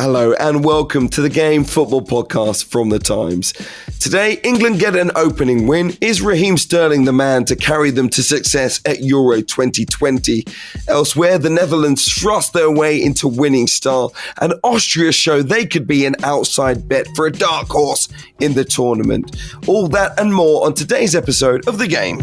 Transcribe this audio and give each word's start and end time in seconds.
Hello 0.00 0.32
and 0.40 0.64
welcome 0.64 1.10
to 1.10 1.20
the 1.20 1.28
Game 1.28 1.62
Football 1.62 2.00
Podcast 2.00 2.64
from 2.64 2.88
The 2.88 2.98
Times. 2.98 3.52
Today, 4.00 4.40
England 4.42 4.78
get 4.78 4.96
an 4.96 5.10
opening 5.14 5.66
win. 5.66 5.94
Is 6.00 6.22
Raheem 6.22 6.56
Sterling 6.56 7.04
the 7.04 7.12
man 7.12 7.44
to 7.44 7.54
carry 7.54 7.90
them 7.90 8.08
to 8.08 8.22
success 8.22 8.80
at 8.86 9.02
Euro 9.02 9.42
2020? 9.42 10.46
Elsewhere, 10.88 11.36
the 11.36 11.50
Netherlands 11.50 12.10
thrust 12.10 12.54
their 12.54 12.70
way 12.70 12.96
into 12.96 13.28
winning 13.28 13.66
style, 13.66 14.14
and 14.40 14.54
Austria 14.64 15.12
show 15.12 15.42
they 15.42 15.66
could 15.66 15.86
be 15.86 16.06
an 16.06 16.16
outside 16.22 16.88
bet 16.88 17.06
for 17.14 17.26
a 17.26 17.30
dark 17.30 17.68
horse 17.68 18.08
in 18.40 18.54
the 18.54 18.64
tournament. 18.64 19.36
All 19.66 19.86
that 19.88 20.18
and 20.18 20.32
more 20.32 20.64
on 20.64 20.72
today's 20.72 21.14
episode 21.14 21.68
of 21.68 21.76
The 21.76 21.86
Game. 21.86 22.22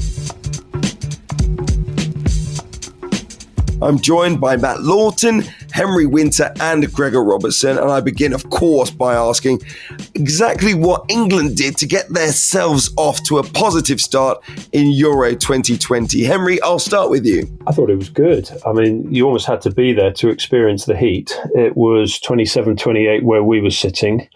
I'm 3.79 3.99
joined 3.99 4.41
by 4.41 4.57
Matt 4.57 4.81
Lawton, 4.81 5.43
Henry 5.71 6.05
Winter, 6.05 6.53
and 6.59 6.91
Gregor 6.93 7.23
Robertson. 7.23 7.77
And 7.77 7.91
I 7.91 8.01
begin, 8.01 8.33
of 8.33 8.49
course, 8.49 8.89
by 8.89 9.15
asking 9.15 9.61
exactly 10.15 10.73
what 10.73 11.05
England 11.09 11.55
did 11.55 11.77
to 11.77 11.85
get 11.85 12.09
themselves 12.09 12.91
off 12.97 13.21
to 13.23 13.37
a 13.39 13.43
positive 13.43 14.01
start 14.01 14.43
in 14.71 14.91
Euro 14.91 15.35
2020. 15.35 16.23
Henry, 16.23 16.61
I'll 16.61 16.79
start 16.79 17.09
with 17.09 17.25
you. 17.25 17.47
I 17.67 17.71
thought 17.71 17.89
it 17.89 17.97
was 17.97 18.09
good. 18.09 18.49
I 18.65 18.73
mean, 18.73 19.13
you 19.13 19.25
almost 19.25 19.47
had 19.47 19.61
to 19.61 19.71
be 19.71 19.93
there 19.93 20.11
to 20.13 20.29
experience 20.29 20.85
the 20.85 20.97
heat. 20.97 21.39
It 21.55 21.75
was 21.75 22.19
27 22.19 22.77
28 22.77 23.23
where 23.23 23.43
we 23.43 23.61
were 23.61 23.69
sitting, 23.69 24.27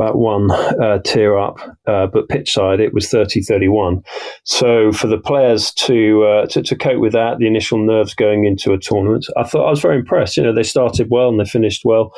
about 0.00 0.16
one 0.16 0.50
uh, 0.50 0.98
tier 1.04 1.38
up, 1.38 1.58
uh, 1.86 2.06
but 2.06 2.28
pitch 2.28 2.52
side 2.52 2.80
it 2.80 2.94
was 2.94 3.08
30 3.08 3.42
31. 3.42 4.02
So 4.44 4.92
for 4.92 5.06
the 5.06 5.18
players 5.18 5.72
to, 5.72 6.24
uh, 6.24 6.46
to, 6.46 6.62
to 6.62 6.76
cope 6.76 7.00
with 7.00 7.12
that, 7.12 7.38
the 7.38 7.46
initial 7.46 7.78
nerves 7.78 8.14
going 8.14 8.44
into 8.44 8.72
a 8.72 8.78
tournament, 8.78 9.26
I 9.36 9.44
thought 9.44 9.66
I 9.66 9.70
was 9.70 9.80
very 9.80 9.98
impressed. 9.98 10.36
You 10.36 10.42
know, 10.42 10.54
they 10.54 10.62
started 10.62 10.79
well 11.08 11.28
and 11.28 11.40
they 11.40 11.44
finished 11.44 11.82
well. 11.84 12.12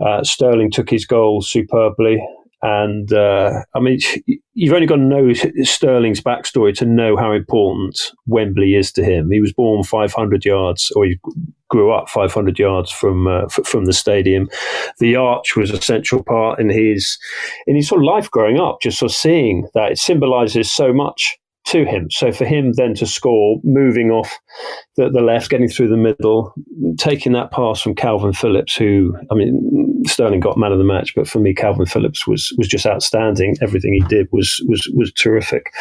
Uh, 0.00 0.22
Sterling 0.22 0.70
took 0.70 0.90
his 0.90 1.04
goal 1.04 1.42
superbly. 1.42 2.20
And 2.62 3.12
uh, 3.12 3.62
I 3.74 3.80
mean, 3.80 3.98
you've 4.54 4.72
only 4.72 4.86
got 4.86 4.96
to 4.96 5.02
know 5.02 5.32
Sterling's 5.62 6.22
backstory 6.22 6.74
to 6.78 6.86
know 6.86 7.16
how 7.16 7.32
important 7.32 8.00
Wembley 8.26 8.74
is 8.74 8.90
to 8.92 9.04
him. 9.04 9.30
He 9.30 9.40
was 9.40 9.52
born 9.52 9.84
500 9.84 10.44
yards, 10.44 10.90
or 10.96 11.04
he 11.04 11.18
grew 11.68 11.92
up 11.92 12.08
500 12.08 12.58
yards 12.58 12.90
from 12.90 13.26
uh, 13.26 13.44
f- 13.44 13.66
from 13.66 13.84
the 13.84 13.92
stadium. 13.92 14.48
The 14.98 15.16
arch 15.16 15.54
was 15.54 15.70
a 15.70 15.80
central 15.80 16.24
part 16.24 16.58
in 16.58 16.70
his 16.70 17.18
in 17.66 17.76
his 17.76 17.88
sort 17.88 18.00
of 18.00 18.06
life 18.06 18.30
growing 18.30 18.58
up. 18.58 18.80
Just 18.80 18.98
sort 18.98 19.12
of 19.12 19.16
seeing 19.16 19.68
that 19.74 19.92
it 19.92 19.98
symbolises 19.98 20.70
so 20.72 20.92
much 20.92 21.38
to 21.66 21.84
him. 21.84 22.08
So 22.10 22.32
for 22.32 22.44
him 22.44 22.72
then 22.74 22.94
to 22.94 23.06
score, 23.06 23.60
moving 23.64 24.10
off 24.10 24.38
the, 24.96 25.10
the 25.10 25.20
left, 25.20 25.50
getting 25.50 25.68
through 25.68 25.88
the 25.88 25.96
middle, 25.96 26.54
taking 26.96 27.32
that 27.32 27.50
pass 27.50 27.80
from 27.80 27.94
Kalvin 27.94 28.36
Phillips, 28.36 28.76
who 28.76 29.14
I 29.30 29.34
mean 29.34 30.02
Sterling 30.06 30.40
got 30.40 30.56
man 30.56 30.72
of 30.72 30.78
the 30.78 30.84
match, 30.84 31.14
but 31.14 31.28
for 31.28 31.40
me 31.40 31.54
Kalvin 31.54 31.88
Phillips 31.88 32.26
was 32.26 32.54
was 32.56 32.68
just 32.68 32.86
outstanding. 32.86 33.56
Everything 33.60 33.92
he 33.92 34.00
did 34.08 34.28
was 34.30 34.62
was 34.66 34.88
was 34.94 35.12
terrific, 35.12 35.72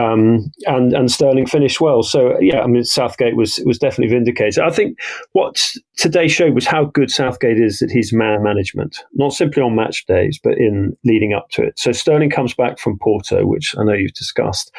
um, 0.00 0.50
and 0.66 0.92
and 0.92 1.10
Sterling 1.10 1.46
finished 1.46 1.80
well. 1.80 2.02
So 2.02 2.38
yeah, 2.40 2.60
I 2.60 2.66
mean 2.68 2.84
Southgate 2.84 3.36
was 3.36 3.60
was 3.66 3.78
definitely 3.78 4.14
vindicated. 4.14 4.60
I 4.60 4.70
think 4.70 4.98
what 5.32 5.60
today 5.96 6.28
showed 6.28 6.54
was 6.54 6.66
how 6.66 6.84
good 6.84 7.10
Southgate 7.10 7.58
is 7.58 7.82
at 7.82 7.90
his 7.90 8.12
man 8.12 8.44
management, 8.44 9.04
not 9.14 9.32
simply 9.32 9.62
on 9.62 9.74
match 9.74 10.06
days, 10.06 10.38
but 10.42 10.56
in 10.56 10.96
leading 11.04 11.32
up 11.32 11.48
to 11.50 11.62
it. 11.62 11.78
So 11.78 11.90
Sterling 11.90 12.30
comes 12.30 12.54
back 12.54 12.78
from 12.78 12.98
Porto, 12.98 13.44
which 13.44 13.74
I 13.76 13.82
know 13.82 13.92
you've 13.92 14.14
discussed 14.14 14.72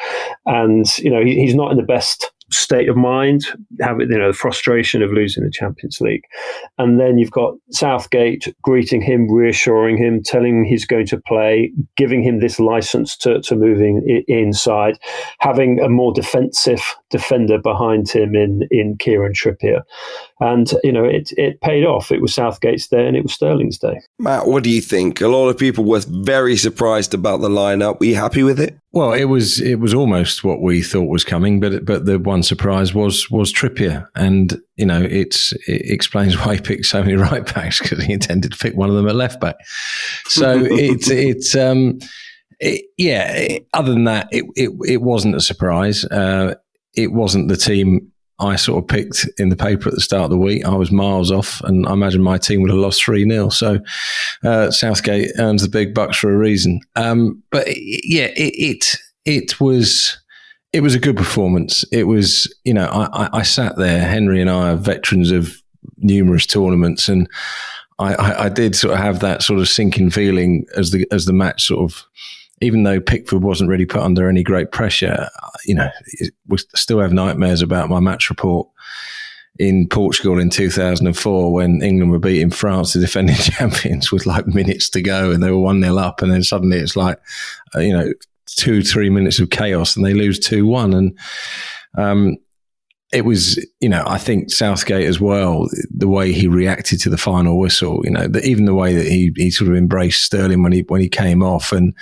and 0.48 0.98
you 0.98 1.10
know 1.10 1.24
he, 1.24 1.38
he's 1.38 1.54
not 1.54 1.70
in 1.70 1.76
the 1.76 1.84
best 1.84 2.32
state 2.50 2.88
of 2.88 2.96
mind, 2.96 3.44
having 3.80 4.10
you 4.10 4.18
know 4.18 4.28
the 4.28 4.36
frustration 4.36 5.02
of 5.02 5.12
losing 5.12 5.44
the 5.44 5.50
Champions 5.50 6.00
League, 6.00 6.24
and 6.78 6.98
then 6.98 7.18
you've 7.18 7.30
got 7.30 7.54
Southgate 7.70 8.54
greeting 8.62 9.02
him, 9.02 9.30
reassuring 9.30 9.98
him, 9.98 10.22
telling 10.22 10.58
him 10.58 10.64
he's 10.64 10.86
going 10.86 11.06
to 11.06 11.20
play, 11.20 11.70
giving 11.96 12.22
him 12.22 12.40
this 12.40 12.58
license 12.58 13.16
to 13.18 13.40
to 13.42 13.54
moving 13.54 14.24
inside, 14.26 14.98
having 15.40 15.80
a 15.80 15.88
more 15.88 16.12
defensive 16.12 16.82
defender 17.10 17.58
behind 17.58 18.08
him 18.08 18.34
in 18.34 18.62
in 18.70 18.96
Kieran 18.98 19.34
Trippier, 19.34 19.82
and 20.40 20.72
you 20.84 20.92
know 20.92 21.04
it 21.04 21.32
it 21.36 21.60
paid 21.60 21.84
off. 21.84 22.12
It 22.12 22.20
was 22.20 22.34
Southgate's 22.34 22.86
day 22.86 23.06
and 23.06 23.16
it 23.16 23.22
was 23.22 23.32
Sterling's 23.32 23.78
day. 23.78 24.00
Matt, 24.18 24.46
what 24.46 24.62
do 24.64 24.70
you 24.70 24.80
think? 24.80 25.20
A 25.20 25.28
lot 25.28 25.48
of 25.48 25.58
people 25.58 25.84
were 25.84 26.02
very 26.06 26.56
surprised 26.56 27.14
about 27.14 27.40
the 27.40 27.48
lineup. 27.48 28.00
Were 28.00 28.06
you 28.06 28.14
happy 28.14 28.42
with 28.42 28.60
it? 28.60 28.78
Well, 28.92 29.12
it 29.12 29.24
was 29.24 29.60
it 29.60 29.76
was 29.76 29.94
almost 29.94 30.44
what 30.44 30.60
we 30.60 30.82
thought 30.82 31.08
was 31.08 31.24
coming, 31.24 31.60
but 31.60 31.84
but 31.84 32.06
the 32.06 32.18
one 32.18 32.42
surprise 32.42 32.94
was 32.94 33.30
was 33.30 33.52
Trippier, 33.52 34.08
and 34.14 34.60
you 34.76 34.86
know 34.86 35.02
it's 35.02 35.52
it 35.66 35.90
explains 35.90 36.38
why 36.38 36.54
he 36.54 36.60
picked 36.60 36.86
so 36.86 37.02
many 37.02 37.14
right 37.16 37.52
backs 37.54 37.80
because 37.80 38.02
he 38.02 38.12
intended 38.12 38.52
to 38.52 38.58
pick 38.58 38.76
one 38.76 38.88
of 38.88 38.96
them 38.96 39.08
at 39.08 39.16
left 39.16 39.40
back. 39.40 39.56
So 40.26 40.64
it's 40.70 41.10
it's 41.10 41.54
um 41.54 41.98
it, 42.60 42.86
yeah. 42.96 43.32
It, 43.32 43.68
other 43.74 43.92
than 43.92 44.04
that, 44.04 44.28
it, 44.30 44.44
it 44.56 44.70
it 44.86 45.02
wasn't 45.02 45.36
a 45.36 45.40
surprise. 45.40 46.04
Uh, 46.04 46.54
it 46.94 47.12
wasn't 47.12 47.48
the 47.48 47.56
team 47.56 48.10
I 48.40 48.56
sort 48.56 48.82
of 48.82 48.88
picked 48.88 49.28
in 49.38 49.48
the 49.48 49.56
paper 49.56 49.88
at 49.88 49.94
the 49.94 50.00
start 50.00 50.24
of 50.24 50.30
the 50.30 50.38
week. 50.38 50.64
I 50.64 50.74
was 50.74 50.92
miles 50.92 51.30
off, 51.32 51.60
and 51.62 51.86
I 51.86 51.92
imagine 51.92 52.22
my 52.22 52.38
team 52.38 52.62
would 52.62 52.70
have 52.70 52.78
lost 52.78 53.02
3 53.04 53.28
0. 53.28 53.48
So 53.48 53.80
uh, 54.44 54.70
Southgate 54.70 55.30
earns 55.38 55.62
the 55.62 55.68
big 55.68 55.94
bucks 55.94 56.16
for 56.16 56.32
a 56.32 56.36
reason. 56.36 56.80
Um, 56.96 57.42
but 57.50 57.66
yeah, 57.66 58.30
it, 58.36 58.54
it, 58.54 58.96
it 59.24 59.60
was. 59.60 60.18
It 60.74 60.82
was 60.82 60.94
a 60.94 61.00
good 61.00 61.16
performance. 61.16 61.82
It 61.92 62.04
was, 62.04 62.54
you 62.64 62.74
know, 62.74 62.84
I, 62.88 63.24
I, 63.24 63.38
I 63.38 63.42
sat 63.42 63.76
there. 63.78 64.02
Henry 64.06 64.38
and 64.38 64.50
I 64.50 64.72
are 64.72 64.76
veterans 64.76 65.30
of 65.30 65.62
numerous 65.96 66.44
tournaments, 66.44 67.08
and 67.08 67.26
I, 67.98 68.14
I, 68.14 68.44
I 68.44 68.48
did 68.50 68.76
sort 68.76 68.92
of 68.92 69.00
have 69.00 69.20
that 69.20 69.42
sort 69.42 69.60
of 69.60 69.68
sinking 69.68 70.10
feeling 70.10 70.66
as 70.76 70.90
the 70.90 71.06
as 71.10 71.24
the 71.24 71.32
match 71.32 71.64
sort 71.64 71.90
of 71.90 72.04
even 72.60 72.82
though 72.82 73.00
Pickford 73.00 73.42
wasn't 73.42 73.70
really 73.70 73.86
put 73.86 74.02
under 74.02 74.28
any 74.28 74.42
great 74.42 74.72
pressure, 74.72 75.28
you 75.64 75.74
know, 75.74 75.88
we 76.46 76.58
still 76.74 77.00
have 77.00 77.12
nightmares 77.12 77.62
about 77.62 77.88
my 77.88 78.00
match 78.00 78.30
report 78.30 78.68
in 79.58 79.88
Portugal 79.88 80.38
in 80.38 80.50
2004 80.50 81.52
when 81.52 81.82
England 81.82 82.12
were 82.12 82.18
beating 82.18 82.50
France, 82.50 82.92
the 82.92 83.00
defending 83.00 83.36
champions, 83.36 84.12
with 84.12 84.26
like 84.26 84.46
minutes 84.46 84.88
to 84.90 85.02
go 85.02 85.30
and 85.30 85.42
they 85.42 85.50
were 85.50 85.58
1 85.58 85.82
0 85.82 85.96
up. 85.98 86.22
And 86.22 86.32
then 86.32 86.42
suddenly 86.42 86.78
it's 86.78 86.96
like, 86.96 87.20
uh, 87.74 87.80
you 87.80 87.92
know, 87.92 88.12
two, 88.46 88.82
three 88.82 89.10
minutes 89.10 89.38
of 89.38 89.50
chaos 89.50 89.96
and 89.96 90.04
they 90.04 90.14
lose 90.14 90.38
2 90.38 90.66
1. 90.66 90.94
And, 90.94 91.18
um, 91.96 92.36
it 93.12 93.24
was, 93.24 93.64
you 93.80 93.88
know, 93.88 94.04
I 94.06 94.18
think 94.18 94.50
Southgate 94.50 95.06
as 95.06 95.18
well, 95.18 95.66
the 95.90 96.08
way 96.08 96.32
he 96.32 96.46
reacted 96.46 97.00
to 97.00 97.10
the 97.10 97.16
final 97.16 97.58
whistle, 97.58 98.02
you 98.04 98.10
know, 98.10 98.28
the, 98.28 98.44
even 98.44 98.66
the 98.66 98.74
way 98.74 98.94
that 98.94 99.06
he, 99.06 99.32
he 99.36 99.50
sort 99.50 99.70
of 99.70 99.76
embraced 99.76 100.24
Sterling 100.24 100.62
when 100.62 100.72
he, 100.72 100.82
when 100.88 101.00
he 101.00 101.08
came 101.08 101.42
off. 101.42 101.72
And, 101.72 101.94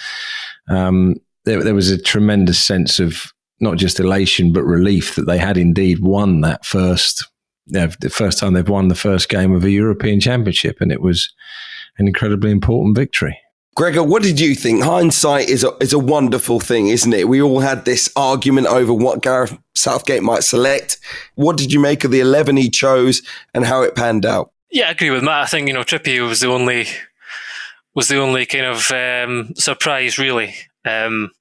um, 0.69 1.15
there, 1.45 1.63
there 1.63 1.75
was 1.75 1.91
a 1.91 2.01
tremendous 2.01 2.59
sense 2.59 2.99
of 2.99 3.33
not 3.61 3.77
just 3.77 4.01
elation, 4.01 4.53
but 4.53 4.65
relief 4.65 5.15
that 5.15 5.27
they 5.27 5.39
had 5.39 5.57
indeed 5.57 6.01
won 6.01 6.41
that 6.41 6.65
first, 6.65 7.25
you 7.67 7.79
know, 7.79 7.87
the 8.01 8.11
first 8.11 8.39
time 8.39 8.55
they've 8.55 8.69
won 8.69 8.89
the 8.89 8.95
first 8.97 9.29
game 9.29 9.55
of 9.55 9.65
a 9.65 9.71
European 9.71 10.19
championship. 10.19 10.81
And 10.81 10.91
it 10.91 11.01
was 11.01 11.33
an 11.99 12.09
incredibly 12.09 12.51
important 12.51 12.97
victory. 12.97 13.39
Gregor, 13.77 14.03
what 14.03 14.23
did 14.23 14.41
you 14.41 14.55
think? 14.55 14.83
Hindsight 14.83 15.51
is 15.51 15.63
a, 15.63 15.71
is 15.83 15.93
a 15.93 15.99
wonderful 15.99 16.61
thing, 16.61 16.89
isn't 16.89 17.13
it? 17.13 17.29
We 17.29 17.43
all 17.43 17.61
had 17.61 17.85
this 17.85 18.11
argument 18.17 18.69
over 18.69 18.95
what 18.95 19.21
Gareth 19.21 19.59
Southgate 19.75 20.23
might 20.23 20.45
select. 20.45 20.99
What 21.35 21.59
did 21.59 21.71
you 21.71 21.79
make 21.79 22.03
of 22.03 22.11
the 22.11 22.21
11 22.21 22.57
he 22.57 22.71
chose 22.71 23.21
and 23.53 23.67
how 23.67 23.83
it 23.83 23.95
panned 23.95 24.25
out? 24.25 24.51
Yeah, 24.71 24.89
I 24.89 24.93
agree 24.93 25.11
with 25.11 25.23
Matt. 25.23 25.43
I 25.43 25.47
think, 25.47 25.69
you 25.69 25.75
know, 25.75 25.83
Trippier 25.83 26.27
was 26.27 26.41
the 26.41 26.49
only, 26.49 26.87
was 27.95 28.09
the 28.09 28.17
only 28.17 28.47
kind 28.47 28.65
of 28.65 28.91
um, 28.93 29.55
surprise, 29.57 30.19
really. 30.19 30.55
Um, 30.87 31.33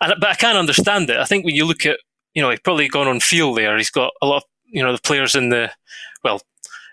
and, 0.00 0.14
but 0.18 0.30
I 0.30 0.34
can 0.36 0.56
understand 0.56 1.10
it. 1.10 1.18
I 1.18 1.26
think 1.26 1.44
when 1.44 1.54
you 1.54 1.66
look 1.66 1.84
at, 1.84 1.98
you 2.32 2.40
know, 2.40 2.48
he's 2.48 2.60
probably 2.60 2.88
gone 2.88 3.08
on 3.08 3.20
field 3.20 3.58
there. 3.58 3.76
He's 3.76 3.90
got 3.90 4.14
a 4.22 4.26
lot 4.26 4.38
of, 4.38 4.44
you 4.64 4.82
know, 4.82 4.92
the 4.92 5.02
players 5.02 5.34
in 5.34 5.50
the, 5.50 5.70
well, 6.24 6.40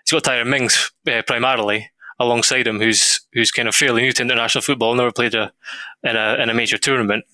he's 0.04 0.12
got 0.12 0.24
Tyrone 0.24 0.50
Mings 0.50 0.92
uh, 1.10 1.22
primarily 1.26 1.88
alongside 2.18 2.66
him, 2.66 2.80
who's 2.80 3.20
who's 3.32 3.50
kind 3.50 3.68
of 3.68 3.74
fairly 3.74 4.02
new 4.02 4.12
to 4.12 4.22
international 4.22 4.62
football, 4.62 4.94
never 4.94 5.12
played 5.12 5.34
a 5.34 5.52
in 6.02 6.16
a 6.16 6.34
in 6.34 6.50
a 6.50 6.54
major 6.54 6.78
tournament. 6.78 7.24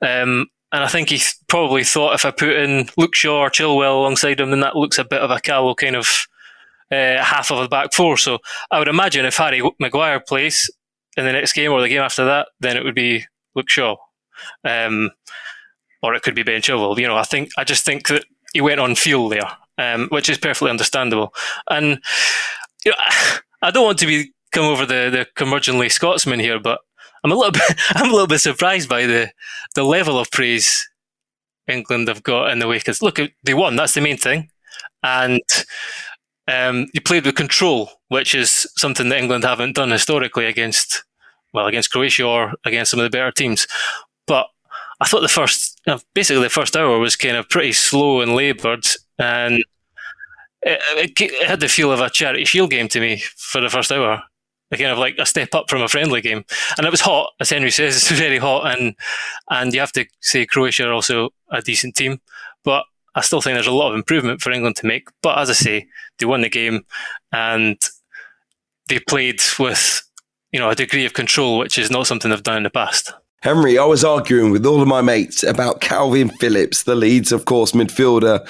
Um, 0.00 0.46
and 0.72 0.82
I 0.82 0.88
think 0.88 1.10
he 1.10 1.20
probably 1.48 1.84
thought 1.84 2.14
if 2.14 2.24
I 2.24 2.30
put 2.30 2.56
in 2.56 2.88
Luke 2.96 3.14
Shaw 3.14 3.40
or 3.40 3.50
Chilwell 3.50 3.98
alongside 3.98 4.40
him, 4.40 4.50
then 4.50 4.60
that 4.60 4.76
looks 4.76 4.98
a 4.98 5.04
bit 5.04 5.20
of 5.20 5.30
a 5.30 5.38
callow 5.38 5.74
kind 5.74 5.96
of 5.96 6.26
uh, 6.90 7.22
half 7.22 7.50
of 7.50 7.58
a 7.58 7.68
back 7.68 7.92
four. 7.92 8.16
So 8.16 8.38
I 8.70 8.78
would 8.78 8.88
imagine 8.88 9.26
if 9.26 9.36
Harry 9.36 9.62
Maguire 9.78 10.20
plays 10.20 10.70
in 11.16 11.26
the 11.26 11.32
next 11.32 11.52
game 11.52 11.72
or 11.72 11.82
the 11.82 11.88
game 11.88 12.00
after 12.00 12.24
that, 12.24 12.48
then 12.60 12.76
it 12.76 12.84
would 12.84 12.94
be 12.94 13.26
Luke 13.54 13.68
Shaw, 13.68 13.96
um, 14.64 15.10
or 16.02 16.14
it 16.14 16.22
could 16.22 16.34
be 16.34 16.42
Ben 16.42 16.62
Chilwell. 16.62 16.98
You 16.98 17.06
know, 17.06 17.16
I 17.16 17.24
think 17.24 17.50
I 17.58 17.64
just 17.64 17.84
think 17.84 18.08
that 18.08 18.24
he 18.54 18.62
went 18.62 18.80
on 18.80 18.94
fuel 18.94 19.28
there, 19.28 19.50
um, 19.76 20.08
which 20.08 20.30
is 20.30 20.38
perfectly 20.38 20.70
understandable. 20.70 21.34
And 21.68 21.98
you 22.84 22.92
know, 22.92 22.96
I 23.62 23.70
don't 23.70 23.84
want 23.84 23.98
to 24.00 24.06
be 24.06 24.32
come 24.52 24.64
over 24.64 24.84
the 24.84 25.08
the 25.10 25.26
curmudgeonly 25.36 25.90
Scotsman 25.90 26.40
here, 26.40 26.60
but 26.60 26.80
I'm 27.24 27.32
a 27.32 27.36
little 27.36 27.52
bit 27.60 27.62
I'm 27.90 28.10
a 28.10 28.12
little 28.12 28.26
bit 28.26 28.40
surprised 28.40 28.88
by 28.88 29.06
the 29.06 29.30
the 29.74 29.84
level 29.84 30.18
of 30.18 30.30
praise 30.30 30.88
England 31.68 32.08
have 32.08 32.22
got 32.22 32.50
in 32.50 32.58
the 32.58 32.66
way 32.66 32.78
because 32.78 33.02
look, 33.02 33.18
they 33.42 33.54
won. 33.54 33.76
That's 33.76 33.94
the 33.94 34.00
main 34.00 34.16
thing, 34.16 34.50
and 35.02 35.40
um, 36.48 36.88
you 36.92 37.00
played 37.00 37.24
with 37.24 37.36
control, 37.36 37.90
which 38.08 38.34
is 38.34 38.66
something 38.76 39.08
that 39.08 39.18
England 39.18 39.44
haven't 39.44 39.76
done 39.76 39.90
historically 39.90 40.46
against 40.46 41.04
well 41.52 41.66
against 41.66 41.90
Croatia 41.90 42.24
or 42.24 42.52
against 42.64 42.90
some 42.90 43.00
of 43.00 43.04
the 43.04 43.16
better 43.16 43.30
teams. 43.30 43.66
But 44.26 44.46
I 45.00 45.06
thought 45.06 45.20
the 45.20 45.28
first 45.28 45.80
basically 46.14 46.42
the 46.42 46.50
first 46.50 46.76
hour 46.76 46.98
was 46.98 47.16
kind 47.16 47.36
of 47.36 47.48
pretty 47.48 47.72
slow 47.72 48.20
and 48.20 48.34
laboured, 48.34 48.86
and 49.18 49.64
it, 50.62 51.20
it, 51.20 51.48
had 51.48 51.60
the 51.60 51.68
feel 51.68 51.92
of 51.92 52.00
a 52.00 52.10
charity 52.10 52.44
shield 52.44 52.70
game 52.70 52.88
to 52.88 53.00
me 53.00 53.22
for 53.36 53.60
the 53.60 53.70
first 53.70 53.90
hour 53.90 54.22
kind 54.76 54.90
of 54.90 54.98
like 54.98 55.16
a 55.18 55.26
step 55.26 55.54
up 55.54 55.68
from 55.68 55.82
a 55.82 55.88
friendly 55.88 56.20
game. 56.20 56.44
And 56.76 56.86
it 56.86 56.90
was 56.90 57.00
hot, 57.00 57.32
as 57.40 57.50
Henry 57.50 57.70
says, 57.70 57.96
it's 57.96 58.10
very 58.10 58.38
hot, 58.38 58.74
and 58.74 58.94
and 59.50 59.72
you 59.72 59.80
have 59.80 59.92
to 59.92 60.06
say 60.20 60.46
Croatia 60.46 60.88
are 60.88 60.92
also 60.92 61.30
a 61.50 61.62
decent 61.62 61.94
team, 61.94 62.20
but 62.64 62.84
I 63.14 63.20
still 63.20 63.42
think 63.42 63.54
there's 63.54 63.66
a 63.66 63.72
lot 63.72 63.90
of 63.90 63.96
improvement 63.96 64.40
for 64.40 64.50
England 64.50 64.76
to 64.76 64.86
make. 64.86 65.08
But 65.22 65.38
as 65.38 65.50
I 65.50 65.54
say, 65.54 65.86
they 66.18 66.26
won 66.26 66.40
the 66.40 66.48
game, 66.48 66.84
and 67.32 67.78
they 68.88 68.98
played 69.00 69.40
with 69.58 70.02
you 70.52 70.60
know 70.60 70.70
a 70.70 70.74
degree 70.74 71.06
of 71.06 71.12
control, 71.12 71.58
which 71.58 71.78
is 71.78 71.90
not 71.90 72.06
something 72.06 72.30
they've 72.30 72.42
done 72.42 72.58
in 72.58 72.62
the 72.62 72.70
past. 72.70 73.12
Henry, 73.42 73.76
I 73.76 73.84
was 73.84 74.04
arguing 74.04 74.52
with 74.52 74.64
all 74.64 74.80
of 74.80 74.86
my 74.86 75.00
mates 75.00 75.42
about 75.42 75.80
Kalvin 75.80 76.32
Phillips, 76.38 76.84
the 76.84 76.94
Leeds, 76.94 77.32
of 77.32 77.44
course, 77.44 77.72
midfielder 77.72 78.46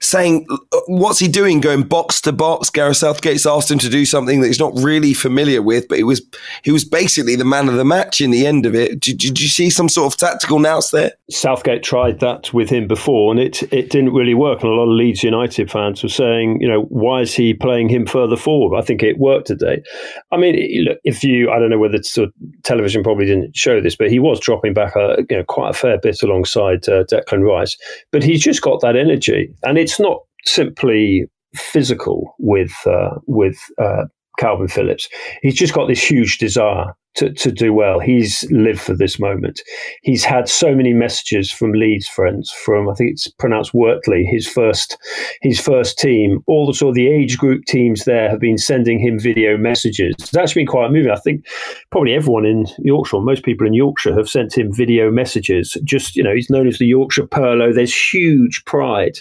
saying, 0.00 0.46
uh, 0.50 0.80
what's 0.86 1.18
he 1.18 1.28
doing 1.28 1.60
going 1.60 1.82
box 1.82 2.20
to 2.22 2.32
box? 2.32 2.70
Gareth 2.70 2.98
Southgate's 2.98 3.46
asked 3.46 3.70
him 3.70 3.78
to 3.78 3.88
do 3.88 4.04
something 4.04 4.40
that 4.40 4.48
he's 4.48 4.60
not 4.60 4.72
really 4.76 5.14
familiar 5.14 5.62
with, 5.62 5.88
but 5.88 5.98
he 5.98 6.04
was 6.04 6.22
he 6.62 6.70
was 6.70 6.84
basically 6.84 7.36
the 7.36 7.44
man 7.44 7.68
of 7.68 7.74
the 7.74 7.84
match 7.84 8.20
in 8.20 8.30
the 8.30 8.46
end 8.46 8.66
of 8.66 8.74
it. 8.74 9.00
Did, 9.00 9.18
did 9.18 9.40
you 9.40 9.48
see 9.48 9.70
some 9.70 9.88
sort 9.88 10.12
of 10.12 10.18
tactical 10.18 10.58
nous 10.58 10.90
there? 10.90 11.12
Southgate 11.30 11.82
tried 11.82 12.20
that 12.20 12.52
with 12.52 12.68
him 12.68 12.86
before, 12.86 13.30
and 13.30 13.40
it 13.40 13.62
it 13.72 13.90
didn't 13.90 14.12
really 14.12 14.34
work. 14.34 14.62
And 14.62 14.70
a 14.70 14.74
lot 14.74 14.90
of 14.90 14.96
Leeds 14.96 15.22
United 15.22 15.70
fans 15.70 16.02
were 16.02 16.08
saying, 16.08 16.60
you 16.60 16.68
know, 16.68 16.82
why 16.82 17.22
is 17.22 17.34
he 17.34 17.54
playing 17.54 17.88
him 17.88 18.06
further 18.06 18.36
forward? 18.36 18.78
I 18.78 18.82
think 18.82 19.02
it 19.02 19.18
worked 19.18 19.46
today. 19.46 19.82
I 20.30 20.36
mean, 20.36 20.84
look, 20.84 20.98
if 21.04 21.24
you, 21.24 21.50
I 21.50 21.58
don't 21.58 21.70
know 21.70 21.78
whether 21.78 22.02
sort 22.02 22.28
of 22.28 22.34
uh, 22.42 22.46
television 22.62 23.02
probably 23.02 23.26
didn't 23.26 23.56
show 23.56 23.80
this, 23.80 23.96
but 23.96 24.10
he 24.10 24.18
was 24.18 24.40
dropping 24.40 24.74
back 24.74 24.94
a 24.96 25.24
you 25.30 25.38
know 25.38 25.44
quite 25.44 25.70
a 25.70 25.74
fair 25.74 25.98
bit 25.98 26.22
alongside 26.22 26.88
uh, 26.88 27.04
Declan 27.04 27.42
Rice, 27.42 27.76
but 28.12 28.22
he's 28.22 28.42
just 28.42 28.62
got 28.62 28.80
that 28.80 28.96
energy, 28.96 29.52
and 29.62 29.78
it's 29.86 30.00
not 30.00 30.18
simply 30.44 31.26
physical 31.54 32.34
with 32.40 32.72
uh, 32.86 33.14
with 33.28 33.56
uh, 33.80 34.06
Kalvin 34.40 34.68
Phillips. 34.68 35.08
He's 35.42 35.54
just 35.54 35.74
got 35.74 35.86
this 35.86 36.02
huge 36.02 36.38
desire 36.38 36.92
to, 37.14 37.32
to 37.32 37.50
do 37.50 37.72
well. 37.72 37.98
He's 37.98 38.44
lived 38.50 38.80
for 38.80 38.94
this 38.94 39.18
moment. 39.18 39.62
He's 40.02 40.24
had 40.24 40.48
so 40.48 40.74
many 40.74 40.92
messages 40.92 41.52
from 41.52 41.72
Leeds 41.72 42.08
friends, 42.08 42.50
from 42.50 42.90
I 42.90 42.94
think 42.94 43.12
it's 43.12 43.28
pronounced 43.28 43.72
Wortley, 43.72 44.26
his 44.28 44.48
first 44.48 44.98
his 45.40 45.60
first 45.60 46.00
team. 46.00 46.40
All 46.48 46.66
the 46.66 46.74
sort 46.74 46.90
of 46.90 46.94
the 46.96 47.08
age 47.08 47.38
group 47.38 47.64
teams 47.66 48.04
there 48.06 48.28
have 48.28 48.40
been 48.40 48.58
sending 48.58 48.98
him 48.98 49.20
video 49.20 49.56
messages. 49.56 50.16
It's 50.18 50.36
actually 50.36 50.62
been 50.62 50.72
quite 50.72 50.90
moving. 50.90 51.12
I 51.12 51.20
think 51.20 51.46
probably 51.90 52.12
everyone 52.12 52.44
in 52.44 52.66
Yorkshire, 52.80 53.20
most 53.20 53.44
people 53.44 53.68
in 53.68 53.72
Yorkshire, 53.72 54.16
have 54.16 54.28
sent 54.28 54.58
him 54.58 54.72
video 54.72 55.12
messages. 55.12 55.76
Just 55.84 56.16
you 56.16 56.24
know, 56.24 56.34
he's 56.34 56.50
known 56.50 56.66
as 56.66 56.78
the 56.78 56.86
Yorkshire 56.86 57.28
Pirlo. 57.28 57.72
There's 57.72 57.96
huge 57.96 58.64
pride 58.66 59.18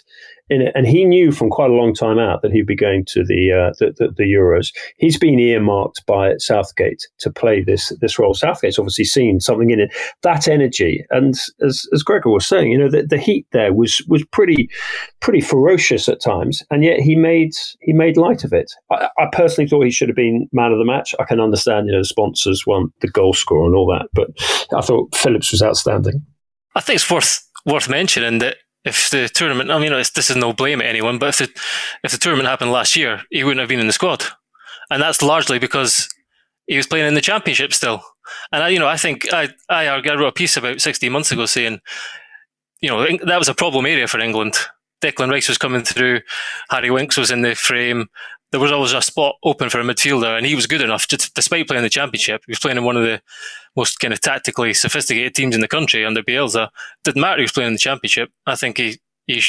in 0.50 0.62
it, 0.62 0.71
and 0.75 0.86
he 0.88 1.06
knew 1.06 1.31
from 1.31 1.50
quite 1.50 1.69
a 1.69 1.74
long 1.74 1.94
time 1.94 2.19
out 2.19 2.42
that 2.42 2.51
he'd 2.51 2.68
be 2.68 2.75
going 2.75 3.03
to 3.07 3.24
the, 3.24 3.51
uh, 3.51 3.74
the, 3.80 3.94
the, 3.97 4.13
the 4.15 4.24
Euros. 4.24 4.74
He's 4.97 5.18
been 5.18 5.39
earmarked 5.39 6.06
by 6.06 6.36
Southgate 6.38 7.07
to 7.19 7.31
play 7.31 7.63
this 7.63 7.92
this 8.01 8.19
role. 8.19 8.33
Southgate's 8.33 8.80
obviously 8.80 9.06
seen 9.06 9.39
something 9.39 9.71
in 9.71 9.80
it, 9.80 9.95
that 10.21 10.47
energy, 10.47 11.06
and 11.09 11.33
as 11.65 11.86
as 11.94 12.03
Gregor 12.03 12.30
was 12.30 12.45
saying, 12.45 12.71
you 12.71 12.77
know, 12.77 12.89
the, 12.89 13.03
the 13.03 13.18
heat 13.18 13.47
there 13.51 13.74
was 13.74 14.06
was 14.07 14.24
pretty 14.25 14.69
pretty 15.21 15.42
ferocious 15.42 16.07
at 16.07 16.21
times, 16.21 16.63
and 16.69 16.83
yet 16.83 17.00
he 17.00 17.15
made 17.15 17.53
he 17.81 17.94
made 17.94 18.18
light 18.18 18.44
of 18.44 18.53
it. 18.53 18.71
I, 18.92 19.09
I 19.18 19.27
personally 19.31 19.68
thought 19.68 19.83
he 19.83 19.92
should 19.92 20.09
have 20.09 20.15
been 20.15 20.47
man 20.51 20.71
of 20.71 20.77
the 20.77 20.86
match. 20.86 21.15
I 21.19 21.24
can 21.24 21.39
understand, 21.39 21.88
you 21.88 21.94
know, 21.94 22.00
the 22.00 22.06
sponsors 22.06 22.68
want 22.68 22.92
the 23.01 23.09
goal 23.09 23.33
scorer 23.33 23.65
and 23.65 23.75
all 23.75 23.88
that, 23.88 24.09
but 24.13 24.30
I 24.77 24.81
thought 24.81 25.15
Phillips 25.15 25.51
was 25.51 25.62
outstanding. 25.62 26.24
I 26.75 26.81
think 26.81 26.97
it's 26.97 27.09
worth 27.09 27.42
worth 27.65 27.89
mentioning 27.89 28.39
that 28.39 28.57
if 28.85 29.09
the 29.09 29.27
tournament, 29.27 29.71
I 29.71 29.79
mean, 29.79 29.91
this 29.91 30.29
is 30.29 30.35
no 30.35 30.53
blame 30.53 30.79
at 30.79 30.87
anyone, 30.87 31.17
but 31.17 31.29
if 31.29 31.37
the 31.37 31.61
if 32.03 32.11
the 32.11 32.17
tournament 32.17 32.47
happened 32.47 32.71
last 32.71 32.95
year, 32.95 33.21
he 33.31 33.43
wouldn't 33.43 33.59
have 33.59 33.69
been 33.69 33.79
in 33.79 33.87
the 33.87 33.93
squad, 33.93 34.23
and 34.89 35.01
that's 35.01 35.21
largely 35.21 35.59
because 35.59 36.07
he 36.67 36.77
was 36.77 36.87
playing 36.87 37.07
in 37.07 37.15
the 37.15 37.21
championship 37.21 37.73
still. 37.73 38.03
And 38.51 38.63
I, 38.63 38.69
you 38.69 38.79
know, 38.79 38.87
I 38.87 38.97
think 38.97 39.33
I 39.33 39.49
I, 39.69 39.87
I 39.87 40.15
wrote 40.15 40.27
a 40.27 40.31
piece 40.31 40.55
about 40.55 40.81
16 40.81 41.11
months 41.11 41.31
ago 41.31 41.45
saying, 41.45 41.81
you 42.81 42.89
know, 42.89 43.05
that 43.25 43.39
was 43.39 43.49
a 43.49 43.55
problem 43.55 43.85
area 43.85 44.07
for 44.07 44.19
England. 44.19 44.55
Declan 45.01 45.29
Rice 45.29 45.49
was 45.49 45.57
coming 45.57 45.81
through, 45.83 46.21
Harry 46.69 46.89
Winks 46.89 47.17
was 47.17 47.31
in 47.31 47.41
the 47.41 47.53
frame. 47.55 48.07
There 48.51 48.59
was 48.59 48.71
always 48.71 48.94
a 48.94 49.01
spot 49.01 49.36
open 49.44 49.69
for 49.69 49.80
a 49.80 49.83
midfielder, 49.83 50.38
and 50.38 50.45
he 50.45 50.56
was 50.56 50.68
good 50.68 50.81
enough, 50.81 51.07
just, 51.07 51.33
despite 51.33 51.68
playing 51.68 51.83
the 51.83 51.89
championship. 51.89 52.44
He 52.45 52.51
was 52.51 52.59
playing 52.59 52.77
in 52.77 52.83
one 52.83 52.95
of 52.95 53.03
the 53.03 53.21
most 53.75 54.00
kind 54.00 54.13
of 54.13 54.21
tactically 54.21 54.74
sophisticated 54.74 55.36
teams 55.36 55.56
in 55.56 55.62
the 55.62 55.68
country 55.68 56.06
under 56.06 56.24
Bielsa. 56.24 56.69
Didn't 57.03 57.21
matter 57.21 57.38
he 57.38 57.44
was 57.44 57.51
playing 57.51 57.68
in 57.68 57.74
the 57.74 57.80
championship. 57.80 58.31
I 58.45 58.56
think 58.56 58.77
he 58.77 59.00
he, 59.27 59.42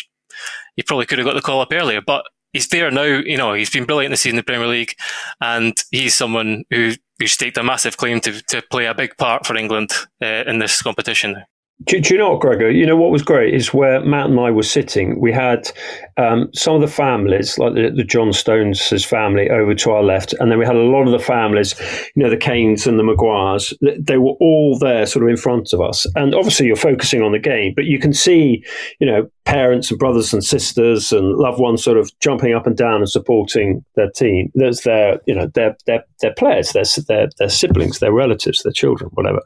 he 0.75 0.83
probably 0.83 1.07
could 1.07 1.19
have 1.19 1.27
got 1.27 1.35
the 1.35 1.43
call 1.43 1.61
up 1.61 1.73
earlier, 1.73 2.01
but 2.01 2.25
he's 2.53 2.69
there 2.69 2.91
now. 2.91 3.03
You 3.03 3.37
know, 3.37 3.53
he's 3.53 3.71
been 3.71 3.85
brilliant 3.85 4.13
this 4.13 4.23
season 4.23 4.35
in 4.35 4.39
the 4.39 4.43
Premier 4.43 4.67
League, 4.67 4.95
and 5.41 5.75
he's 5.91 6.15
someone 6.15 6.65
who 6.71 6.93
who 7.19 7.27
staked 7.27 7.59
a 7.59 7.63
massive 7.63 7.97
claim 7.97 8.21
to 8.21 8.43
to 8.45 8.63
play 8.71 8.87
a 8.87 8.95
big 8.95 9.17
part 9.17 9.47
for 9.47 9.57
England 9.57 9.91
uh, 10.23 10.45
in 10.47 10.59
this 10.59 10.83
competition. 10.83 11.45
Do, 11.85 12.01
do, 12.01 12.15
you 12.15 12.19
know 12.19 12.31
what, 12.31 12.41
Gregor? 12.41 12.71
You 12.71 12.87
know 12.87 12.97
what 12.97 13.11
was 13.11 13.23
great 13.23 13.53
is 13.55 13.75
where 13.75 14.01
Matt 14.01 14.31
and 14.31 14.41
I 14.41 14.51
were 14.51 14.63
sitting. 14.63 15.21
We 15.21 15.31
had 15.31 15.71
um, 16.17 16.49
some 16.55 16.75
of 16.75 16.81
the 16.81 16.89
families, 16.89 17.59
like 17.59 17.75
the, 17.75 17.93
the, 17.95 18.03
John 18.03 18.33
Stones' 18.33 19.05
family, 19.05 19.51
over 19.51 19.75
to 19.75 19.91
our 19.91 20.03
left, 20.03 20.33
and 20.41 20.51
then 20.51 20.59
we 20.59 20.65
had 20.65 20.75
a 20.75 20.81
lot 20.81 21.03
of 21.03 21.13
the 21.13 21.19
families, 21.19 21.75
you 22.15 22.23
know, 22.23 22.31
the 22.31 22.37
Kanes 22.39 22.87
and 22.87 22.99
the 22.99 23.03
Maguires. 23.03 23.75
They 23.99 24.17
were 24.17 24.33
all 24.41 24.79
there, 24.79 25.05
sort 25.05 25.25
of 25.25 25.29
in 25.29 25.37
front 25.37 25.75
of 25.75 25.83
us. 25.83 26.07
And 26.17 26.35
obviously, 26.35 26.67
you're 26.67 26.77
focusing 26.77 27.21
on 27.21 27.33
the 27.33 27.39
game, 27.39 27.75
but 27.77 27.85
you 27.85 27.99
can 27.99 28.15
see, 28.15 28.65
you 28.99 29.07
know, 29.07 29.31
parents 29.45 29.91
and 29.91 29.99
brothers 29.99 30.33
and 30.33 30.43
sisters 30.43 31.13
and 31.13 31.37
loved 31.37 31.61
ones 31.61 31.85
sort 31.85 31.99
of 31.99 32.11
jumping 32.21 32.53
up 32.53 32.67
and 32.67 32.77
down 32.77 32.97
and 32.97 33.09
supporting 33.09 33.85
their 33.95 34.11
team. 34.11 34.51
There's 34.55 34.81
their, 34.81 35.21
you 35.27 35.35
know, 35.35 35.47
their 35.55 35.77
their 35.87 36.05
their 36.21 36.35
players, 36.35 36.73
their 36.73 36.85
their 37.07 37.29
their 37.39 37.49
siblings, 37.51 37.99
their 37.99 38.13
relatives, 38.13 38.63
their 38.63 38.73
children, 38.73 39.11
whatever. 39.13 39.41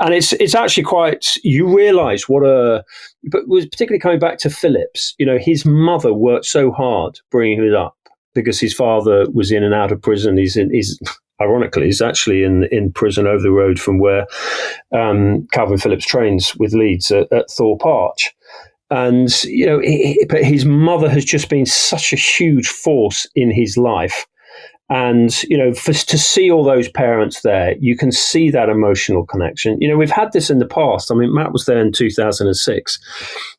And 0.00 0.14
it's 0.14 0.32
it's 0.34 0.54
actually 0.54 0.84
quite. 0.84 1.36
You 1.42 1.73
realise 1.74 2.28
what 2.28 2.42
a. 2.42 2.84
But 3.24 3.48
was 3.48 3.66
particularly 3.66 4.00
coming 4.00 4.18
back 4.18 4.38
to 4.38 4.50
Phillips. 4.50 5.14
You 5.18 5.26
know, 5.26 5.38
his 5.38 5.64
mother 5.64 6.12
worked 6.12 6.46
so 6.46 6.70
hard 6.70 7.20
bringing 7.30 7.62
him 7.62 7.74
up 7.74 7.96
because 8.34 8.60
his 8.60 8.74
father 8.74 9.26
was 9.32 9.52
in 9.52 9.62
and 9.62 9.74
out 9.74 9.92
of 9.92 10.02
prison. 10.02 10.36
He's 10.36 10.56
in. 10.56 10.72
He's 10.72 10.98
ironically, 11.40 11.86
he's 11.86 12.02
actually 12.02 12.44
in 12.44 12.64
in 12.70 12.92
prison 12.92 13.26
over 13.26 13.42
the 13.42 13.50
road 13.50 13.80
from 13.80 13.98
where 13.98 14.26
um, 14.92 15.46
Kalvin 15.52 15.82
Phillips 15.82 16.06
trains 16.06 16.54
with 16.56 16.74
Leeds 16.74 17.10
at, 17.10 17.32
at 17.32 17.50
Thorpe 17.50 17.84
Arch 17.84 18.32
and 18.90 19.42
you 19.44 19.66
know, 19.66 19.80
he, 19.80 20.24
but 20.28 20.44
his 20.44 20.64
mother 20.64 21.08
has 21.08 21.24
just 21.24 21.48
been 21.48 21.66
such 21.66 22.12
a 22.12 22.16
huge 22.16 22.68
force 22.68 23.26
in 23.34 23.50
his 23.50 23.76
life. 23.76 24.26
And 24.94 25.42
you 25.42 25.58
know, 25.58 25.74
for, 25.74 25.92
to 25.92 26.16
see 26.16 26.52
all 26.52 26.62
those 26.62 26.88
parents 26.88 27.40
there, 27.40 27.74
you 27.80 27.96
can 27.96 28.12
see 28.12 28.48
that 28.50 28.68
emotional 28.68 29.26
connection. 29.26 29.76
You 29.80 29.88
know, 29.88 29.96
we've 29.96 30.08
had 30.08 30.30
this 30.30 30.50
in 30.50 30.60
the 30.60 30.68
past. 30.68 31.10
I 31.10 31.16
mean, 31.16 31.34
Matt 31.34 31.52
was 31.52 31.64
there 31.64 31.80
in 31.80 31.90
2006 31.90 32.98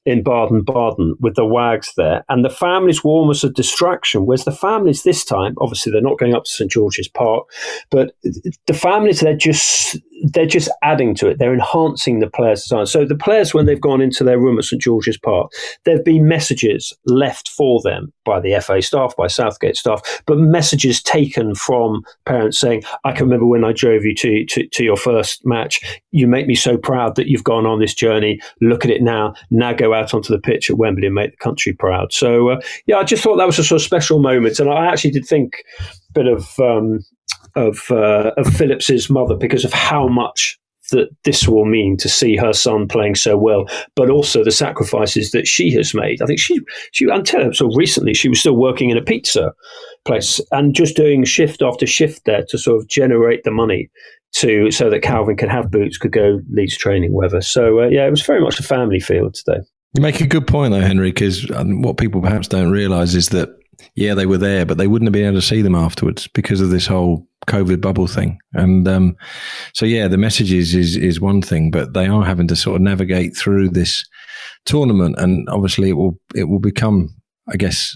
in 0.06 0.24
Baden 0.24 0.64
Baden 0.64 1.18
with 1.20 1.36
the 1.36 1.46
Wags 1.46 1.92
there, 1.98 2.24
and 2.30 2.46
the 2.46 2.50
families 2.50 3.04
were 3.04 3.12
almost 3.12 3.44
a 3.44 3.50
distraction. 3.50 4.26
Whereas 4.26 4.46
the 4.46 4.54
families 4.54 5.04
this 5.04 5.26
time, 5.26 5.56
obviously, 5.60 5.92
they're 5.92 6.02
not 6.02 6.20
going 6.20 6.34
up 6.34 6.46
to 6.46 6.52
St 6.52 6.72
George's 6.72 7.10
Park, 7.10 7.50
but 7.90 8.16
the 8.66 8.74
families 8.74 9.20
they're 9.20 9.36
just 9.36 9.98
they're 10.24 10.46
just 10.46 10.70
adding 10.82 11.14
to 11.16 11.28
it. 11.28 11.40
They're 11.40 11.54
enhancing 11.54 12.20
the 12.20 12.30
players' 12.30 12.64
design. 12.64 12.86
So 12.86 13.06
the 13.06 13.16
players, 13.16 13.54
when 13.54 13.66
they've 13.66 13.80
gone 13.80 14.02
into 14.02 14.24
their 14.24 14.40
room 14.40 14.58
at 14.58 14.66
St 14.66 14.82
George's 14.82 15.18
Park, 15.18 15.52
there 15.84 15.96
have 15.96 16.06
been 16.06 16.28
messages 16.28 16.94
left 17.06 17.50
for 17.50 17.82
them 17.84 18.14
by 18.24 18.40
the 18.40 18.60
FA 18.62 18.82
staff, 18.82 19.16
by 19.16 19.28
Southgate 19.28 19.76
staff, 19.76 20.22
but 20.26 20.38
messages 20.38 21.02
taken 21.02 21.54
from 21.56 22.04
parents 22.26 22.60
saying, 22.60 22.84
"I 23.04 23.12
can 23.12 23.26
remember 23.26 23.46
when 23.46 23.66
I 23.66 23.74
drove 23.74 24.04
you 24.06 24.16
to, 24.16 24.46
to, 24.46 24.68
to 24.68 24.84
your 24.84 24.98
first 24.98 25.46
match. 25.46 25.80
You 26.12 26.28
make 26.28 26.48
me 26.48 26.56
so 26.56 26.78
proud 26.78 27.16
that 27.16 27.28
you've 27.28 27.44
gone 27.44 27.66
on 27.66 27.80
this 27.80 27.94
journey. 27.94 28.40
Look 28.62 28.86
at 28.86 28.92
it 28.92 29.02
now. 29.02 29.34
Now 29.52 29.74
go 29.74 29.94
out 29.94 30.14
onto 30.14 30.34
the 30.34 30.42
pitch 30.42 30.70
at 30.70 30.78
Wembley 30.78 31.08
and 31.08 31.16
make 31.16 31.32
the 31.32 31.38
country 31.38 31.74
proud." 31.74 32.14
So 32.14 32.50
uh, 32.50 32.62
yeah, 32.88 32.98
I 32.98 33.04
just 33.04 33.24
thought 33.24 33.38
that 33.38 33.48
was 33.48 33.60
a 33.60 33.64
sort 33.64 33.82
of 33.82 33.86
special 33.86 34.20
moment, 34.20 34.60
and 34.60 34.70
I 34.70 34.86
actually 34.88 35.12
did 35.12 35.26
think 35.26 35.64
a 36.10 36.14
bit 36.14 36.28
of. 36.28 36.60
Um, 36.60 37.02
of 37.56 37.90
uh, 37.90 38.32
of 38.38 38.48
Phillips's 38.48 39.10
mother 39.10 39.36
because 39.36 39.66
of 39.66 39.74
how 39.74 40.08
much 40.08 40.58
that 40.92 41.10
this 41.24 41.48
will 41.48 41.66
mean 41.66 41.98
to 41.98 42.08
see 42.08 42.36
her 42.36 42.54
son 42.54 42.88
playing 42.88 43.16
so 43.16 43.38
well, 43.38 43.66
but 43.96 44.10
also 44.10 44.44
the 44.44 44.52
sacrifices 44.52 45.32
that 45.32 45.48
she 45.48 45.72
has 45.72 45.94
made. 45.94 46.22
I 46.22 46.26
think 46.26 46.40
she 46.40 46.60
she 46.92 47.06
until 47.06 47.54
so 47.54 47.70
recently 47.76 48.14
she 48.14 48.30
was 48.30 48.40
still 48.40 48.56
working 48.56 48.90
in 48.90 48.98
a 48.98 49.02
pizza 49.02 49.54
place 50.06 50.40
and 50.52 50.76
just 50.76 50.96
doing 50.96 51.24
shift 51.24 51.62
after 51.62 51.88
shift 51.88 52.26
there 52.26 52.44
to 52.50 52.58
sort 52.58 52.80
of 52.80 52.88
generate 52.88 53.44
the 53.44 53.52
money 53.52 53.90
to 54.34 54.70
so 54.70 54.90
that 54.90 55.02
Kalvin 55.02 55.38
could 55.38 55.50
have 55.50 55.72
boots, 55.72 55.98
could 55.98 56.12
go 56.12 56.42
Leeds 56.52 56.78
training, 56.78 57.14
whether. 57.14 57.42
So 57.42 57.82
uh, 57.82 57.88
yeah, 57.88 58.06
it 58.06 58.12
was 58.12 58.22
very 58.22 58.42
much 58.42 58.60
a 58.60 58.64
family 58.64 59.00
feel 59.00 59.32
today. 59.32 59.62
You 59.96 60.02
make 60.02 60.20
a 60.20 60.28
good 60.28 60.46
point 60.46 60.74
though, 60.74 60.82
Henry, 60.82 61.12
because 61.12 61.50
what 61.50 61.98
people 61.98 62.22
perhaps 62.22 62.50
don't 62.50 62.70
realise 62.70 63.16
is 63.16 63.30
that 63.30 63.50
yeah, 63.96 64.14
they 64.14 64.26
were 64.26 64.38
there, 64.38 64.66
but 64.66 64.78
they 64.78 64.88
wouldn't 64.88 65.08
have 65.08 65.14
been 65.14 65.26
able 65.26 65.40
to 65.40 65.46
see 65.46 65.62
them 65.62 65.76
afterwards 65.76 66.28
because 66.28 66.62
of 66.62 66.70
this 66.70 66.88
whole 66.88 67.28
COVID 67.48 67.82
bubble 67.82 68.08
thing. 68.08 68.40
And 68.54 68.88
um, 68.88 69.16
so, 69.74 69.86
yeah, 69.86 70.08
the 70.08 70.18
messages 70.18 70.74
is 70.76 70.96
is 70.96 71.22
one 71.22 71.42
thing, 71.42 71.72
but 71.72 71.94
they 71.94 72.08
are 72.08 72.24
having 72.24 72.48
to 72.48 72.56
sort 72.56 72.78
of 72.78 72.82
navigate 72.82 73.36
through 73.36 73.70
this 73.70 74.06
tournament, 74.66 75.16
and 75.18 75.48
obviously, 75.50 75.90
it 75.90 75.94
will 75.94 76.20
it 76.34 76.46
will 76.46 76.60
become, 76.60 77.10
I 77.52 77.58
guess, 77.58 77.96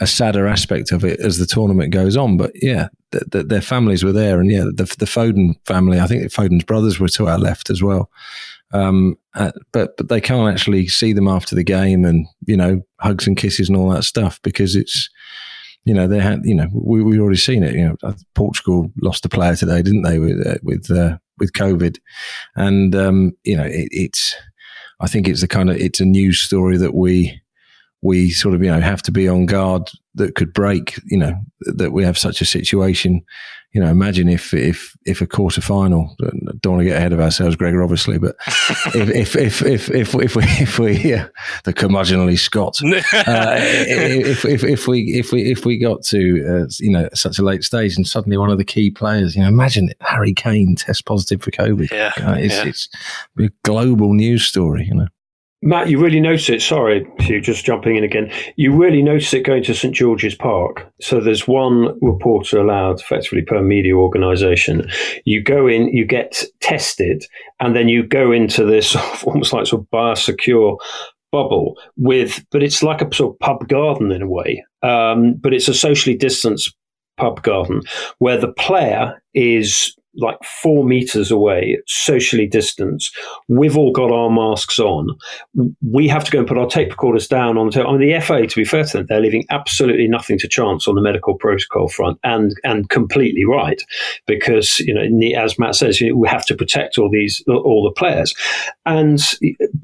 a 0.00 0.06
sadder 0.06 0.46
aspect 0.46 0.92
of 0.92 1.04
it 1.04 1.20
as 1.20 1.38
the 1.38 1.46
tournament 1.46 1.92
goes 1.92 2.16
on. 2.16 2.36
But 2.36 2.52
yeah, 2.54 2.88
th- 3.12 3.24
th- 3.30 3.46
their 3.46 3.60
families 3.60 4.02
were 4.02 4.12
there, 4.12 4.40
and 4.40 4.50
yeah, 4.50 4.64
the, 4.64 4.84
the 4.98 5.06
Foden 5.06 5.54
family. 5.66 6.00
I 6.00 6.06
think 6.06 6.22
Foden's 6.32 6.64
brothers 6.64 6.98
were 6.98 7.08
to 7.08 7.28
our 7.28 7.38
left 7.38 7.70
as 7.70 7.82
well. 7.82 8.10
Um, 8.72 9.16
uh, 9.34 9.52
but 9.72 9.96
but 9.96 10.08
they 10.08 10.20
can't 10.20 10.52
actually 10.52 10.88
see 10.88 11.12
them 11.12 11.28
after 11.28 11.54
the 11.54 11.64
game, 11.64 12.04
and 12.04 12.26
you 12.46 12.56
know, 12.56 12.82
hugs 13.00 13.26
and 13.26 13.36
kisses 13.36 13.68
and 13.68 13.76
all 13.76 13.90
that 13.90 14.04
stuff 14.04 14.40
because 14.42 14.76
it's 14.76 15.08
you 15.84 15.94
know, 15.94 16.06
they 16.06 16.20
had, 16.20 16.40
you 16.44 16.54
know, 16.54 16.68
we 16.72 17.02
we 17.02 17.18
already 17.18 17.38
seen 17.38 17.62
it. 17.62 17.74
You 17.74 17.88
know, 17.88 17.96
uh, 18.02 18.12
Portugal 18.34 18.90
lost 19.00 19.24
a 19.24 19.28
player 19.28 19.56
today, 19.56 19.82
didn't 19.82 20.02
they, 20.02 20.18
with 20.18 20.46
uh, 20.46 20.58
with 20.62 20.90
uh, 20.90 21.18
with 21.38 21.52
COVID, 21.52 21.98
and 22.56 22.94
um, 22.94 23.32
you 23.44 23.56
know, 23.56 23.64
it, 23.64 23.88
it's. 23.90 24.34
I 25.02 25.06
think 25.06 25.28
it's 25.28 25.42
a 25.42 25.48
kind 25.48 25.70
of 25.70 25.76
it's 25.76 26.00
a 26.00 26.04
news 26.04 26.40
story 26.40 26.76
that 26.76 26.94
we 26.94 27.40
we 28.02 28.30
sort 28.30 28.54
of 28.54 28.62
you 28.62 28.70
know 28.70 28.80
have 28.80 29.02
to 29.02 29.12
be 29.12 29.28
on 29.28 29.46
guard 29.46 29.90
that 30.14 30.34
could 30.34 30.52
break. 30.52 30.98
You 31.04 31.18
know 31.18 31.34
that 31.60 31.92
we 31.92 32.04
have 32.04 32.18
such 32.18 32.40
a 32.40 32.46
situation. 32.46 33.22
You 33.72 33.80
know, 33.80 33.86
imagine 33.86 34.28
if 34.28 34.52
if 34.52 34.96
if 35.04 35.20
a 35.20 35.26
quarter 35.26 35.60
final. 35.60 36.16
Don't 36.18 36.72
want 36.72 36.80
to 36.80 36.84
get 36.84 36.96
ahead 36.96 37.12
of 37.12 37.20
ourselves, 37.20 37.54
Gregor, 37.54 37.84
obviously, 37.84 38.18
but 38.18 38.34
if, 38.94 39.36
if 39.36 39.36
if 39.36 39.62
if 39.62 39.90
if 39.90 40.14
if 40.14 40.34
we 40.34 40.42
if 40.44 40.78
we 40.80 40.96
yeah, 40.98 41.28
the 41.62 41.72
curmudgeonly 41.72 42.36
Scot, 42.36 42.80
uh, 42.84 43.56
if, 43.60 44.44
if 44.44 44.64
if 44.64 44.88
we 44.88 45.14
if 45.14 45.30
we 45.30 45.52
if 45.52 45.64
we 45.64 45.78
got 45.78 46.02
to 46.06 46.62
uh, 46.64 46.66
you 46.80 46.90
know 46.90 47.08
such 47.14 47.38
a 47.38 47.44
late 47.44 47.62
stage 47.62 47.96
and 47.96 48.08
suddenly 48.08 48.36
one 48.36 48.50
of 48.50 48.58
the 48.58 48.64
key 48.64 48.90
players, 48.90 49.36
you 49.36 49.42
know, 49.42 49.48
imagine 49.48 49.90
Harry 50.00 50.34
Kane 50.34 50.74
test 50.74 51.04
positive 51.04 51.40
for 51.40 51.52
COVID. 51.52 51.92
Yeah, 51.92 52.12
uh, 52.16 52.32
it's, 52.32 52.54
yeah. 52.56 52.64
it's 52.64 52.88
a 53.38 53.50
global 53.62 54.14
news 54.14 54.44
story, 54.44 54.86
you 54.86 54.94
know. 54.94 55.06
Matt, 55.62 55.90
you 55.90 55.98
really 56.00 56.20
notice 56.20 56.48
it. 56.48 56.62
Sorry, 56.62 57.06
Hugh, 57.18 57.40
just 57.40 57.66
jumping 57.66 57.96
in 57.96 58.04
again. 58.04 58.32
You 58.56 58.72
really 58.72 59.02
notice 59.02 59.34
it 59.34 59.44
going 59.44 59.62
to 59.64 59.74
St 59.74 59.94
George's 59.94 60.34
Park. 60.34 60.90
So 61.02 61.20
there's 61.20 61.46
one 61.46 61.98
reporter 62.00 62.58
allowed, 62.58 63.00
effectively 63.00 63.42
per 63.42 63.62
media 63.62 63.94
organisation. 63.94 64.88
You 65.26 65.42
go 65.42 65.66
in, 65.66 65.88
you 65.88 66.06
get 66.06 66.42
tested, 66.60 67.26
and 67.60 67.76
then 67.76 67.88
you 67.88 68.06
go 68.06 68.32
into 68.32 68.64
this 68.64 68.96
almost 69.24 69.52
like 69.52 69.66
sort 69.66 69.82
of 69.82 69.90
biosecure 69.90 70.78
bubble 71.30 71.78
with, 71.96 72.44
but 72.50 72.62
it's 72.62 72.82
like 72.82 73.02
a 73.02 73.14
sort 73.14 73.34
of 73.34 73.38
pub 73.40 73.68
garden 73.68 74.12
in 74.12 74.22
a 74.22 74.28
way. 74.28 74.64
Um, 74.82 75.34
but 75.34 75.52
it's 75.52 75.68
a 75.68 75.74
socially 75.74 76.16
distanced 76.16 76.74
pub 77.18 77.42
garden 77.42 77.82
where 78.18 78.38
the 78.38 78.52
player 78.52 79.22
is 79.34 79.94
like 80.16 80.36
four 80.62 80.84
meters 80.84 81.30
away, 81.30 81.78
socially 81.86 82.46
distanced. 82.46 83.16
We've 83.48 83.76
all 83.76 83.92
got 83.92 84.10
our 84.10 84.30
masks 84.30 84.78
on. 84.78 85.08
We 85.88 86.08
have 86.08 86.24
to 86.24 86.30
go 86.30 86.40
and 86.40 86.48
put 86.48 86.58
our 86.58 86.66
tape 86.66 86.90
recorders 86.90 87.28
down 87.28 87.56
on 87.56 87.66
the 87.66 87.72
table. 87.72 87.90
I 87.90 87.96
mean, 87.96 88.12
the 88.12 88.20
FA, 88.20 88.46
to 88.46 88.56
be 88.56 88.64
fair 88.64 88.84
to 88.84 88.98
them, 88.98 89.06
they're 89.08 89.20
leaving 89.20 89.44
absolutely 89.50 90.08
nothing 90.08 90.38
to 90.38 90.48
chance 90.48 90.88
on 90.88 90.94
the 90.94 91.00
medical 91.00 91.36
protocol 91.36 91.88
front, 91.88 92.18
and 92.24 92.52
and 92.64 92.88
completely 92.88 93.44
right 93.44 93.80
because 94.26 94.80
you 94.80 94.94
know, 94.94 95.40
as 95.40 95.58
Matt 95.58 95.76
says, 95.76 96.00
you 96.00 96.10
know, 96.10 96.16
we 96.16 96.28
have 96.28 96.46
to 96.46 96.56
protect 96.56 96.98
all 96.98 97.10
these 97.10 97.42
all 97.48 97.84
the 97.84 97.98
players, 97.98 98.34
and 98.86 99.20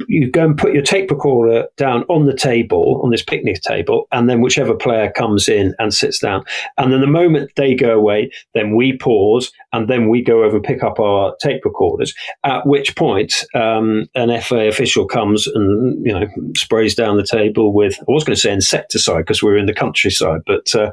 you 0.09 0.31
go 0.31 0.45
and 0.45 0.59
put 0.59 0.75
your 0.75 0.83
tape 0.83 1.11
recorder 1.11 1.67
down 1.77 2.03
on 2.05 2.27
the 2.27 2.37
table 2.37 3.01
on 3.03 3.11
this 3.11 3.23
picnic 3.23 3.61
table, 3.63 4.07
and 4.13 4.29
then 4.29 4.41
whichever 4.41 4.75
player 4.75 5.11
comes 5.11 5.49
in 5.49 5.75
and 5.79 5.95
sits 5.95 6.19
down, 6.19 6.45
and 6.79 6.93
then 6.93 7.01
the 7.01 7.07
moment 7.07 7.51
they 7.57 7.75
go 7.75 7.97
away, 7.97 8.31
then 8.55 8.75
we 8.75 8.97
pause, 8.97 9.53
and 9.77 9.89
then 9.89 10.09
we 10.09 10.23
go 10.23 10.43
over 10.43 10.57
and 10.57 10.65
pick 10.65 10.83
up 10.83 10.99
our 10.99 11.37
tape 11.43 11.65
recorders. 11.65 12.15
At 12.45 12.67
which 12.67 12.97
point, 12.97 13.45
um, 13.55 14.07
an 14.15 14.41
FA 14.41 14.69
official 14.69 15.07
comes 15.07 15.47
and 15.47 16.05
you 16.05 16.13
know 16.13 16.27
sprays 16.57 16.95
down 16.95 17.17
the 17.17 17.27
table 17.27 17.73
with 17.73 17.99
I 18.01 18.05
was 18.09 18.25
going 18.25 18.35
to 18.35 18.41
say 18.41 18.53
insecticide 18.53 19.19
because 19.19 19.43
we're 19.43 19.59
in 19.59 19.67
the 19.67 19.75
countryside, 19.75 20.41
but 20.47 20.75
uh, 20.75 20.91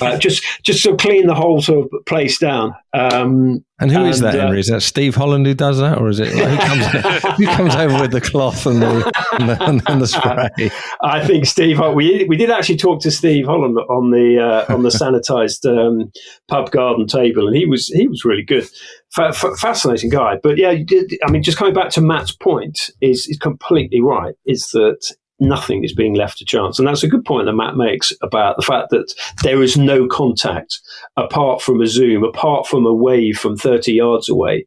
uh, 0.00 0.16
just 0.18 0.44
just 0.62 0.84
to 0.84 0.96
clean 0.96 1.26
the 1.26 1.34
whole 1.34 1.60
sort 1.60 1.86
of 1.92 2.06
place 2.06 2.38
down. 2.38 2.74
Um, 2.92 3.64
and 3.80 3.90
who 3.90 4.00
and, 4.00 4.08
is 4.08 4.20
that, 4.20 4.34
Henry? 4.34 4.58
Uh, 4.58 4.60
is 4.60 4.66
that 4.68 4.82
Steve 4.82 5.14
Holland 5.14 5.46
who 5.46 5.54
does 5.54 5.78
that, 5.78 5.98
or 5.98 6.08
is 6.08 6.20
it 6.20 6.34
like, 6.34 6.48
who, 6.48 6.66
comes, 6.68 7.36
who 7.36 7.46
comes 7.46 7.74
over 7.74 8.00
with 8.00 8.12
the 8.12 8.20
cloth 8.20 8.66
and 8.66 8.82
the, 8.82 9.12
and 9.32 9.48
the, 9.48 9.82
and 9.90 10.00
the 10.00 10.06
spray? 10.06 10.70
I 11.02 11.26
think 11.26 11.46
Steve. 11.46 11.80
We 11.94 12.24
we 12.28 12.36
did 12.36 12.50
actually 12.50 12.76
talk 12.76 13.00
to 13.02 13.10
Steve 13.10 13.46
Holland 13.46 13.78
on 13.78 14.10
the 14.10 14.38
uh, 14.38 14.72
on 14.72 14.82
the 14.82 14.90
sanitised 14.90 15.66
um, 15.66 16.12
pub 16.48 16.70
garden 16.70 17.06
table, 17.06 17.46
and 17.46 17.56
he 17.56 17.66
was 17.66 17.88
he 17.88 18.06
was 18.06 18.24
really 18.24 18.44
good. 18.44 18.68
F- 19.18 19.44
f- 19.44 19.58
fascinating 19.58 20.08
guy, 20.08 20.36
but 20.40 20.56
yeah, 20.56 20.72
did, 20.72 21.18
I 21.26 21.32
mean, 21.32 21.42
just 21.42 21.58
coming 21.58 21.74
back 21.74 21.90
to 21.90 22.00
Matt's 22.00 22.30
point 22.30 22.90
is 23.00 23.26
is 23.26 23.38
completely 23.38 24.00
right. 24.00 24.34
Is 24.46 24.68
that 24.68 25.16
nothing 25.40 25.84
is 25.84 25.94
being 25.94 26.14
left 26.14 26.38
to 26.38 26.44
chance. 26.44 26.78
And 26.78 26.86
that's 26.86 27.02
a 27.02 27.08
good 27.08 27.24
point 27.24 27.46
that 27.46 27.52
Matt 27.52 27.76
makes 27.76 28.12
about 28.22 28.56
the 28.56 28.62
fact 28.62 28.90
that 28.90 29.12
there 29.42 29.62
is 29.62 29.76
no 29.76 30.06
contact 30.06 30.80
apart 31.16 31.62
from 31.62 31.80
a 31.80 31.86
Zoom, 31.86 32.24
apart 32.24 32.66
from 32.66 32.86
a 32.86 32.94
wave 32.94 33.38
from 33.38 33.56
30 33.56 33.92
yards 33.92 34.28
away. 34.28 34.66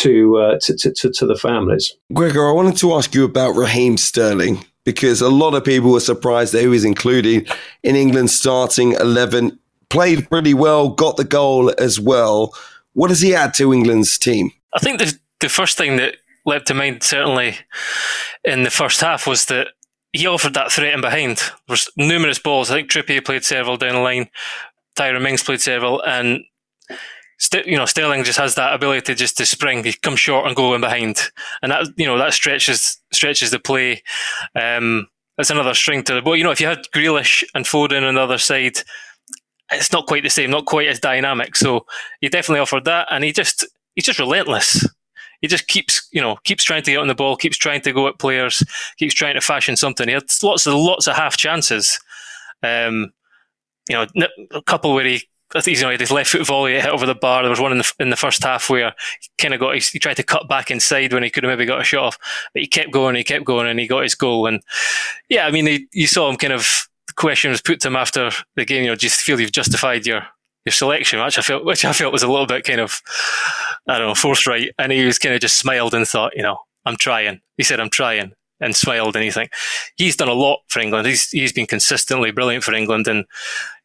To, 0.00 0.36
uh, 0.38 0.58
to, 0.62 0.76
to, 0.78 0.92
to, 0.92 1.12
to 1.12 1.26
the 1.26 1.36
families. 1.36 1.94
Gregor, 2.12 2.48
I 2.48 2.50
wanted 2.50 2.76
to 2.78 2.94
ask 2.94 3.14
you 3.14 3.24
about 3.24 3.54
Raheem 3.54 3.96
Sterling 3.96 4.64
because 4.86 5.20
a 5.20 5.28
lot 5.28 5.54
of 5.54 5.64
people 5.64 5.92
were 5.92 6.00
surprised 6.00 6.52
that 6.54 6.60
he 6.60 6.66
was 6.66 6.84
included 6.84 7.48
in 7.84 7.94
England's 7.94 8.36
starting 8.36 8.92
11. 8.92 9.58
Played 9.88 10.28
pretty 10.28 10.54
well, 10.54 10.88
got 10.88 11.16
the 11.16 11.24
goal 11.24 11.72
as 11.78 12.00
well. 12.00 12.52
What 12.94 13.08
does 13.08 13.20
he 13.20 13.34
add 13.34 13.54
to 13.54 13.72
England's 13.72 14.18
team? 14.18 14.50
I 14.74 14.80
think 14.80 14.98
the, 14.98 15.16
the 15.40 15.48
first 15.48 15.76
thing 15.76 15.96
that 15.96 16.16
leapt 16.46 16.68
to 16.68 16.74
mind, 16.74 17.02
certainly 17.02 17.56
in 18.44 18.62
the 18.62 18.70
first 18.70 19.00
half, 19.00 19.26
was 19.26 19.46
that 19.46 19.68
he 20.16 20.26
offered 20.26 20.54
that 20.54 20.72
threat 20.72 20.94
in 20.94 21.00
behind. 21.00 21.38
There 21.38 21.52
was 21.68 21.90
numerous 21.96 22.38
balls. 22.38 22.70
I 22.70 22.76
think 22.76 22.90
Trippier 22.90 23.24
played 23.24 23.44
several 23.44 23.76
down 23.76 23.94
the 23.94 24.00
line. 24.00 24.28
Tyrone 24.94 25.22
Mings 25.22 25.42
played 25.42 25.60
several, 25.60 26.02
and 26.02 26.44
St- 27.38 27.66
you 27.66 27.76
know 27.76 27.84
Sterling 27.84 28.24
just 28.24 28.38
has 28.38 28.54
that 28.54 28.74
ability 28.74 29.14
just 29.14 29.36
to 29.38 29.46
spring. 29.46 29.84
He 29.84 29.92
comes 29.92 30.20
short 30.20 30.46
and 30.46 30.56
go 30.56 30.74
in 30.74 30.80
behind, 30.80 31.20
and 31.62 31.70
that 31.70 31.86
you 31.96 32.06
know 32.06 32.18
that 32.18 32.32
stretches 32.32 32.98
stretches 33.12 33.50
the 33.50 33.58
play. 33.58 34.02
Um, 34.54 35.08
that's 35.36 35.50
another 35.50 35.74
string 35.74 36.02
to 36.04 36.14
the 36.14 36.22
bow. 36.22 36.32
You 36.32 36.44
know, 36.44 36.50
if 36.50 36.60
you 36.60 36.66
had 36.66 36.86
Grealish 36.94 37.44
and 37.54 37.66
Foden 37.66 38.08
on 38.08 38.14
the 38.14 38.22
other 38.22 38.38
side, 38.38 38.78
it's 39.70 39.92
not 39.92 40.06
quite 40.06 40.22
the 40.22 40.30
same, 40.30 40.50
not 40.50 40.64
quite 40.64 40.88
as 40.88 40.98
dynamic. 40.98 41.56
So 41.56 41.84
he 42.22 42.28
definitely 42.30 42.60
offered 42.60 42.86
that, 42.86 43.08
and 43.10 43.22
he 43.22 43.32
just 43.32 43.66
he's 43.94 44.04
just 44.04 44.18
relentless 44.18 44.86
he 45.40 45.48
just 45.48 45.68
keeps, 45.68 46.08
you 46.12 46.20
know, 46.20 46.36
keeps 46.44 46.64
trying 46.64 46.82
to 46.82 46.90
get 46.90 47.00
on 47.00 47.08
the 47.08 47.14
ball, 47.14 47.36
keeps 47.36 47.56
trying 47.56 47.80
to 47.82 47.92
go 47.92 48.08
at 48.08 48.18
players, 48.18 48.62
keeps 48.98 49.14
trying 49.14 49.34
to 49.34 49.40
fashion 49.40 49.76
something. 49.76 50.08
He 50.08 50.14
had 50.14 50.24
lots 50.42 50.66
of 50.66 50.74
lots 50.74 51.06
of 51.06 51.16
half 51.16 51.36
chances. 51.36 52.00
Um, 52.62 53.12
you 53.88 53.96
know, 53.96 54.06
a 54.52 54.62
couple 54.62 54.94
where 54.94 55.04
he, 55.04 55.22
I 55.54 55.60
think, 55.60 55.76
you 55.76 55.82
know, 55.82 55.90
he 55.90 55.94
had 55.94 56.00
his 56.00 56.10
left 56.10 56.30
foot 56.30 56.46
volley 56.46 56.74
hit 56.74 56.86
over 56.86 57.06
the 57.06 57.14
bar. 57.14 57.42
There 57.42 57.50
was 57.50 57.60
one 57.60 57.72
in 57.72 57.78
the 57.78 57.92
in 58.00 58.10
the 58.10 58.16
first 58.16 58.42
half 58.42 58.68
where 58.68 58.94
he 59.20 59.28
kind 59.38 59.54
of 59.54 59.60
got, 59.60 59.74
he, 59.74 59.80
he 59.80 59.98
tried 59.98 60.16
to 60.16 60.22
cut 60.22 60.48
back 60.48 60.70
inside 60.70 61.12
when 61.12 61.22
he 61.22 61.30
could 61.30 61.44
have 61.44 61.50
maybe 61.50 61.66
got 61.66 61.80
a 61.80 61.84
shot 61.84 62.04
off, 62.04 62.18
but 62.52 62.62
he 62.62 62.66
kept 62.66 62.90
going, 62.90 63.14
he 63.14 63.24
kept 63.24 63.44
going, 63.44 63.68
and 63.68 63.78
he 63.78 63.86
got 63.86 64.02
his 64.02 64.14
goal. 64.14 64.46
And 64.46 64.60
yeah, 65.28 65.46
I 65.46 65.50
mean, 65.50 65.66
he, 65.66 65.86
you 65.92 66.06
saw 66.06 66.28
him 66.28 66.36
kind 66.36 66.52
of. 66.52 66.88
The 67.06 67.12
question 67.12 67.52
was 67.52 67.62
put 67.62 67.80
to 67.80 67.88
him 67.88 67.94
after 67.94 68.32
the 68.56 68.64
game. 68.64 68.82
You 68.82 68.90
know, 68.90 68.96
do 68.96 69.06
you 69.06 69.10
feel 69.10 69.40
you've 69.40 69.52
justified 69.52 70.06
your 70.06 70.26
your 70.66 70.72
selection, 70.72 71.22
which 71.24 71.38
I 71.38 71.42
felt 71.42 71.64
which 71.64 71.84
I 71.84 71.92
felt 71.92 72.12
was 72.12 72.22
a 72.22 72.28
little 72.30 72.46
bit 72.46 72.64
kind 72.64 72.80
of 72.80 73.00
I 73.88 73.98
don't 73.98 74.08
know 74.08 74.14
forthright, 74.14 74.72
and 74.78 74.92
he 74.92 75.06
was 75.06 75.18
kind 75.18 75.34
of 75.34 75.40
just 75.40 75.56
smiled 75.56 75.94
and 75.94 76.06
thought, 76.06 76.36
you 76.36 76.42
know, 76.42 76.58
I'm 76.84 76.96
trying. 76.96 77.40
He 77.56 77.62
said, 77.62 77.80
I'm 77.80 77.90
trying. 77.90 78.32
And 78.58 78.74
smiled, 78.74 79.14
and 79.16 79.22
he's 79.22 79.36
like, 79.36 79.52
he's 79.96 80.16
done 80.16 80.30
a 80.30 80.32
lot 80.32 80.60
for 80.68 80.80
England. 80.80 81.06
He's 81.06 81.28
he's 81.28 81.52
been 81.52 81.66
consistently 81.66 82.30
brilliant 82.30 82.64
for 82.64 82.72
England, 82.72 83.06
and 83.06 83.26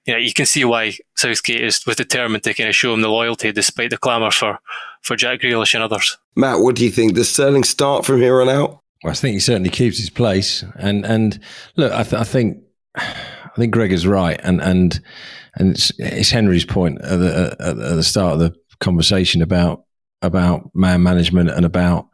you 0.05 0.13
know, 0.13 0.17
you 0.17 0.31
can 0.33 0.45
see 0.45 0.63
why 0.63 0.93
Southgate 1.17 1.61
is 1.61 1.85
was 1.85 1.97
determined 1.97 2.43
to 2.43 2.53
kind 2.53 2.69
of 2.69 2.75
show 2.75 2.93
him 2.93 3.01
the 3.01 3.09
loyalty 3.09 3.51
despite 3.51 3.89
the 3.89 3.97
clamour 3.97 4.31
for, 4.31 4.59
for 5.01 5.17
Jack 5.17 5.41
Grealish 5.41 5.73
and 5.73 5.83
others. 5.83 6.17
Matt, 6.37 6.59
what 6.59 6.77
do 6.77 6.85
you 6.85 6.89
think? 6.89 7.15
Does 7.15 7.29
Sterling 7.29 7.65
start 7.65 8.05
from 8.05 8.21
here 8.21 8.41
on 8.41 8.47
out? 8.47 8.79
Well, 9.03 9.11
I 9.11 9.13
think 9.13 9.33
he 9.33 9.39
certainly 9.41 9.69
keeps 9.69 9.97
his 9.97 10.09
place, 10.09 10.63
and 10.75 11.05
and 11.05 11.37
look, 11.75 11.91
I, 11.91 12.03
th- 12.03 12.21
I 12.21 12.23
think 12.23 12.59
I 12.95 13.53
think 13.57 13.73
Greg 13.73 13.91
is 13.91 14.07
right, 14.07 14.39
and 14.41 14.61
and 14.61 15.01
and 15.55 15.71
it's, 15.71 15.91
it's 15.97 16.31
Henry's 16.31 16.65
point 16.65 17.01
at 17.01 17.17
the, 17.17 17.55
at 17.59 17.75
the 17.75 18.03
start 18.03 18.33
of 18.33 18.39
the 18.39 18.55
conversation 18.79 19.41
about 19.41 19.83
about 20.21 20.69
man 20.73 21.01
management 21.03 21.49
and 21.49 21.65
about 21.65 22.07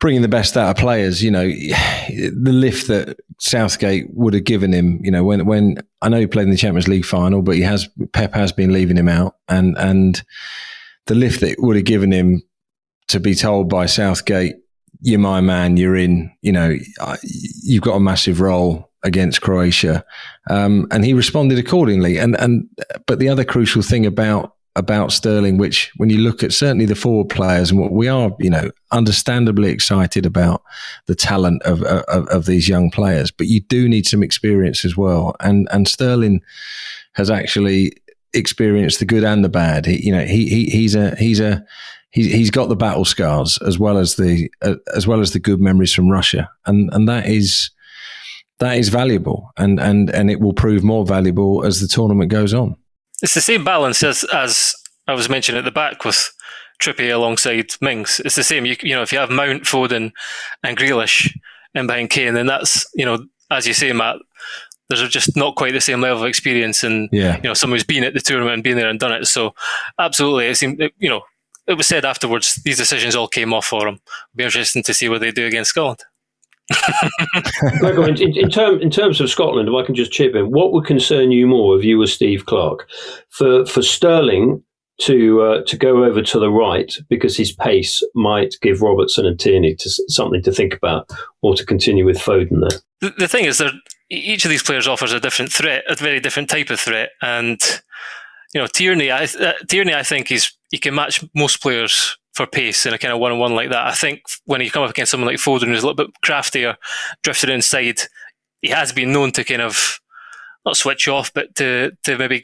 bringing 0.00 0.22
the 0.22 0.28
best 0.28 0.56
out 0.56 0.70
of 0.70 0.76
players. 0.76 1.22
You 1.22 1.30
know, 1.30 1.46
the 1.46 2.52
lift 2.52 2.88
that 2.88 3.18
Southgate 3.38 4.06
would 4.10 4.34
have 4.34 4.44
given 4.44 4.72
him. 4.72 5.00
You 5.02 5.10
know, 5.10 5.24
when 5.24 5.46
when 5.46 5.78
I 6.02 6.08
know 6.08 6.20
he 6.20 6.26
played 6.26 6.44
in 6.44 6.50
the 6.50 6.56
Champions 6.56 6.88
League 6.88 7.04
final, 7.04 7.42
but 7.42 7.56
he 7.56 7.62
has 7.62 7.88
Pep 8.12 8.34
has 8.34 8.52
been 8.52 8.72
leaving 8.72 8.96
him 8.96 9.08
out, 9.08 9.36
and 9.48 9.76
and 9.78 10.22
the 11.06 11.14
lift 11.14 11.40
that 11.40 11.56
would 11.58 11.76
have 11.76 11.84
given 11.84 12.12
him 12.12 12.42
to 13.08 13.20
be 13.20 13.34
told 13.34 13.68
by 13.68 13.86
Southgate, 13.86 14.56
"You're 15.00 15.18
my 15.18 15.40
man. 15.40 15.76
You're 15.76 15.96
in. 15.96 16.30
You 16.42 16.52
know, 16.52 16.76
you've 17.62 17.82
got 17.82 17.96
a 17.96 18.00
massive 18.00 18.40
role." 18.40 18.90
Against 19.04 19.42
Croatia, 19.42 20.04
um, 20.50 20.86
and 20.90 21.04
he 21.04 21.14
responded 21.14 21.58
accordingly. 21.58 22.18
And 22.18 22.38
and 22.40 22.68
but 23.06 23.18
the 23.18 23.28
other 23.28 23.44
crucial 23.44 23.82
thing 23.82 24.06
about 24.06 24.54
about 24.76 25.12
Sterling, 25.12 25.56
which 25.56 25.92
when 25.96 26.10
you 26.10 26.18
look 26.18 26.42
at 26.42 26.52
certainly 26.52 26.84
the 26.84 26.96
forward 26.96 27.28
players 27.28 27.70
and 27.70 27.78
what 27.78 27.92
we 27.92 28.08
are, 28.08 28.32
you 28.40 28.50
know, 28.50 28.70
understandably 28.90 29.70
excited 29.70 30.26
about 30.26 30.62
the 31.06 31.14
talent 31.14 31.62
of, 31.62 31.82
of, 31.82 32.26
of 32.26 32.46
these 32.46 32.68
young 32.68 32.90
players, 32.90 33.30
but 33.30 33.46
you 33.46 33.60
do 33.60 33.88
need 33.88 34.04
some 34.04 34.22
experience 34.22 34.84
as 34.84 34.96
well. 34.96 35.36
And 35.40 35.68
and 35.70 35.86
Sterling 35.86 36.40
has 37.12 37.30
actually 37.30 37.92
experienced 38.32 38.98
the 38.98 39.04
good 39.04 39.22
and 39.22 39.44
the 39.44 39.48
bad. 39.48 39.86
He, 39.86 40.04
you 40.06 40.12
know, 40.12 40.24
he, 40.24 40.48
he 40.48 40.64
he's 40.66 40.94
a 40.94 41.14
he's 41.16 41.40
a 41.40 41.64
he's 42.10 42.50
got 42.50 42.68
the 42.68 42.76
battle 42.76 43.04
scars 43.04 43.58
as 43.58 43.78
well 43.78 43.98
as 43.98 44.16
the 44.16 44.50
uh, 44.62 44.76
as 44.94 45.06
well 45.06 45.20
as 45.20 45.32
the 45.32 45.40
good 45.40 45.60
memories 45.60 45.94
from 45.94 46.10
Russia, 46.10 46.50
and 46.66 46.92
and 46.92 47.08
that 47.08 47.26
is 47.26 47.70
that 48.58 48.76
is 48.76 48.88
valuable, 48.88 49.50
and 49.56 49.80
and 49.80 50.10
and 50.10 50.30
it 50.30 50.40
will 50.40 50.54
prove 50.54 50.82
more 50.82 51.04
valuable 51.04 51.64
as 51.64 51.80
the 51.80 51.88
tournament 51.88 52.30
goes 52.30 52.54
on 52.54 52.76
it's 53.22 53.34
the 53.34 53.40
same 53.40 53.64
balance 53.64 54.02
as 54.02 54.24
as 54.32 54.74
I 55.08 55.14
was 55.14 55.28
mentioning 55.28 55.58
at 55.58 55.64
the 55.64 55.70
back 55.70 56.04
with 56.04 56.30
Trippier 56.80 57.14
alongside 57.14 57.72
Mings. 57.80 58.20
It's 58.24 58.36
the 58.36 58.44
same. 58.44 58.66
You, 58.66 58.76
you 58.82 58.94
know, 58.94 59.02
if 59.02 59.12
you 59.12 59.18
have 59.18 59.30
Mount, 59.30 59.64
Foden, 59.64 60.12
and 60.62 60.76
Grealish 60.76 61.34
in 61.74 61.86
behind 61.86 62.10
Kane, 62.10 62.34
then 62.34 62.46
that's 62.46 62.86
you 62.94 63.04
know, 63.04 63.24
as 63.50 63.66
you 63.66 63.74
say, 63.74 63.92
Matt. 63.92 64.16
There's 64.90 65.08
just 65.08 65.34
not 65.34 65.56
quite 65.56 65.72
the 65.72 65.80
same 65.80 66.02
level 66.02 66.22
of 66.22 66.28
experience, 66.28 66.84
and 66.84 67.08
yeah. 67.10 67.36
you 67.36 67.44
know, 67.44 67.54
someone 67.54 67.76
who's 67.76 67.84
been 67.84 68.04
at 68.04 68.12
the 68.12 68.20
tournament 68.20 68.52
and 68.52 68.62
been 68.62 68.76
there 68.76 68.90
and 68.90 69.00
done 69.00 69.12
it. 69.12 69.24
So, 69.24 69.54
absolutely, 69.98 70.48
it 70.48 70.56
seemed 70.56 70.78
you 70.98 71.08
know, 71.08 71.22
it 71.66 71.74
was 71.74 71.86
said 71.86 72.04
afterwards 72.04 72.56
these 72.56 72.76
decisions 72.76 73.16
all 73.16 73.26
came 73.26 73.54
off 73.54 73.64
for 73.64 73.88
him. 73.88 73.94
It'll 73.94 74.36
be 74.36 74.44
interesting 74.44 74.82
to 74.82 74.92
see 74.92 75.08
what 75.08 75.22
they 75.22 75.30
do 75.30 75.46
against 75.46 75.70
Scotland. 75.70 76.02
Gregor, 77.78 78.08
in, 78.08 78.16
in, 78.16 78.50
term, 78.50 78.80
in, 78.80 78.90
terms 78.90 79.20
of 79.20 79.28
Scotland, 79.28 79.68
if 79.68 79.74
I 79.74 79.84
can 79.84 79.94
just 79.94 80.12
chip 80.12 80.34
in, 80.34 80.46
what 80.46 80.72
would 80.72 80.86
concern 80.86 81.30
you 81.30 81.46
more 81.46 81.78
if 81.78 81.84
you 81.84 81.98
were 81.98 82.06
Steve 82.06 82.46
Clarke? 82.46 82.88
For, 83.28 83.66
for 83.66 83.82
Sterling 83.82 84.62
to 85.00 85.42
uh, 85.42 85.64
to 85.64 85.76
go 85.76 86.04
over 86.04 86.22
to 86.22 86.38
the 86.38 86.50
right 86.50 86.92
because 87.08 87.36
his 87.36 87.52
pace 87.52 88.02
might 88.14 88.54
give 88.62 88.80
Robertson 88.80 89.26
and 89.26 89.38
Tierney 89.38 89.74
to, 89.74 89.90
something 90.08 90.42
to 90.42 90.52
think 90.52 90.74
about, 90.74 91.10
or 91.42 91.54
to 91.54 91.66
continue 91.66 92.04
with 92.04 92.18
Foden 92.18 92.60
there. 92.60 92.80
The, 93.00 93.14
the 93.18 93.28
thing 93.28 93.44
is, 93.44 93.58
that 93.58 93.72
each 94.10 94.44
of 94.44 94.50
these 94.50 94.62
players 94.62 94.86
offers 94.86 95.12
a 95.12 95.20
different 95.20 95.52
threat, 95.52 95.84
a 95.88 95.96
very 95.96 96.20
different 96.20 96.48
type 96.48 96.70
of 96.70 96.78
threat, 96.78 97.10
and 97.22 97.60
you 98.54 98.60
know 98.60 98.66
Tierney, 98.68 99.10
I, 99.10 99.24
uh, 99.24 99.54
Tierney, 99.68 99.94
I 99.94 100.04
think 100.04 100.28
he's 100.28 100.56
he 100.70 100.78
can 100.78 100.94
match 100.94 101.24
most 101.34 101.60
players 101.60 102.16
for 102.34 102.46
pace 102.46 102.84
in 102.84 102.92
a 102.92 102.98
kind 102.98 103.12
of 103.14 103.20
one 103.20 103.32
on 103.32 103.38
one 103.38 103.54
like 103.54 103.70
that. 103.70 103.86
I 103.86 103.92
think 103.92 104.22
when 104.44 104.60
you 104.60 104.70
come 104.70 104.82
up 104.82 104.90
against 104.90 105.12
someone 105.12 105.28
like 105.28 105.38
Foden, 105.38 105.68
who's 105.68 105.82
a 105.82 105.86
little 105.86 105.94
bit 105.94 106.14
craftier, 106.22 106.76
drifted 107.22 107.48
inside, 107.48 108.00
he 108.60 108.68
has 108.68 108.92
been 108.92 109.12
known 109.12 109.32
to 109.32 109.44
kind 109.44 109.62
of 109.62 110.00
not 110.66 110.76
switch 110.76 111.08
off, 111.08 111.32
but 111.32 111.54
to 111.56 111.92
to 112.04 112.18
maybe 112.18 112.42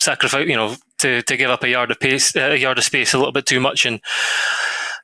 sacrifice, 0.00 0.48
you 0.48 0.56
know, 0.56 0.76
to, 0.98 1.22
to 1.22 1.36
give 1.36 1.50
up 1.50 1.62
a 1.62 1.68
yard 1.68 1.90
of 1.90 2.00
pace, 2.00 2.34
a 2.36 2.56
yard 2.56 2.78
of 2.78 2.84
space 2.84 3.12
a 3.12 3.18
little 3.18 3.32
bit 3.32 3.46
too 3.46 3.60
much. 3.60 3.84
And 3.84 4.00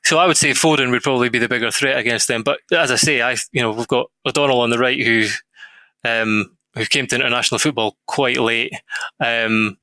so 0.03 0.17
I 0.17 0.25
would 0.25 0.37
say 0.37 0.51
Foden 0.51 0.91
would 0.91 1.03
probably 1.03 1.29
be 1.29 1.39
the 1.39 1.49
bigger 1.49 1.71
threat 1.71 1.97
against 1.97 2.27
them. 2.27 2.43
But 2.43 2.59
as 2.71 2.91
I 2.91 2.95
say, 2.95 3.21
I 3.21 3.35
you 3.51 3.61
know 3.61 3.71
we've 3.71 3.87
got 3.87 4.09
O'Donnell 4.25 4.61
on 4.61 4.69
the 4.69 4.79
right 4.79 4.99
who 4.99 5.27
um, 6.03 6.55
who 6.75 6.85
came 6.85 7.07
to 7.07 7.15
international 7.15 7.59
football 7.59 7.97
quite 8.07 8.37
late. 8.37 8.73
Um, 9.19 9.77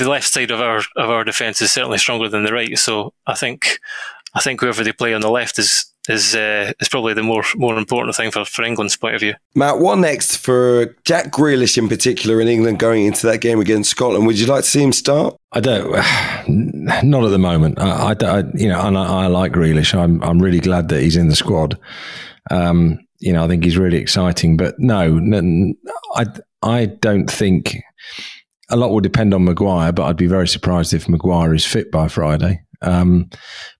the 0.00 0.10
left 0.10 0.28
side 0.28 0.50
of 0.50 0.60
our 0.60 0.78
of 0.96 1.10
our 1.10 1.24
defence 1.24 1.60
is 1.62 1.72
certainly 1.72 1.98
stronger 1.98 2.28
than 2.28 2.44
the 2.44 2.52
right. 2.52 2.76
So 2.78 3.12
I 3.26 3.34
think 3.34 3.78
I 4.34 4.40
think 4.40 4.60
whoever 4.60 4.82
they 4.82 4.92
play 4.92 5.14
on 5.14 5.20
the 5.20 5.30
left 5.30 5.58
is 5.58 5.86
is 6.08 6.34
uh, 6.34 6.72
is 6.80 6.88
probably 6.88 7.14
the 7.14 7.22
more 7.22 7.44
more 7.56 7.76
important 7.76 8.16
thing 8.16 8.30
for, 8.30 8.44
for 8.44 8.62
England's 8.62 8.96
point 8.96 9.14
of 9.14 9.20
view. 9.20 9.34
Matt, 9.54 9.78
what 9.78 9.98
next 9.98 10.36
for 10.36 10.96
Jack 11.04 11.30
Grealish 11.30 11.76
in 11.76 11.88
particular 11.88 12.40
in 12.40 12.48
England 12.48 12.78
going 12.78 13.06
into 13.06 13.26
that 13.26 13.40
game 13.40 13.60
against 13.60 13.90
Scotland? 13.90 14.26
Would 14.26 14.38
you 14.38 14.46
like 14.46 14.64
to 14.64 14.70
see 14.70 14.82
him 14.82 14.92
start? 14.92 15.36
I 15.52 15.60
don't, 15.60 15.92
not 16.48 17.24
at 17.24 17.30
the 17.30 17.38
moment. 17.38 17.78
I, 17.78 18.12
I, 18.12 18.26
I 18.26 18.44
you 18.54 18.68
know, 18.68 18.80
I, 18.80 18.88
I, 18.88 19.26
like 19.26 19.52
Grealish. 19.52 19.94
I'm 19.94 20.22
I'm 20.22 20.40
really 20.40 20.60
glad 20.60 20.88
that 20.88 21.02
he's 21.02 21.16
in 21.16 21.28
the 21.28 21.36
squad. 21.36 21.78
Um, 22.50 22.98
you 23.18 23.32
know, 23.32 23.44
I 23.44 23.48
think 23.48 23.64
he's 23.64 23.78
really 23.78 23.98
exciting. 23.98 24.56
But 24.56 24.78
no, 24.78 25.18
no 25.18 25.74
I 26.14 26.26
I 26.62 26.86
don't 26.86 27.30
think 27.30 27.76
a 28.70 28.76
lot 28.76 28.90
will 28.90 29.00
depend 29.00 29.34
on 29.34 29.44
Maguire, 29.44 29.92
but 29.92 30.04
I'd 30.04 30.16
be 30.16 30.26
very 30.26 30.48
surprised 30.48 30.94
if 30.94 31.08
Maguire 31.08 31.54
is 31.54 31.66
fit 31.66 31.90
by 31.90 32.08
Friday. 32.08 32.62
Um, 32.82 33.28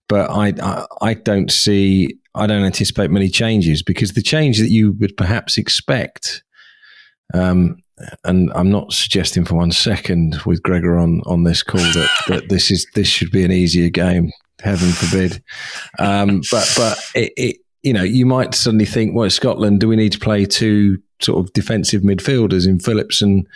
but 0.07 0.29
I, 0.29 0.53
I, 0.61 0.85
I 1.01 1.13
don't 1.13 1.51
see, 1.51 2.17
I 2.35 2.47
don't 2.47 2.63
anticipate 2.63 3.09
many 3.09 3.29
changes 3.29 3.81
because 3.81 4.13
the 4.13 4.21
change 4.21 4.59
that 4.59 4.69
you 4.69 4.93
would 4.99 5.15
perhaps 5.17 5.57
expect, 5.57 6.43
um, 7.33 7.77
and 8.23 8.51
I'm 8.55 8.71
not 8.71 8.93
suggesting 8.93 9.45
for 9.45 9.55
one 9.55 9.71
second 9.71 10.37
with 10.45 10.63
Gregor 10.63 10.97
on 10.97 11.21
on 11.25 11.43
this 11.43 11.61
call 11.63 11.81
that, 11.81 12.09
that 12.27 12.49
this 12.49 12.71
is 12.71 12.87
this 12.95 13.07
should 13.07 13.31
be 13.31 13.43
an 13.43 13.51
easier 13.51 13.89
game. 13.89 14.31
Heaven 14.59 14.89
forbid. 14.89 15.43
Um, 15.99 16.41
but 16.51 16.71
but 16.75 16.99
it, 17.15 17.33
it, 17.37 17.57
you 17.83 17.93
know 17.93 18.03
you 18.03 18.25
might 18.25 18.53
suddenly 18.53 18.85
think, 18.85 19.15
well, 19.15 19.29
Scotland, 19.29 19.79
do 19.79 19.87
we 19.87 19.95
need 19.95 20.11
to 20.13 20.19
play 20.19 20.45
two 20.45 20.97
sort 21.21 21.45
of 21.45 21.53
defensive 21.53 22.01
midfielders 22.01 22.67
in 22.67 22.79
Phillips 22.79 23.21
and 23.21 23.47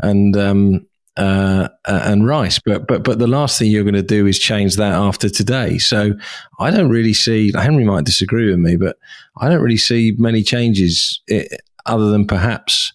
and 0.00 0.36
um, 0.36 0.86
uh, 1.16 1.68
and 1.86 2.26
Rice. 2.26 2.58
But 2.58 2.86
but 2.86 3.02
but 3.02 3.18
the 3.18 3.26
last 3.26 3.58
thing 3.58 3.70
you're 3.70 3.84
going 3.84 3.94
to 3.94 4.02
do 4.02 4.26
is 4.26 4.38
change 4.38 4.76
that 4.76 4.92
after 4.92 5.28
today. 5.28 5.78
So 5.78 6.12
I 6.58 6.70
don't 6.70 6.90
really 6.90 7.14
see. 7.14 7.52
Henry 7.52 7.84
might 7.84 8.04
disagree 8.04 8.50
with 8.50 8.58
me, 8.58 8.76
but 8.76 8.96
I 9.38 9.48
don't 9.48 9.62
really 9.62 9.76
see 9.76 10.14
many 10.18 10.42
changes 10.42 11.20
eh, 11.30 11.44
other 11.86 12.10
than 12.10 12.26
perhaps. 12.26 12.92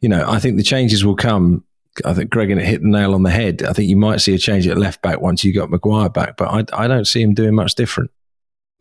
You 0.00 0.08
know, 0.08 0.24
I 0.28 0.38
think 0.38 0.56
the 0.56 0.62
changes 0.62 1.04
will 1.04 1.16
come. 1.16 1.64
I 2.04 2.12
think 2.12 2.28
Greg 2.28 2.50
and 2.50 2.60
it 2.60 2.66
hit 2.66 2.82
the 2.82 2.88
nail 2.88 3.14
on 3.14 3.22
the 3.22 3.30
head. 3.30 3.62
I 3.62 3.72
think 3.72 3.88
you 3.88 3.96
might 3.96 4.20
see 4.20 4.34
a 4.34 4.38
change 4.38 4.66
at 4.66 4.76
left 4.76 5.00
back 5.00 5.22
once 5.22 5.42
you 5.42 5.54
got 5.54 5.70
Maguire 5.70 6.10
back, 6.10 6.36
but 6.36 6.48
I, 6.48 6.84
I 6.84 6.86
don't 6.86 7.06
see 7.06 7.22
him 7.22 7.32
doing 7.32 7.54
much 7.54 7.74
different. 7.74 8.10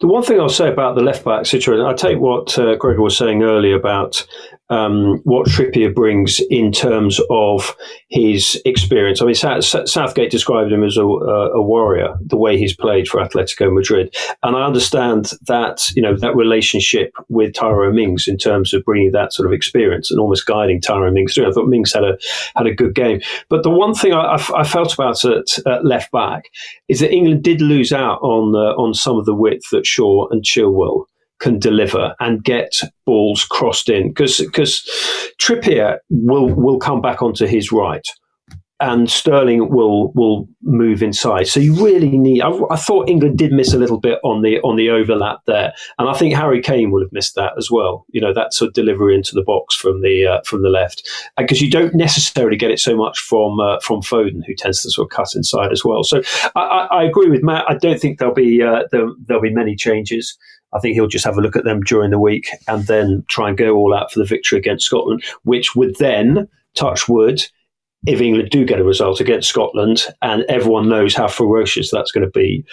The 0.01 0.07
one 0.07 0.23
thing 0.23 0.41
I'll 0.41 0.49
say 0.49 0.67
about 0.67 0.95
the 0.95 1.01
left 1.01 1.23
back 1.23 1.45
situation, 1.45 1.85
I 1.85 1.93
take 1.93 2.19
what 2.19 2.59
uh, 2.59 2.75
Gregor 2.75 3.01
was 3.01 3.17
saying 3.17 3.43
earlier 3.43 3.77
about 3.77 4.27
um, 4.69 5.19
what 5.23 5.47
Trippier 5.47 5.93
brings 5.93 6.39
in 6.49 6.71
terms 6.71 7.19
of 7.29 7.75
his 8.09 8.59
experience. 8.65 9.21
I 9.21 9.25
mean, 9.25 9.35
Southgate 9.35 10.31
described 10.31 10.71
him 10.71 10.83
as 10.83 10.97
a, 10.97 11.03
a, 11.03 11.61
warrior, 11.61 12.15
the 12.21 12.37
way 12.37 12.57
he's 12.57 12.75
played 12.75 13.07
for 13.07 13.21
Atletico 13.21 13.73
Madrid, 13.73 14.15
and 14.41 14.55
I 14.55 14.65
understand 14.65 15.31
that 15.47 15.87
you 15.95 16.01
know 16.01 16.15
that 16.17 16.35
relationship 16.35 17.13
with 17.29 17.53
Tyrone 17.53 17.95
Mings 17.95 18.27
in 18.27 18.37
terms 18.37 18.73
of 18.73 18.83
bringing 18.83 19.11
that 19.11 19.33
sort 19.33 19.47
of 19.47 19.53
experience 19.53 20.09
and 20.09 20.19
almost 20.19 20.45
guiding 20.45 20.81
Tyrone 20.81 21.13
Mings 21.13 21.35
through. 21.35 21.47
I 21.47 21.51
thought 21.51 21.67
Mings 21.67 21.93
had 21.93 22.03
a 22.03 22.17
had 22.55 22.65
a 22.65 22.73
good 22.73 22.95
game, 22.95 23.21
but 23.49 23.63
the 23.63 23.69
one 23.69 23.93
thing 23.93 24.13
I 24.13 24.63
felt 24.63 24.93
about 24.93 25.23
it 25.25 25.59
at 25.67 25.85
left 25.85 26.11
back 26.11 26.45
is 26.87 26.99
that 26.99 27.11
England 27.11 27.43
did 27.43 27.61
lose 27.61 27.91
out 27.91 28.19
on 28.21 28.55
uh, 28.55 28.73
on 28.81 28.93
some 28.93 29.17
of 29.17 29.25
the 29.25 29.35
width 29.35 29.69
that 29.71 29.85
Shaw 29.85 30.27
and 30.29 30.43
Chilwell 30.43 31.05
can 31.39 31.59
deliver 31.59 32.15
and 32.19 32.43
get 32.43 32.79
balls 33.05 33.43
crossed 33.45 33.89
in 33.89 34.09
because 34.09 34.37
because 34.37 34.81
Trippier 35.41 35.97
will 36.09 36.47
will 36.53 36.79
come 36.79 37.01
back 37.01 37.21
onto 37.21 37.45
his 37.45 37.71
right. 37.71 38.05
And 38.79 39.09
Sterling 39.09 39.69
will 39.69 40.11
will 40.13 40.47
move 40.61 41.01
inside. 41.01 41.47
So 41.47 41.59
you 41.59 41.73
really 41.83 42.17
need. 42.17 42.41
I, 42.41 42.51
I, 42.69 42.75
thought 42.75 43.09
England 43.09 43.37
did 43.37 43.53
miss 43.53 43.73
a 43.73 43.77
little 43.77 43.99
bit 43.99 44.19
on 44.23 44.41
the 44.41 44.59
on 44.61 44.75
the 44.75 44.89
overlap 44.89 45.39
there, 45.45 45.73
and 45.97 46.09
I 46.09 46.13
think 46.13 46.35
Harry 46.35 46.61
Kane 46.61 46.91
would 46.91 47.01
have 47.01 47.13
missed 47.13 47.35
that 47.35 47.53
as 47.57 47.71
well. 47.71 48.05
You 48.09 48.19
know 48.19 48.33
that 48.33 48.53
sort 48.53 48.69
of 48.69 48.73
delivery 48.73 49.15
into 49.15 49.33
the 49.33 49.43
box 49.43 49.75
from 49.75 50.01
the 50.01 50.25
uh, 50.25 50.41
from 50.45 50.61
the 50.61 50.69
left, 50.69 51.07
because 51.37 51.61
you 51.61 51.71
don't 51.71 51.95
necessarily 51.95 52.57
get 52.57 52.71
it 52.71 52.79
so 52.79 52.97
much 52.97 53.17
from 53.19 53.59
uh, 53.59 53.79
from 53.79 54.01
Foden, 54.01 54.45
who 54.45 54.53
tends 54.53 54.81
to 54.81 54.91
sort 54.91 55.05
of 55.05 55.15
cut 55.15 55.35
inside 55.35 55.71
as 55.71 55.85
well. 55.85 56.03
So 56.03 56.21
I, 56.55 56.59
I, 56.59 56.85
I 56.99 57.03
agree 57.03 57.29
with 57.29 57.43
Matt. 57.43 57.65
I 57.69 57.75
don't 57.75 57.99
think 57.99 58.19
there'll 58.19 58.33
be 58.33 58.61
uh, 58.61 58.83
there, 58.91 59.07
there'll 59.25 59.41
be 59.43 59.53
many 59.53 59.75
changes. 59.75 60.37
I 60.73 60.79
think 60.79 60.95
he'll 60.95 61.07
just 61.07 61.23
have 61.23 61.37
a 61.37 61.41
look 61.41 61.55
at 61.55 61.63
them 61.63 61.79
during 61.81 62.11
the 62.11 62.19
week 62.19 62.49
and 62.67 62.85
then 62.87 63.23
try 63.29 63.47
and 63.47 63.57
go 63.57 63.75
all 63.75 63.95
out 63.95 64.11
for 64.11 64.19
the 64.19 64.25
victory 64.25 64.59
against 64.59 64.85
Scotland, 64.85 65.23
which 65.43 65.73
would 65.73 65.95
then 65.99 66.49
touch 66.73 67.07
wood 67.07 67.41
if 68.07 68.21
England 68.21 68.49
do 68.51 68.65
get 68.65 68.79
a 68.79 68.83
result 68.83 69.19
against 69.19 69.49
Scotland 69.49 70.05
and 70.21 70.43
everyone 70.47 70.87
knows 70.87 71.15
how 71.15 71.27
ferocious 71.27 71.91
that's 71.91 72.11
going 72.11 72.25
to 72.25 72.31
be, 72.31 72.63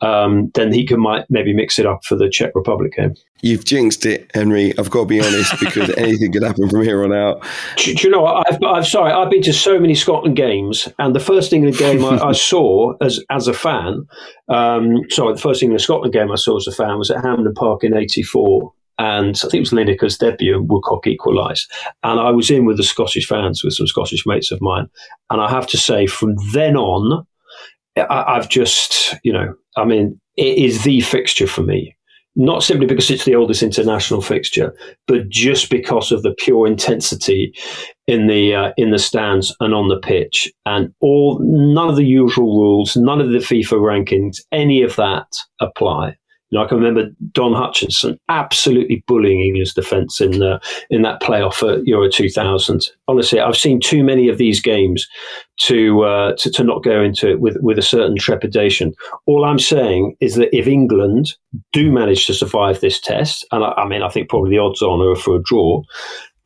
um, 0.00 0.50
then 0.54 0.72
he 0.72 0.86
can 0.86 1.00
might 1.00 1.24
maybe 1.28 1.52
mix 1.52 1.78
it 1.78 1.86
up 1.86 2.04
for 2.04 2.16
the 2.16 2.30
Czech 2.30 2.52
Republic 2.54 2.92
game. 2.92 3.14
You've 3.42 3.64
jinxed 3.64 4.06
it, 4.06 4.30
Henry. 4.34 4.76
I've 4.78 4.90
got 4.90 5.00
to 5.00 5.06
be 5.06 5.20
honest 5.20 5.54
because 5.60 5.90
anything 5.96 6.32
could 6.32 6.42
happen 6.42 6.68
from 6.68 6.82
here 6.82 7.04
on 7.04 7.12
out. 7.12 7.44
Do, 7.76 7.94
do 7.94 8.06
you 8.06 8.10
know 8.10 8.22
what? 8.22 8.48
I've, 8.48 8.58
I'm 8.64 8.84
sorry. 8.84 9.12
I've 9.12 9.30
been 9.30 9.42
to 9.42 9.52
so 9.52 9.78
many 9.78 9.94
Scotland 9.94 10.36
games, 10.36 10.88
and 10.98 11.14
the 11.14 11.20
first 11.20 11.52
England 11.52 11.76
game 11.76 12.04
I, 12.04 12.18
I 12.18 12.32
saw 12.32 12.94
as 13.00 13.20
as 13.30 13.48
a 13.48 13.54
fan, 13.54 14.06
um, 14.48 14.96
sorry, 15.10 15.34
the 15.34 15.40
first 15.40 15.62
England 15.62 15.82
Scotland 15.82 16.12
game 16.12 16.30
I 16.30 16.36
saw 16.36 16.56
as 16.56 16.66
a 16.66 16.72
fan 16.72 16.98
was 16.98 17.10
at 17.10 17.24
Hampden 17.24 17.54
Park 17.54 17.84
in 17.84 17.94
'84 17.94 18.72
and 18.98 19.36
I 19.36 19.40
think 19.48 19.54
it 19.54 19.60
was 19.60 19.70
Lineker's 19.70 20.18
debut 20.18 20.56
and 20.56 20.68
Woodcock 20.68 21.06
equalised. 21.06 21.70
And 22.02 22.18
I 22.18 22.30
was 22.30 22.50
in 22.50 22.64
with 22.64 22.76
the 22.76 22.82
Scottish 22.82 23.26
fans, 23.26 23.62
with 23.62 23.74
some 23.74 23.86
Scottish 23.86 24.26
mates 24.26 24.50
of 24.50 24.60
mine. 24.60 24.88
And 25.30 25.40
I 25.40 25.48
have 25.48 25.68
to 25.68 25.76
say, 25.76 26.06
from 26.06 26.34
then 26.52 26.76
on, 26.76 27.24
I, 27.96 28.34
have 28.34 28.48
just, 28.48 29.14
you 29.22 29.32
know, 29.32 29.54
I 29.76 29.84
mean, 29.84 30.20
it 30.36 30.58
is 30.58 30.82
the 30.82 31.00
fixture 31.00 31.46
for 31.46 31.62
me. 31.62 31.94
Not 32.36 32.62
simply 32.62 32.86
because 32.86 33.10
it's 33.10 33.24
the 33.24 33.34
oldest 33.34 33.64
international 33.64 34.22
fixture, 34.22 34.72
but 35.08 35.28
just 35.28 35.70
because 35.70 36.12
of 36.12 36.22
the 36.22 36.34
pure 36.38 36.68
intensity 36.68 37.52
in 38.06 38.28
the 38.28 38.54
uh, 38.54 38.72
in 38.76 38.92
the 38.92 38.98
stands 38.98 39.52
and 39.58 39.74
on 39.74 39.88
the 39.88 39.98
pitch, 39.98 40.48
and 40.64 40.92
all 41.00 41.40
none 41.42 41.88
of 41.88 41.96
the 41.96 42.04
usual 42.04 42.56
rules, 42.56 42.96
none 42.96 43.20
of 43.20 43.30
the 43.30 43.38
FIFA 43.38 43.80
rankings, 43.80 44.36
any 44.52 44.82
of 44.82 44.94
that 44.96 45.26
apply. 45.60 46.16
You 46.50 46.58
know, 46.58 46.64
I 46.64 46.68
can 46.68 46.78
remember 46.78 47.10
Don 47.32 47.52
Hutchinson 47.52 48.18
absolutely 48.28 49.04
bullying 49.06 49.40
England's 49.40 49.74
defence 49.74 50.20
in 50.20 50.38
the, 50.38 50.60
in 50.90 51.02
that 51.02 51.20
playoff 51.20 51.62
at 51.62 51.86
Euro 51.86 52.08
2000. 52.10 52.90
Honestly, 53.06 53.40
I've 53.40 53.56
seen 53.56 53.80
too 53.80 54.02
many 54.02 54.28
of 54.28 54.38
these 54.38 54.60
games 54.60 55.06
to, 55.60 56.02
uh, 56.04 56.36
to 56.38 56.50
to 56.50 56.64
not 56.64 56.84
go 56.84 57.02
into 57.02 57.28
it 57.28 57.40
with 57.40 57.56
with 57.60 57.78
a 57.78 57.82
certain 57.82 58.16
trepidation. 58.16 58.94
All 59.26 59.44
I'm 59.44 59.58
saying 59.58 60.16
is 60.20 60.36
that 60.36 60.56
if 60.56 60.66
England 60.66 61.34
do 61.72 61.90
manage 61.90 62.26
to 62.26 62.34
survive 62.34 62.80
this 62.80 63.00
test, 63.00 63.44
and 63.50 63.64
I, 63.64 63.72
I 63.72 63.88
mean, 63.88 64.02
I 64.02 64.08
think 64.08 64.28
probably 64.28 64.50
the 64.50 64.58
odds 64.58 64.82
on 64.82 65.00
are 65.00 65.16
for 65.16 65.36
a 65.36 65.42
draw, 65.42 65.82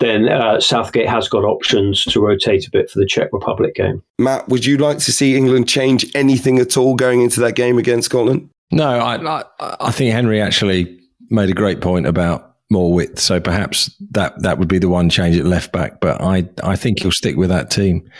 then 0.02 0.28
uh, 0.28 0.60
Southgate 0.60 1.08
has 1.08 1.28
got 1.28 1.44
options 1.44 2.02
to 2.04 2.20
rotate 2.20 2.66
a 2.66 2.70
bit 2.70 2.90
for 2.90 2.98
the 2.98 3.06
Czech 3.06 3.28
Republic 3.32 3.74
game. 3.74 4.02
Matt, 4.18 4.48
would 4.48 4.66
you 4.66 4.76
like 4.76 4.98
to 4.98 5.12
see 5.12 5.36
England 5.36 5.68
change 5.68 6.04
anything 6.14 6.58
at 6.58 6.76
all 6.76 6.94
going 6.94 7.22
into 7.22 7.40
that 7.40 7.54
game 7.54 7.78
against 7.78 8.06
Scotland? 8.06 8.48
No, 8.72 8.88
I, 8.88 9.40
I, 9.60 9.76
I 9.80 9.90
think 9.92 10.12
Henry 10.12 10.40
actually 10.40 10.98
made 11.30 11.50
a 11.50 11.54
great 11.54 11.80
point 11.80 12.06
about 12.06 12.56
more 12.70 12.92
width. 12.92 13.20
So 13.20 13.38
perhaps 13.38 13.94
that 14.10 14.40
that 14.42 14.58
would 14.58 14.68
be 14.68 14.78
the 14.78 14.88
one 14.88 15.10
change 15.10 15.36
at 15.36 15.44
left 15.44 15.72
back. 15.72 16.00
But 16.00 16.20
I 16.22 16.48
I 16.64 16.74
think 16.74 17.00
he'll 17.00 17.12
stick 17.12 17.36
with 17.36 17.50
that 17.50 17.70
team. 17.70 18.10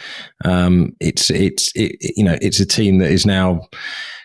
Um, 0.45 0.95
it's 1.01 1.31
it's 1.31 1.73
it, 1.75 1.97
you 2.17 2.23
know 2.23 2.37
it's 2.41 2.61
a 2.61 2.67
team 2.67 2.99
that 2.99 3.11
is 3.11 3.25
now 3.25 3.67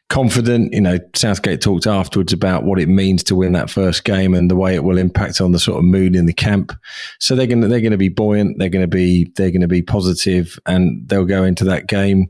confident. 0.10 0.74
You 0.74 0.82
know, 0.82 1.00
Southgate 1.16 1.62
talked 1.62 1.88
afterwards 1.88 2.34
about 2.34 2.66
what 2.66 2.80
it 2.80 2.90
means 2.90 3.24
to 3.24 3.36
win 3.36 3.54
that 3.54 3.70
first 3.70 4.04
game 4.04 4.34
and 4.34 4.52
the 4.52 4.56
way 4.56 4.76
it 4.76 4.84
will 4.84 4.98
impact 4.98 5.42
on 5.42 5.54
the 5.54 5.60
sort 5.60 5.78
of 5.78 5.86
mood 5.86 6.16
in 6.16 6.26
the 6.26 6.34
camp. 6.34 6.74
So 7.20 7.36
they're 7.36 7.48
going 7.48 7.62
to 7.62 7.68
they're 7.68 7.82
going 7.82 7.92
to 7.92 7.98
be 7.98 8.10
buoyant. 8.10 8.60
They're 8.60 8.70
going 8.70 8.84
to 8.84 8.88
be 8.88 9.32
they're 9.38 9.52
going 9.52 9.62
to 9.62 9.68
be 9.68 9.82
positive, 9.82 10.60
and 10.66 11.08
they'll 11.08 11.26
go 11.26 11.46
into 11.46 11.64
that 11.66 11.88
game 11.88 12.28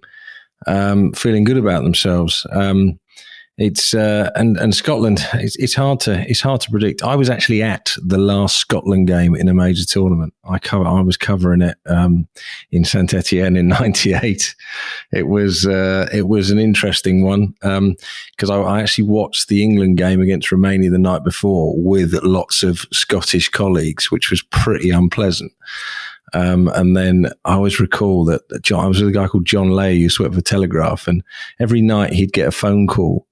um, 0.68 1.14
feeling 1.14 1.44
good 1.44 1.58
about 1.58 1.84
themselves. 1.84 2.46
Um, 2.52 3.00
it's 3.58 3.96
uh, 3.96 4.30
and 4.36 4.56
and 4.58 4.76
Scotland. 4.76 5.26
It's, 5.34 5.56
it's 5.56 5.74
hard 5.74 6.00
to 6.02 6.24
it's 6.30 6.42
hard 6.42 6.62
to 6.62 6.70
predict. 6.70 7.02
I 7.02 7.16
was 7.16 7.28
actually 7.28 7.64
at 7.64 7.96
the 8.04 8.20
last 8.20 8.58
Scotland 8.58 9.08
game 9.08 9.36
in 9.36 9.50
a 9.50 9.54
major 9.54 9.84
tournament. 9.84 10.36
I 10.48 10.60
cover 10.60 10.86
I 10.86 11.02
was 11.02 11.18
covering 11.18 11.62
it 11.62 11.76
um, 11.88 12.28
in 12.72 12.86
Saint 12.86 13.16
Etienne 13.16 13.56
in 13.56 13.68
'98. 13.70 14.56
It 15.12 15.28
was 15.28 15.66
uh, 15.66 16.08
it 16.14 16.28
was 16.28 16.52
an 16.52 16.60
interesting 16.60 17.24
one 17.24 17.56
because 17.60 18.50
um, 18.50 18.64
I, 18.64 18.78
I, 18.78 18.82
actually 18.82 19.08
watched 19.08 19.48
the 19.48 19.64
England 19.64 19.98
game 19.98 20.22
against 20.22 20.52
Romania 20.52 20.92
the 20.92 21.00
night 21.00 21.24
before 21.24 21.74
with 21.78 22.14
lots 22.22 22.62
of 22.62 22.86
Scottish 22.94 23.50
colleagues, 23.50 24.12
which 24.12 24.30
was 24.30 24.44
pretty 24.44 24.92
unpleasant. 24.92 25.52
Um, 26.34 26.68
and 26.76 26.96
then 26.96 27.32
I 27.46 27.54
always 27.54 27.80
recall 27.80 28.26
that, 28.26 28.42
John, 28.62 28.84
I 28.84 28.88
was 28.88 29.00
with 29.00 29.10
a 29.10 29.14
guy 29.14 29.28
called 29.28 29.46
John 29.46 29.72
Ley 29.72 29.96
who 29.96 30.02
used 30.02 30.18
to 30.18 30.24
work 30.24 30.34
for 30.34 30.42
Telegraph, 30.42 31.08
and 31.08 31.24
every 31.60 31.82
night 31.82 32.14
he'd 32.14 32.34
get 32.34 32.48
a 32.48 32.52
phone 32.52 32.86
call 32.86 33.27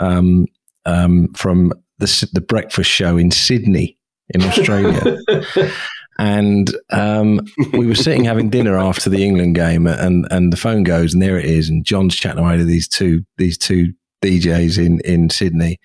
um, 0.00 0.46
um, 0.86 1.32
from 1.34 1.72
the, 1.98 2.28
the 2.32 2.40
breakfast 2.40 2.90
show 2.90 3.16
in 3.16 3.30
Sydney 3.30 3.96
in 4.30 4.42
Australia. 4.42 5.18
and 6.18 6.74
um, 6.90 7.40
we 7.72 7.86
were 7.86 7.94
sitting 7.94 8.24
having 8.24 8.50
dinner 8.50 8.78
after 8.78 9.10
the 9.10 9.24
England 9.24 9.54
game, 9.54 9.86
and 9.86 10.26
and 10.30 10.52
the 10.52 10.56
phone 10.56 10.82
goes, 10.82 11.12
and 11.12 11.22
there 11.22 11.38
it 11.38 11.46
is, 11.46 11.68
and 11.68 11.84
John's 11.84 12.16
chatting 12.16 12.42
away 12.42 12.56
to 12.56 12.64
these 12.64 12.88
two 12.88 13.24
these 13.36 13.58
two 13.58 13.92
DJs 14.22 14.84
in 14.84 15.00
in 15.00 15.30
Sydney, 15.30 15.78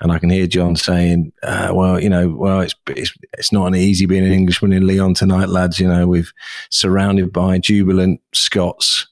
and 0.00 0.12
I 0.12 0.18
can 0.18 0.30
hear 0.30 0.46
John 0.46 0.76
saying, 0.76 1.32
uh, 1.42 1.72
"Well, 1.72 2.00
you 2.00 2.08
know, 2.08 2.28
well, 2.28 2.60
it's, 2.60 2.74
it's 2.88 3.12
it's 3.34 3.52
not 3.52 3.66
an 3.66 3.74
easy 3.74 4.06
being 4.06 4.24
an 4.24 4.32
Englishman 4.32 4.72
in 4.72 4.86
Lyon 4.86 5.14
tonight, 5.14 5.48
lads. 5.48 5.80
You 5.80 5.88
know, 5.88 6.06
we've 6.06 6.32
surrounded 6.70 7.32
by 7.32 7.58
jubilant 7.58 8.20
Scots." 8.32 9.06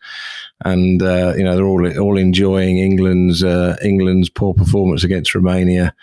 And 0.62 1.02
uh, 1.02 1.34
you 1.36 1.44
know 1.44 1.56
they're 1.56 1.64
all 1.64 1.98
all 1.98 2.18
enjoying 2.18 2.78
England's 2.78 3.42
uh, 3.42 3.76
England's 3.82 4.28
poor 4.28 4.52
performance 4.52 5.04
against 5.04 5.34
Romania, 5.34 5.94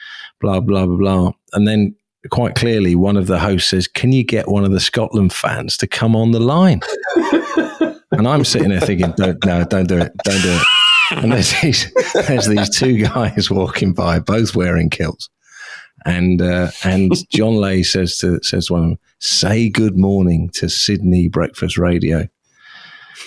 blah 0.42 0.60
blah 0.60 0.86
blah 0.86 0.96
blah, 0.96 1.32
and 1.54 1.68
then 1.68 1.96
quite 2.30 2.56
clearly 2.56 2.96
one 2.96 3.18
of 3.18 3.28
the 3.28 3.40
hosts 3.40 3.70
says, 3.70 3.88
"Can 3.88 4.12
you 4.12 4.24
get 4.24 4.48
one 4.48 4.64
of 4.64 4.72
the 4.72 4.80
Scotland 4.80 5.34
fans 5.34 5.78
to 5.78 5.88
come 5.88 6.16
on 6.16 6.32
the 6.32 6.40
line?" 6.40 6.82
and 8.12 8.28
I'm 8.28 8.44
sitting 8.44 8.70
there 8.70 8.82
thinking, 8.82 9.14
"Don't 9.16 9.44
no, 9.46 9.64
don't 9.64 9.88
do 9.88 9.98
it, 9.98 10.12
don't 10.24 10.42
do 10.42 10.52
it." 10.52 10.68
And 11.12 11.32
there's 11.32 11.54
these 11.62 11.92
there's 12.28 12.48
these 12.48 12.70
two 12.70 12.98
guys 12.98 13.50
walking 13.52 13.94
by, 13.94 14.20
both 14.20 14.56
wearing 14.56 14.90
kilts. 14.90 15.30
And 16.06 16.42
uh, 16.42 16.72
and 16.84 17.14
John 17.30 17.56
Ley 17.56 17.84
says 17.84 18.18
to 18.20 18.40
says 18.44 18.70
one 18.70 18.84
of 18.84 18.90
them, 18.90 19.00
"Say 19.20 19.70
good 19.70 19.98
morning 19.98 20.50
to 20.56 20.70
Sydney 20.70 21.28
Breakfast 21.28 21.78
Radio." 21.78 22.28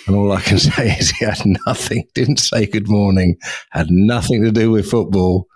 And 0.07 0.16
all 0.16 0.33
I 0.33 0.40
can 0.40 0.59
say 0.59 0.96
is 0.98 1.11
he 1.11 1.24
had 1.24 1.40
nothing, 1.66 2.07
didn't 2.14 2.38
say 2.38 2.66
good 2.66 2.88
morning, 2.88 3.37
had 3.70 3.90
nothing 3.90 4.42
to 4.42 4.50
do 4.50 4.70
with 4.70 4.90
football. 4.90 5.46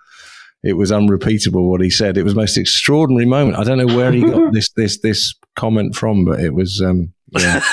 It 0.63 0.75
was 0.75 0.91
unrepeatable 0.91 1.69
what 1.71 1.83
he 1.83 1.91
said. 1.91 2.17
It 2.17 2.23
was 2.23 2.35
most 2.35 2.57
extraordinary 2.57 3.27
moment. 3.27 3.59
I 3.59 3.65
don't 3.65 3.79
know 3.79 3.95
where 3.95 4.13
he 4.13 4.23
got 4.23 4.53
this 4.53 4.71
this 4.73 4.99
this 5.01 5.35
comment 5.57 5.95
from, 5.95 6.25
but 6.25 6.41
it 6.41 6.55
was 6.55 6.81
um, 6.81 7.13
yeah. 7.33 7.63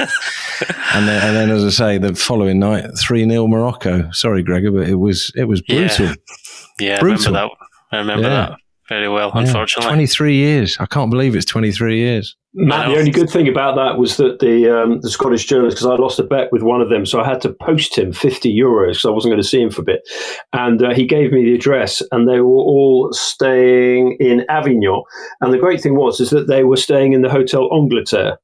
and 0.93 1.07
then 1.07 1.27
and 1.27 1.35
then 1.35 1.49
as 1.51 1.63
I 1.63 1.69
say, 1.69 1.97
the 1.97 2.15
following 2.15 2.59
night, 2.59 2.85
three 2.99 3.27
0 3.27 3.47
Morocco. 3.47 4.11
Sorry, 4.11 4.43
Gregor, 4.43 4.71
but 4.71 4.89
it 4.89 4.95
was 4.95 5.31
it 5.35 5.45
was 5.45 5.61
brutal. 5.61 6.07
Yeah, 6.07 6.13
yeah 6.79 6.99
brutal. 6.99 7.37
I 7.37 7.47
remember 7.47 7.57
that. 7.57 7.93
I 7.93 7.97
remember 7.99 8.23
yeah. 8.23 8.29
that 8.29 8.57
very 8.91 9.07
well, 9.07 9.31
yeah. 9.33 9.41
unfortunately. 9.41 9.87
23 9.87 10.35
years. 10.35 10.77
I 10.79 10.85
can't 10.85 11.09
believe 11.09 11.33
it's 11.33 11.45
23 11.45 11.97
years. 11.97 12.35
Matt, 12.53 12.89
the 12.89 12.97
only 12.97 13.11
good 13.11 13.29
thing 13.29 13.47
about 13.47 13.75
that 13.77 13.97
was 13.97 14.17
that 14.17 14.39
the 14.39 14.69
um, 14.69 14.99
the 14.99 15.09
Scottish 15.09 15.45
journalist, 15.45 15.77
because 15.77 15.87
I 15.87 15.95
lost 15.95 16.19
a 16.19 16.23
bet 16.23 16.51
with 16.51 16.61
one 16.61 16.81
of 16.81 16.89
them, 16.89 17.05
so 17.05 17.21
I 17.21 17.25
had 17.25 17.39
to 17.41 17.53
post 17.53 17.97
him 17.97 18.11
50 18.11 18.53
euros 18.53 18.89
because 18.89 19.05
I 19.05 19.11
wasn't 19.11 19.31
going 19.31 19.41
to 19.41 19.47
see 19.47 19.61
him 19.61 19.71
for 19.71 19.81
a 19.81 19.85
bit. 19.85 20.01
And 20.51 20.83
uh, 20.83 20.93
he 20.93 21.05
gave 21.05 21.31
me 21.31 21.45
the 21.45 21.55
address, 21.55 22.03
and 22.11 22.27
they 22.27 22.41
were 22.41 22.49
all 22.49 23.07
staying 23.13 24.17
in 24.19 24.43
Avignon. 24.49 25.03
And 25.39 25.53
the 25.53 25.57
great 25.57 25.81
thing 25.81 25.95
was 25.95 26.19
is 26.19 26.29
that 26.31 26.47
they 26.47 26.65
were 26.65 26.75
staying 26.75 27.13
in 27.13 27.21
the 27.21 27.29
Hotel 27.29 27.69
Angleterre. 27.73 28.37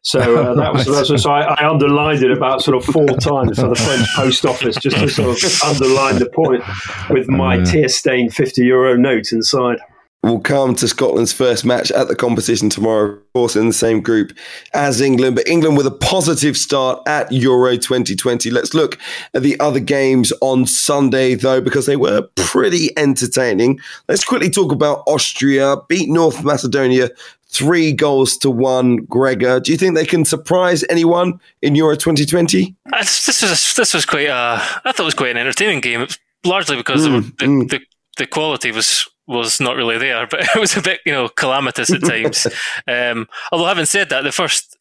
So 0.00 0.20
uh, 0.20 0.54
that 0.62 0.72
was, 0.72 0.86
that 0.86 1.10
was 1.10 1.22
so 1.22 1.30
I, 1.30 1.42
I, 1.42 1.68
underlined 1.68 2.22
it 2.22 2.30
about 2.30 2.62
sort 2.62 2.78
of 2.78 2.84
four 2.86 3.06
times 3.18 3.60
for 3.60 3.68
the 3.68 3.74
French 3.74 4.08
post 4.16 4.46
office 4.46 4.76
just 4.76 4.96
to 4.96 5.08
sort 5.10 5.44
of 5.44 5.62
underline 5.62 6.18
the 6.18 6.30
point 6.30 6.64
with 7.10 7.28
my 7.28 7.62
tear 7.64 7.90
stained 7.90 8.34
50 8.34 8.64
euro 8.64 8.96
note 8.96 9.32
inside 9.32 9.78
will 10.22 10.40
come 10.40 10.74
to 10.74 10.86
Scotland's 10.86 11.32
first 11.32 11.64
match 11.64 11.90
at 11.92 12.08
the 12.08 12.14
competition 12.14 12.68
tomorrow, 12.68 13.12
of 13.12 13.32
course, 13.32 13.56
in 13.56 13.66
the 13.66 13.72
same 13.72 14.00
group 14.00 14.32
as 14.74 15.00
England. 15.00 15.36
But 15.36 15.48
England 15.48 15.76
with 15.76 15.86
a 15.86 15.90
positive 15.90 16.56
start 16.56 17.02
at 17.06 17.32
Euro 17.32 17.76
2020. 17.76 18.50
Let's 18.50 18.74
look 18.74 18.98
at 19.32 19.42
the 19.42 19.58
other 19.60 19.80
games 19.80 20.32
on 20.42 20.66
Sunday, 20.66 21.34
though, 21.34 21.60
because 21.60 21.86
they 21.86 21.96
were 21.96 22.22
pretty 22.36 22.96
entertaining. 22.98 23.80
Let's 24.08 24.24
quickly 24.24 24.50
talk 24.50 24.72
about 24.72 25.02
Austria, 25.06 25.76
beat 25.88 26.08
North 26.10 26.44
Macedonia 26.44 27.08
three 27.52 27.92
goals 27.92 28.36
to 28.38 28.50
one. 28.50 28.96
Gregor, 28.96 29.58
do 29.58 29.72
you 29.72 29.78
think 29.78 29.96
they 29.96 30.06
can 30.06 30.24
surprise 30.24 30.84
anyone 30.88 31.40
in 31.62 31.74
Euro 31.74 31.96
2020? 31.96 32.74
This 32.98 33.42
was 33.42 33.74
this 33.74 33.94
was 33.94 34.06
quite. 34.06 34.28
I 34.28 34.58
thought 34.84 35.00
it 35.00 35.02
was 35.02 35.14
quite 35.14 35.32
an 35.32 35.38
entertaining 35.38 35.80
game, 35.80 36.06
largely 36.44 36.76
because 36.76 37.06
mm, 37.06 37.36
the, 37.38 37.46
mm. 37.46 37.70
the, 37.70 37.80
the 38.18 38.26
quality 38.26 38.70
was 38.70 39.09
was 39.30 39.60
not 39.60 39.76
really 39.76 39.98
there, 39.98 40.26
but 40.30 40.40
it 40.40 40.60
was 40.60 40.76
a 40.76 40.82
bit 40.82 41.00
you 41.06 41.12
know 41.12 41.28
calamitous 41.28 41.92
at 41.92 42.02
times. 42.02 42.46
um, 42.88 43.28
although 43.52 43.66
having 43.66 43.86
said 43.86 44.10
that, 44.10 44.22
the 44.22 44.32
first 44.32 44.76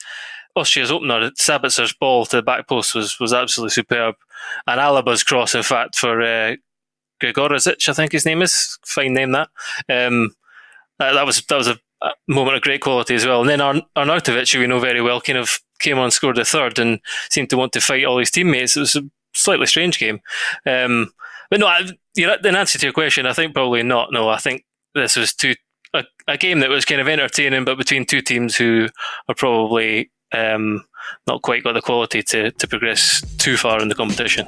Austria's 0.55 0.91
opener, 0.91 1.31
Sabitzer's 1.31 1.93
ball 1.93 2.25
to 2.25 2.37
the 2.37 2.41
back 2.41 2.67
post 2.67 2.95
was 2.95 3.19
was 3.19 3.33
absolutely 3.33 3.71
superb, 3.71 4.15
and 4.67 4.79
Alaba's 4.79 5.23
cross, 5.23 5.55
in 5.55 5.63
fact, 5.63 5.95
for 5.95 6.21
uh, 6.21 6.55
I 7.21 7.93
think 7.93 8.11
his 8.11 8.25
name 8.25 8.41
is, 8.41 8.77
fine 8.85 9.13
name 9.13 9.31
that. 9.33 9.49
Um, 9.89 10.35
that, 10.99 11.13
that 11.13 11.25
was 11.25 11.41
that 11.45 11.55
was 11.55 11.67
a 11.67 11.79
moment 12.27 12.55
of 12.55 12.63
great 12.63 12.81
quality 12.81 13.15
as 13.15 13.25
well. 13.25 13.41
And 13.41 13.49
then 13.49 13.61
Arn- 13.61 13.81
Arnautovic, 13.95 14.53
who 14.53 14.59
we 14.59 14.67
know 14.67 14.79
very 14.79 15.01
well, 15.01 15.21
kind 15.21 15.37
of 15.37 15.59
came 15.79 15.97
on, 15.97 16.11
scored 16.11 16.37
a 16.37 16.45
third, 16.45 16.79
and 16.79 16.99
seemed 17.29 17.49
to 17.49 17.57
want 17.57 17.73
to 17.73 17.81
fight 17.81 18.05
all 18.05 18.17
his 18.17 18.31
teammates. 18.31 18.77
It 18.77 18.81
was 18.81 18.95
a 18.95 19.03
slightly 19.33 19.65
strange 19.65 19.99
game. 19.99 20.21
Um, 20.65 21.11
but 21.49 21.59
no, 21.59 21.67
I, 21.67 21.81
in 22.15 22.55
answer 22.55 22.77
to 22.77 22.85
your 22.85 22.93
question, 22.93 23.25
I 23.25 23.33
think 23.33 23.53
probably 23.53 23.83
not. 23.83 24.11
No, 24.11 24.29
I 24.29 24.37
think 24.37 24.65
this 24.95 25.15
was 25.15 25.33
two 25.33 25.55
a, 25.93 26.03
a 26.27 26.37
game 26.37 26.59
that 26.59 26.69
was 26.69 26.85
kind 26.85 27.01
of 27.01 27.07
entertaining, 27.07 27.65
but 27.65 27.77
between 27.77 28.05
two 28.05 28.21
teams 28.21 28.55
who 28.55 28.87
are 29.27 29.35
probably 29.35 30.11
um, 30.31 30.85
not 31.27 31.41
quite 31.41 31.63
got 31.63 31.73
the 31.73 31.81
quality 31.81 32.21
to, 32.23 32.51
to 32.51 32.67
progress 32.67 33.21
too 33.37 33.57
far 33.57 33.81
in 33.81 33.89
the 33.89 33.95
competition. 33.95 34.47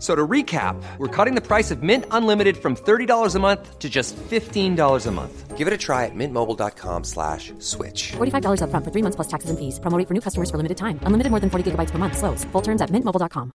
So 0.00 0.14
to 0.16 0.26
recap, 0.26 0.82
we're 0.96 1.14
cutting 1.14 1.34
the 1.34 1.46
price 1.46 1.70
of 1.70 1.82
Mint 1.82 2.06
Unlimited 2.10 2.56
from 2.56 2.74
$30 2.74 3.34
a 3.34 3.38
month 3.38 3.78
to 3.78 3.90
just 3.90 4.16
$15 4.16 5.06
a 5.06 5.10
month. 5.10 5.58
Give 5.58 5.68
it 5.68 5.74
a 5.74 5.76
try 5.76 6.06
at 6.06 6.14
mintmobile.com 6.14 7.04
slash 7.04 7.52
switch. 7.58 8.12
$45 8.12 8.62
up 8.62 8.70
front 8.70 8.82
for 8.82 8.92
three 8.92 9.02
months 9.02 9.16
plus 9.16 9.28
taxes 9.28 9.50
and 9.50 9.58
fees. 9.58 9.78
Promoting 9.78 10.06
for 10.06 10.14
new 10.14 10.22
customers 10.22 10.50
for 10.50 10.56
limited 10.56 10.78
time. 10.78 10.98
Unlimited 11.02 11.30
more 11.30 11.40
than 11.40 11.50
40 11.50 11.72
gigabytes 11.72 11.90
per 11.90 11.98
month. 11.98 12.16
Slows. 12.16 12.44
Full 12.44 12.62
terms 12.62 12.80
at 12.80 12.88
mintmobile.com. 12.88 13.52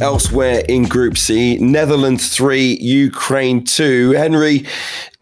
Elsewhere 0.00 0.62
in 0.66 0.84
Group 0.84 1.18
C, 1.18 1.58
Netherlands 1.58 2.34
3, 2.34 2.78
Ukraine 2.80 3.62
2. 3.62 4.12
Henry, 4.12 4.64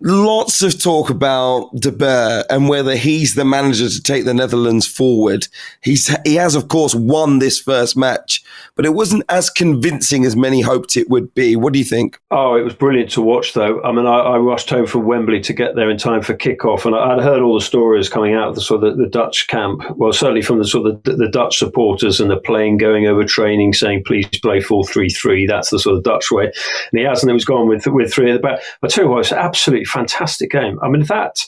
lots 0.00 0.62
of 0.62 0.80
talk 0.80 1.10
about 1.10 1.70
De 1.74 1.90
Boer 1.90 2.44
and 2.50 2.68
whether 2.68 2.94
he's 2.96 3.34
the 3.34 3.44
manager 3.44 3.88
to 3.88 4.02
take 4.02 4.24
the 4.24 4.34
Netherlands 4.34 4.86
forward. 4.86 5.48
He's 5.82 6.14
he 6.24 6.36
has, 6.36 6.54
of 6.54 6.68
course, 6.68 6.94
won 6.94 7.38
this 7.38 7.60
first 7.60 7.96
match, 7.96 8.42
but 8.76 8.86
it 8.86 8.94
wasn't 8.94 9.24
as 9.28 9.50
convincing 9.50 10.24
as 10.24 10.36
many 10.36 10.60
hoped 10.60 10.96
it 10.96 11.10
would 11.10 11.34
be. 11.34 11.56
What 11.56 11.72
do 11.72 11.78
you 11.78 11.84
think? 11.84 12.20
Oh, 12.30 12.54
it 12.54 12.62
was 12.62 12.74
brilliant 12.74 13.10
to 13.12 13.22
watch, 13.22 13.54
though. 13.54 13.82
I 13.82 13.92
mean, 13.92 14.06
I, 14.06 14.18
I 14.18 14.38
rushed 14.38 14.70
home 14.70 14.86
from 14.86 15.06
Wembley 15.06 15.40
to 15.40 15.52
get 15.52 15.74
there 15.74 15.90
in 15.90 15.98
time 15.98 16.22
for 16.22 16.34
kickoff, 16.34 16.84
and 16.84 16.94
I, 16.94 17.14
would 17.14 17.24
heard 17.24 17.42
all 17.42 17.54
the 17.54 17.60
stories 17.60 18.08
coming 18.08 18.34
out 18.34 18.48
of 18.48 18.54
the 18.54 18.60
sort 18.60 18.84
of 18.84 18.96
the, 18.96 19.04
the 19.04 19.10
Dutch 19.10 19.48
camp. 19.48 19.82
Well, 19.96 20.12
certainly 20.12 20.42
from 20.42 20.58
the 20.58 20.64
sort 20.64 20.86
of 20.86 21.02
the, 21.02 21.16
the, 21.16 21.28
Dutch 21.28 21.58
supporters 21.58 22.20
and 22.20 22.30
the 22.30 22.38
plane 22.38 22.78
going 22.78 23.06
over 23.06 23.24
training, 23.24 23.74
saying 23.74 24.04
please 24.06 24.26
play 24.40 24.60
four 24.60 24.84
three 24.84 25.08
three. 25.08 25.46
That's 25.46 25.70
the 25.70 25.78
sort 25.78 25.96
of 25.96 26.04
Dutch 26.04 26.30
way, 26.30 26.44
and 26.44 26.98
he 26.98 27.02
hasn't. 27.02 27.30
It 27.30 27.34
was 27.34 27.44
gone 27.44 27.68
with 27.68 27.86
with 27.86 28.12
three 28.12 28.30
at 28.30 28.34
the 28.34 28.40
back. 28.40 28.60
I 28.82 28.86
tell 28.86 29.04
you 29.04 29.18
absolutely 29.18 29.84
fantastic 29.88 30.50
game. 30.50 30.78
I 30.82 30.88
mean, 30.88 31.04
that 31.06 31.38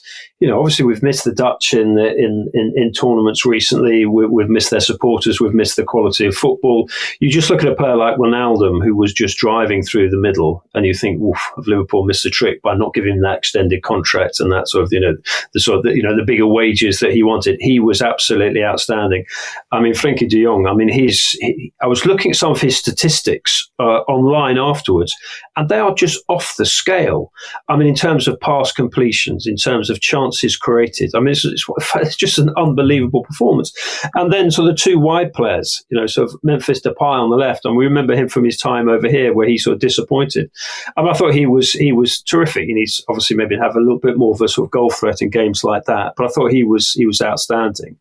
you 0.41 0.49
know, 0.49 0.59
obviously 0.59 0.87
we've 0.87 1.03
missed 1.03 1.25
the 1.25 1.35
Dutch 1.35 1.75
in 1.75 1.99
in 1.99 2.51
in, 2.55 2.73
in 2.75 2.93
tournaments 2.93 3.45
recently. 3.45 4.07
We, 4.07 4.27
we've 4.27 4.49
missed 4.49 4.71
their 4.71 4.81
supporters. 4.81 5.39
We've 5.39 5.55
missed 5.55 5.77
the 5.77 5.85
quality 5.85 6.27
of 6.27 6.35
football. 6.35 6.89
You 7.21 7.31
just 7.31 7.51
look 7.51 7.63
at 7.63 7.69
a 7.69 7.75
player 7.75 7.97
like 7.97 8.17
Wijnaldum, 8.17 8.83
who 8.83 8.97
was 8.97 9.13
just 9.13 9.37
driving 9.37 9.83
through 9.83 10.09
the 10.09 10.17
middle, 10.17 10.65
and 10.73 10.87
you 10.87 10.95
think, 10.95 11.21
"Oof, 11.21 11.39
have 11.57 11.67
Liverpool 11.67 12.07
missed 12.07 12.25
a 12.25 12.31
trick 12.31 12.63
by 12.63 12.75
not 12.75 12.95
giving 12.95 13.15
him 13.15 13.21
that 13.21 13.39
extended 13.39 13.83
contract 13.83 14.41
and 14.41 14.51
that 14.51 14.69
sort 14.69 14.85
of 14.85 14.93
you 14.93 15.01
know 15.01 15.15
the 15.53 15.61
sort 15.61 15.79
of 15.79 15.83
the, 15.85 15.95
you 15.95 16.03
know 16.03 16.17
the 16.17 16.25
bigger 16.25 16.47
wages 16.47 17.01
that 17.01 17.13
he 17.13 17.23
wanted." 17.23 17.59
He 17.61 17.79
was 17.79 18.01
absolutely 18.01 18.65
outstanding. 18.65 19.27
I 19.73 19.81
mean, 19.81 19.93
Frenkie 19.93 20.29
De 20.29 20.43
Jong. 20.43 20.67
I 20.67 20.75
mean, 20.75 20.89
he's. 20.89 21.31
He, 21.41 21.73
I 21.83 21.87
was 21.87 22.07
looking 22.07 22.31
at 22.31 22.37
some 22.37 22.53
of 22.53 22.61
his 22.61 22.79
statistics 22.79 23.69
uh, 23.79 24.01
online 24.09 24.57
afterwards, 24.57 25.15
and 25.57 25.69
they 25.69 25.79
are 25.79 25.95
just 25.95 26.25
off 26.29 26.57
the 26.57 26.65
scale. 26.65 27.31
I 27.69 27.77
mean, 27.77 27.89
in 27.89 27.95
terms 27.95 28.27
of 28.27 28.30
pass 28.37 28.73
completions, 28.73 29.47
in 29.47 29.57
terms 29.57 29.91
of 29.91 30.01
chances 30.01 30.57
created. 30.57 31.11
I 31.15 31.21
mean, 31.21 31.29
it's, 31.29 31.45
it's, 31.45 31.67
it's 31.97 32.17
just 32.17 32.39
an 32.39 32.51
unbelievable 32.57 33.23
performance. 33.23 33.73
And 34.15 34.33
then, 34.33 34.51
so 34.51 34.65
the 34.65 34.75
two 34.75 34.99
wide 34.99 35.33
players, 35.33 35.85
you 35.89 35.99
know, 35.99 36.07
so 36.07 36.29
Memphis 36.43 36.81
Depay 36.81 37.01
on 37.01 37.31
the 37.31 37.37
left, 37.37 37.65
and 37.65 37.77
we 37.77 37.85
remember 37.85 38.15
him 38.15 38.29
from 38.29 38.45
his 38.45 38.57
time 38.57 38.89
over 38.89 39.09
here 39.09 39.33
where 39.33 39.49
he 39.49 39.59
sort 39.59 39.75
of 39.75 39.81
disappointed. 39.81 40.51
And 40.97 41.09
I 41.09 41.13
thought 41.15 41.35
he 41.35 41.47
was 41.47 41.73
he 41.73 41.93
was 41.93 42.23
terrific. 42.23 42.67
He 42.67 42.75
needs 42.75 43.05
obviously 43.09 43.37
maybe 43.37 43.57
have 43.57 43.77
a 43.77 43.81
little 43.81 43.99
bit 43.99 44.17
more 44.17 44.35
of 44.35 44.41
a 44.41 44.49
sort 44.49 44.67
of 44.67 44.71
goal 44.71 44.91
threat 44.91 45.23
in 45.23 45.31
games 45.31 45.65
like 45.65 45.85
that. 45.85 46.15
But 46.17 46.27
I 46.27 46.29
thought 46.29 46.53
he 46.53 46.65
was 46.65 46.93
he 46.93 47.07
was 47.07 47.23
outstanding. 47.23 47.97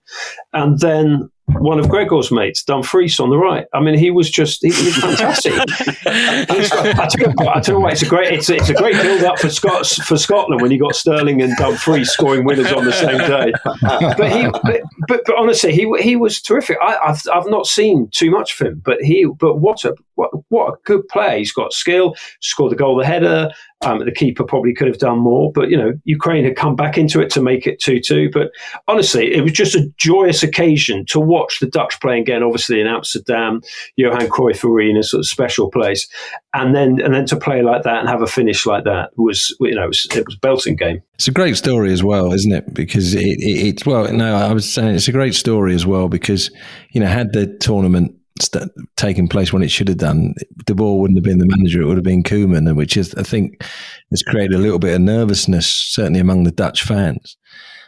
And 0.53 0.79
then 0.79 1.29
one 1.59 1.79
of 1.79 1.89
Gregor's 1.89 2.31
mates, 2.31 2.63
Dumfries, 2.63 3.19
on 3.19 3.29
the 3.29 3.37
right. 3.37 3.65
I 3.73 3.79
mean, 3.79 3.97
he 3.97 4.11
was 4.11 4.29
just 4.29 4.61
he 4.61 4.69
was 4.69 4.97
fantastic. 4.97 5.53
I, 6.05 7.07
tell 7.09 7.27
you, 7.27 7.49
I 7.49 7.59
tell 7.59 7.75
you 7.75 7.81
what, 7.81 7.93
it's 7.93 8.01
a 8.01 8.07
great 8.07 8.31
it's 8.33 8.49
a, 8.49 8.55
it's 8.55 8.69
a 8.69 8.73
great 8.73 8.95
build 9.01 9.23
up 9.23 9.39
for 9.39 9.49
Scots 9.49 9.95
for 10.03 10.17
Scotland 10.17 10.61
when 10.61 10.71
you 10.71 10.79
got 10.79 10.95
Sterling 10.95 11.41
and 11.41 11.55
Dumfries 11.57 12.09
scoring 12.09 12.45
winners 12.45 12.71
on 12.71 12.85
the 12.85 12.93
same 12.93 13.17
day. 13.17 13.51
But 13.81 14.31
he, 14.31 14.47
but, 14.63 14.81
but, 15.07 15.21
but 15.25 15.37
honestly, 15.37 15.73
he 15.73 15.91
he 16.01 16.15
was 16.15 16.41
terrific. 16.41 16.77
I, 16.81 16.97
have 17.05 17.21
I've 17.33 17.47
not 17.47 17.65
seen 17.65 18.09
too 18.11 18.31
much 18.31 18.59
of 18.59 18.67
him, 18.67 18.81
but 18.83 19.01
he 19.01 19.25
but 19.25 19.55
what 19.55 19.85
a 19.85 19.95
what, 20.19 20.31
what 20.49 20.73
a 20.73 20.77
good 20.83 21.07
play. 21.07 21.39
He's 21.39 21.53
got 21.53 21.71
skill, 21.71 22.13
scored 22.41 22.73
the 22.73 22.75
goal, 22.75 22.97
the 22.97 23.05
header. 23.05 23.49
Um, 23.85 24.03
the 24.03 24.11
keeper 24.11 24.43
probably 24.43 24.73
could 24.73 24.89
have 24.89 24.97
done 24.97 25.19
more, 25.19 25.53
but 25.53 25.69
you 25.69 25.77
know 25.77 25.93
Ukraine 26.03 26.43
had 26.43 26.57
come 26.57 26.75
back 26.75 26.97
into 26.97 27.21
it 27.21 27.29
to 27.29 27.41
make 27.41 27.65
it 27.65 27.79
two-two. 27.79 28.29
But 28.33 28.51
honestly, 28.89 29.33
it 29.33 29.41
was 29.41 29.53
just 29.53 29.73
a 29.73 29.89
joyous 29.95 30.43
occasion 30.43 31.05
to 31.05 31.19
watch 31.21 31.61
the 31.61 31.67
Dutch 31.67 31.97
playing 32.01 32.23
again. 32.23 32.43
Obviously 32.43 32.81
in 32.81 32.87
Amsterdam, 32.87 33.61
Johan 33.95 34.27
Cruyff 34.27 34.65
Arena, 34.65 35.01
sort 35.01 35.19
of 35.19 35.27
special 35.27 35.71
place, 35.71 36.09
and 36.53 36.75
then 36.75 36.99
and 36.99 37.13
then 37.13 37.25
to 37.27 37.37
play 37.37 37.61
like 37.61 37.83
that 37.83 37.99
and 37.99 38.09
have 38.09 38.21
a 38.21 38.27
finish 38.27 38.65
like 38.65 38.83
that 38.83 39.11
was 39.15 39.55
you 39.61 39.73
know 39.73 39.85
it 39.85 39.87
was, 39.87 40.07
it 40.13 40.25
was 40.25 40.35
belting 40.35 40.75
game. 40.75 41.01
It's 41.13 41.29
a 41.29 41.31
great 41.31 41.55
story 41.55 41.93
as 41.93 42.03
well, 42.03 42.33
isn't 42.33 42.51
it? 42.51 42.73
Because 42.73 43.15
it, 43.15 43.21
it, 43.21 43.67
it's 43.67 43.85
well, 43.85 44.11
no, 44.11 44.35
I 44.35 44.51
was 44.51 44.69
saying 44.69 44.93
it's 44.93 45.07
a 45.07 45.13
great 45.13 45.35
story 45.35 45.73
as 45.73 45.85
well 45.85 46.09
because 46.09 46.51
you 46.91 46.99
know 46.99 47.07
had 47.07 47.31
the 47.31 47.47
tournament 47.59 48.18
st- 48.41 48.71
taken 48.95 49.27
place 49.27 49.53
when 49.53 49.63
it 49.63 49.71
should 49.71 49.87
have 49.87 49.97
done, 49.97 50.33
De 50.65 50.75
Boer 50.75 50.99
wouldn't 50.99 51.17
have 51.17 51.23
been 51.23 51.39
the 51.39 51.45
manager. 51.57 51.81
It 51.81 51.85
would 51.85 51.97
have 51.97 52.03
been 52.03 52.23
Koeman, 52.23 52.75
which 52.75 52.97
is, 52.97 53.13
I 53.15 53.23
think, 53.23 53.63
has 54.11 54.23
created 54.23 54.55
a 54.55 54.59
little 54.59 54.79
bit 54.79 54.95
of 54.95 55.01
nervousness, 55.01 55.67
certainly 55.67 56.19
among 56.19 56.43
the 56.43 56.51
Dutch 56.51 56.83
fans. 56.83 57.37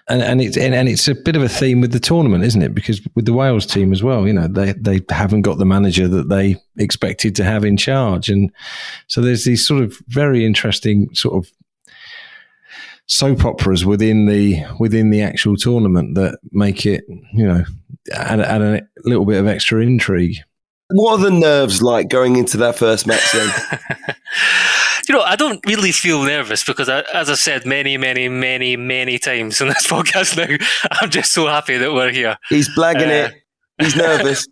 And 0.09 0.21
and 0.21 0.41
it's 0.41 0.57
and, 0.57 0.73
and 0.73 0.89
it's 0.89 1.07
a 1.07 1.15
bit 1.15 1.35
of 1.35 1.43
a 1.43 1.49
theme 1.49 1.79
with 1.79 1.91
the 1.91 1.99
tournament, 1.99 2.43
isn't 2.43 2.61
it? 2.61 2.73
Because 2.73 3.01
with 3.15 3.25
the 3.25 3.33
Wales 3.33 3.65
team 3.65 3.93
as 3.93 4.03
well, 4.03 4.27
you 4.27 4.33
know, 4.33 4.47
they 4.47 4.73
they 4.73 4.99
haven't 5.09 5.43
got 5.43 5.57
the 5.57 5.65
manager 5.65 6.07
that 6.07 6.27
they 6.27 6.57
expected 6.77 7.35
to 7.35 7.43
have 7.43 7.63
in 7.63 7.77
charge, 7.77 8.27
and 8.27 8.51
so 9.07 9.21
there's 9.21 9.45
these 9.45 9.65
sort 9.65 9.83
of 9.83 9.97
very 10.07 10.43
interesting 10.45 11.07
sort 11.13 11.35
of 11.35 11.51
soap 13.11 13.43
operas 13.43 13.85
within 13.85 14.25
the 14.25 14.63
within 14.79 15.09
the 15.09 15.21
actual 15.21 15.57
tournament 15.57 16.15
that 16.15 16.39
make 16.51 16.85
it, 16.85 17.03
you 17.33 17.45
know, 17.45 17.63
add, 18.13 18.39
add 18.39 18.61
a 18.61 18.81
little 19.03 19.25
bit 19.25 19.39
of 19.39 19.47
extra 19.47 19.81
intrigue. 19.81 20.37
What 20.91 21.19
are 21.19 21.23
the 21.23 21.31
nerves 21.31 21.81
like 21.81 22.09
going 22.09 22.37
into 22.37 22.57
that 22.57 22.77
first 22.77 23.05
match 23.05 23.31
then? 23.33 23.53
you 25.07 25.15
know, 25.15 25.21
I 25.21 25.35
don't 25.35 25.59
really 25.65 25.91
feel 25.91 26.23
nervous 26.23 26.63
because, 26.63 26.89
I, 26.89 27.01
as 27.13 27.29
I 27.29 27.35
said 27.35 27.65
many, 27.65 27.97
many, 27.97 28.27
many, 28.27 28.75
many 28.75 29.17
times 29.17 29.61
on 29.61 29.69
this 29.69 29.87
podcast 29.91 30.37
now, 30.37 30.57
I'm 31.01 31.09
just 31.09 31.33
so 31.33 31.47
happy 31.47 31.77
that 31.77 31.93
we're 31.93 32.11
here. 32.11 32.37
He's 32.49 32.69
blagging 32.75 33.07
uh, 33.07 33.29
it. 33.29 33.33
He's 33.79 33.95
nervous. 33.95 34.47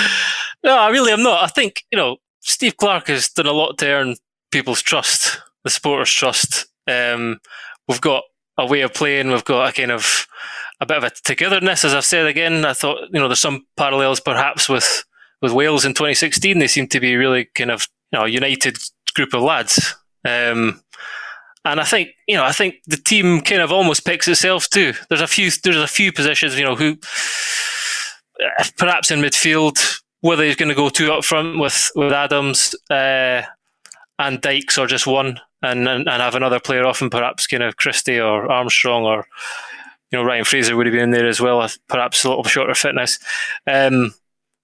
no, 0.64 0.76
I 0.76 0.88
really 0.90 1.12
am 1.12 1.22
not. 1.22 1.42
I 1.42 1.48
think, 1.48 1.84
you 1.90 1.98
know, 1.98 2.16
Steve 2.40 2.76
Clarke 2.76 3.08
has 3.08 3.28
done 3.28 3.46
a 3.46 3.52
lot 3.52 3.76
to 3.78 3.86
earn 3.86 4.16
people's 4.50 4.82
trust, 4.82 5.38
the 5.64 5.70
supporters' 5.70 6.10
trust. 6.10 6.66
Um, 6.86 7.40
we've 7.88 8.00
got 8.00 8.24
a 8.58 8.66
way 8.66 8.82
of 8.82 8.94
playing. 8.94 9.28
We've 9.28 9.44
got 9.44 9.68
a 9.68 9.72
kind 9.72 9.90
of 9.90 10.26
a 10.80 10.86
bit 10.86 10.98
of 10.98 11.04
a 11.04 11.10
togetherness, 11.10 11.84
as 11.84 11.94
I've 11.94 12.04
said 12.04 12.26
again. 12.26 12.64
I 12.64 12.72
thought 12.72 13.08
you 13.12 13.20
know 13.20 13.28
there's 13.28 13.40
some 13.40 13.66
parallels 13.76 14.20
perhaps 14.20 14.68
with 14.68 15.04
with 15.42 15.52
Wales 15.52 15.84
in 15.84 15.92
2016. 15.92 16.58
They 16.58 16.66
seem 16.66 16.88
to 16.88 17.00
be 17.00 17.16
really 17.16 17.46
kind 17.54 17.70
of 17.70 17.88
you 18.12 18.18
know 18.18 18.24
united 18.24 18.78
group 19.14 19.34
of 19.34 19.42
lads. 19.42 19.94
Um, 20.26 20.80
and 21.64 21.80
I 21.80 21.84
think 21.84 22.10
you 22.28 22.36
know 22.36 22.44
I 22.44 22.52
think 22.52 22.76
the 22.86 22.96
team 22.96 23.40
kind 23.40 23.62
of 23.62 23.72
almost 23.72 24.04
picks 24.04 24.28
itself 24.28 24.68
too. 24.68 24.92
There's 25.08 25.20
a 25.20 25.26
few 25.26 25.50
there's 25.62 25.76
a 25.76 25.86
few 25.86 26.12
positions 26.12 26.58
you 26.58 26.64
know 26.64 26.76
who 26.76 26.96
perhaps 28.76 29.10
in 29.10 29.20
midfield 29.20 30.00
whether 30.20 30.42
he's 30.42 30.56
going 30.56 30.68
to 30.68 30.74
go 30.74 30.88
two 30.88 31.12
up 31.12 31.24
front 31.24 31.58
with 31.58 31.90
with 31.94 32.12
Adams 32.12 32.74
uh, 32.90 33.42
and 34.18 34.40
Dykes 34.40 34.78
or 34.78 34.86
just 34.86 35.06
one, 35.06 35.40
and, 35.62 35.88
and 35.88 36.08
and 36.08 36.22
have 36.22 36.34
another 36.34 36.60
player 36.60 36.84
off 36.84 37.02
and 37.02 37.10
perhaps 37.10 37.46
kind 37.46 37.62
of 37.62 37.76
Christie 37.76 38.20
or 38.20 38.50
Armstrong 38.50 39.04
or 39.04 39.26
you 40.10 40.18
know 40.18 40.24
Ryan 40.24 40.44
Fraser 40.44 40.76
would 40.76 40.86
have 40.86 40.94
been 40.94 41.10
there 41.10 41.26
as 41.26 41.40
well, 41.40 41.66
perhaps 41.88 42.24
a 42.24 42.28
little 42.28 42.44
shorter 42.44 42.74
fitness. 42.74 43.18
Um, 43.66 44.14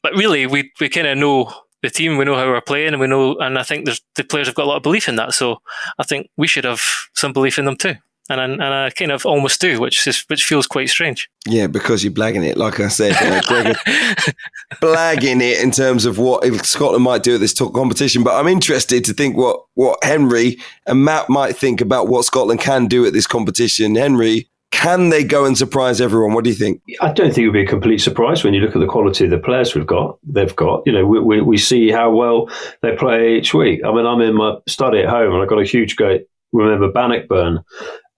but 0.02 0.14
really, 0.14 0.46
we 0.46 0.72
we 0.80 0.88
kind 0.88 1.06
of 1.06 1.18
know 1.18 1.52
the 1.82 1.90
team, 1.90 2.16
we 2.16 2.24
know 2.24 2.36
how 2.36 2.46
we're 2.46 2.60
playing, 2.60 2.88
and 2.88 3.00
we 3.00 3.06
know, 3.06 3.36
and 3.38 3.58
I 3.58 3.62
think 3.62 3.88
the 4.14 4.24
players 4.24 4.46
have 4.46 4.56
got 4.56 4.64
a 4.64 4.68
lot 4.68 4.76
of 4.76 4.82
belief 4.82 5.08
in 5.08 5.16
that. 5.16 5.32
So 5.32 5.60
I 5.98 6.04
think 6.04 6.28
we 6.36 6.46
should 6.46 6.64
have 6.64 6.82
some 7.14 7.32
belief 7.32 7.58
in 7.58 7.64
them 7.64 7.76
too 7.76 7.94
and 8.30 8.40
I, 8.40 8.44
and 8.44 8.62
I 8.62 8.90
kind 8.90 9.10
of 9.10 9.26
almost 9.26 9.60
do, 9.60 9.80
which 9.80 10.06
is 10.06 10.24
which 10.28 10.44
feels 10.44 10.66
quite 10.66 10.88
strange. 10.88 11.28
Yeah, 11.46 11.66
because 11.66 12.04
you're 12.04 12.12
blagging 12.12 12.46
it, 12.46 12.56
like 12.56 12.78
I 12.78 12.88
said, 12.88 13.12
uh, 13.12 13.40
blagging 14.80 15.42
it 15.42 15.62
in 15.62 15.72
terms 15.72 16.04
of 16.04 16.18
what 16.18 16.44
Scotland 16.64 17.04
might 17.04 17.24
do 17.24 17.34
at 17.34 17.40
this 17.40 17.54
competition. 17.54 18.22
But 18.22 18.38
I'm 18.38 18.46
interested 18.46 19.04
to 19.06 19.12
think 19.12 19.36
what 19.36 19.60
what 19.74 20.02
Henry 20.04 20.58
and 20.86 21.04
Matt 21.04 21.28
might 21.28 21.56
think 21.56 21.80
about 21.80 22.06
what 22.08 22.24
Scotland 22.24 22.60
can 22.60 22.86
do 22.86 23.04
at 23.04 23.12
this 23.12 23.26
competition. 23.26 23.96
Henry, 23.96 24.48
can 24.70 25.08
they 25.08 25.24
go 25.24 25.44
and 25.44 25.58
surprise 25.58 26.00
everyone? 26.00 26.32
What 26.32 26.44
do 26.44 26.50
you 26.50 26.56
think? 26.56 26.80
I 27.00 27.12
don't 27.12 27.34
think 27.34 27.38
it 27.38 27.48
would 27.48 27.54
be 27.54 27.64
a 27.64 27.66
complete 27.66 27.98
surprise 27.98 28.44
when 28.44 28.54
you 28.54 28.60
look 28.60 28.76
at 28.76 28.80
the 28.80 28.86
quality 28.86 29.24
of 29.24 29.30
the 29.30 29.38
players 29.38 29.74
we've 29.74 29.86
got. 29.86 30.18
They've 30.22 30.54
got, 30.54 30.84
you 30.86 30.92
know, 30.92 31.04
we, 31.04 31.18
we, 31.18 31.40
we 31.40 31.58
see 31.58 31.90
how 31.90 32.10
well 32.10 32.48
they 32.82 32.94
play 32.94 33.36
each 33.36 33.52
week. 33.52 33.80
I 33.84 33.92
mean, 33.92 34.06
I'm 34.06 34.20
in 34.20 34.36
my 34.36 34.58
study 34.68 35.00
at 35.00 35.08
home 35.08 35.34
and 35.34 35.42
I've 35.42 35.48
got 35.48 35.60
a 35.60 35.64
huge 35.64 35.96
great 35.96 36.26
remember 36.52 36.90
Bannockburn 36.90 37.60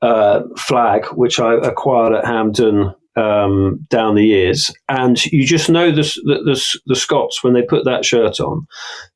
uh, 0.02 0.42
flag, 0.58 1.06
which 1.14 1.40
I 1.40 1.54
acquired 1.54 2.12
at 2.12 2.26
Hampden 2.26 2.94
um, 3.16 3.86
down 3.88 4.14
the 4.14 4.24
years, 4.24 4.70
and 4.88 5.24
you 5.26 5.46
just 5.46 5.68
know 5.68 5.90
the, 5.90 6.02
the, 6.24 6.80
the 6.86 6.96
Scots 6.96 7.42
when 7.44 7.52
they 7.52 7.62
put 7.62 7.84
that 7.84 8.04
shirt 8.04 8.40
on. 8.40 8.66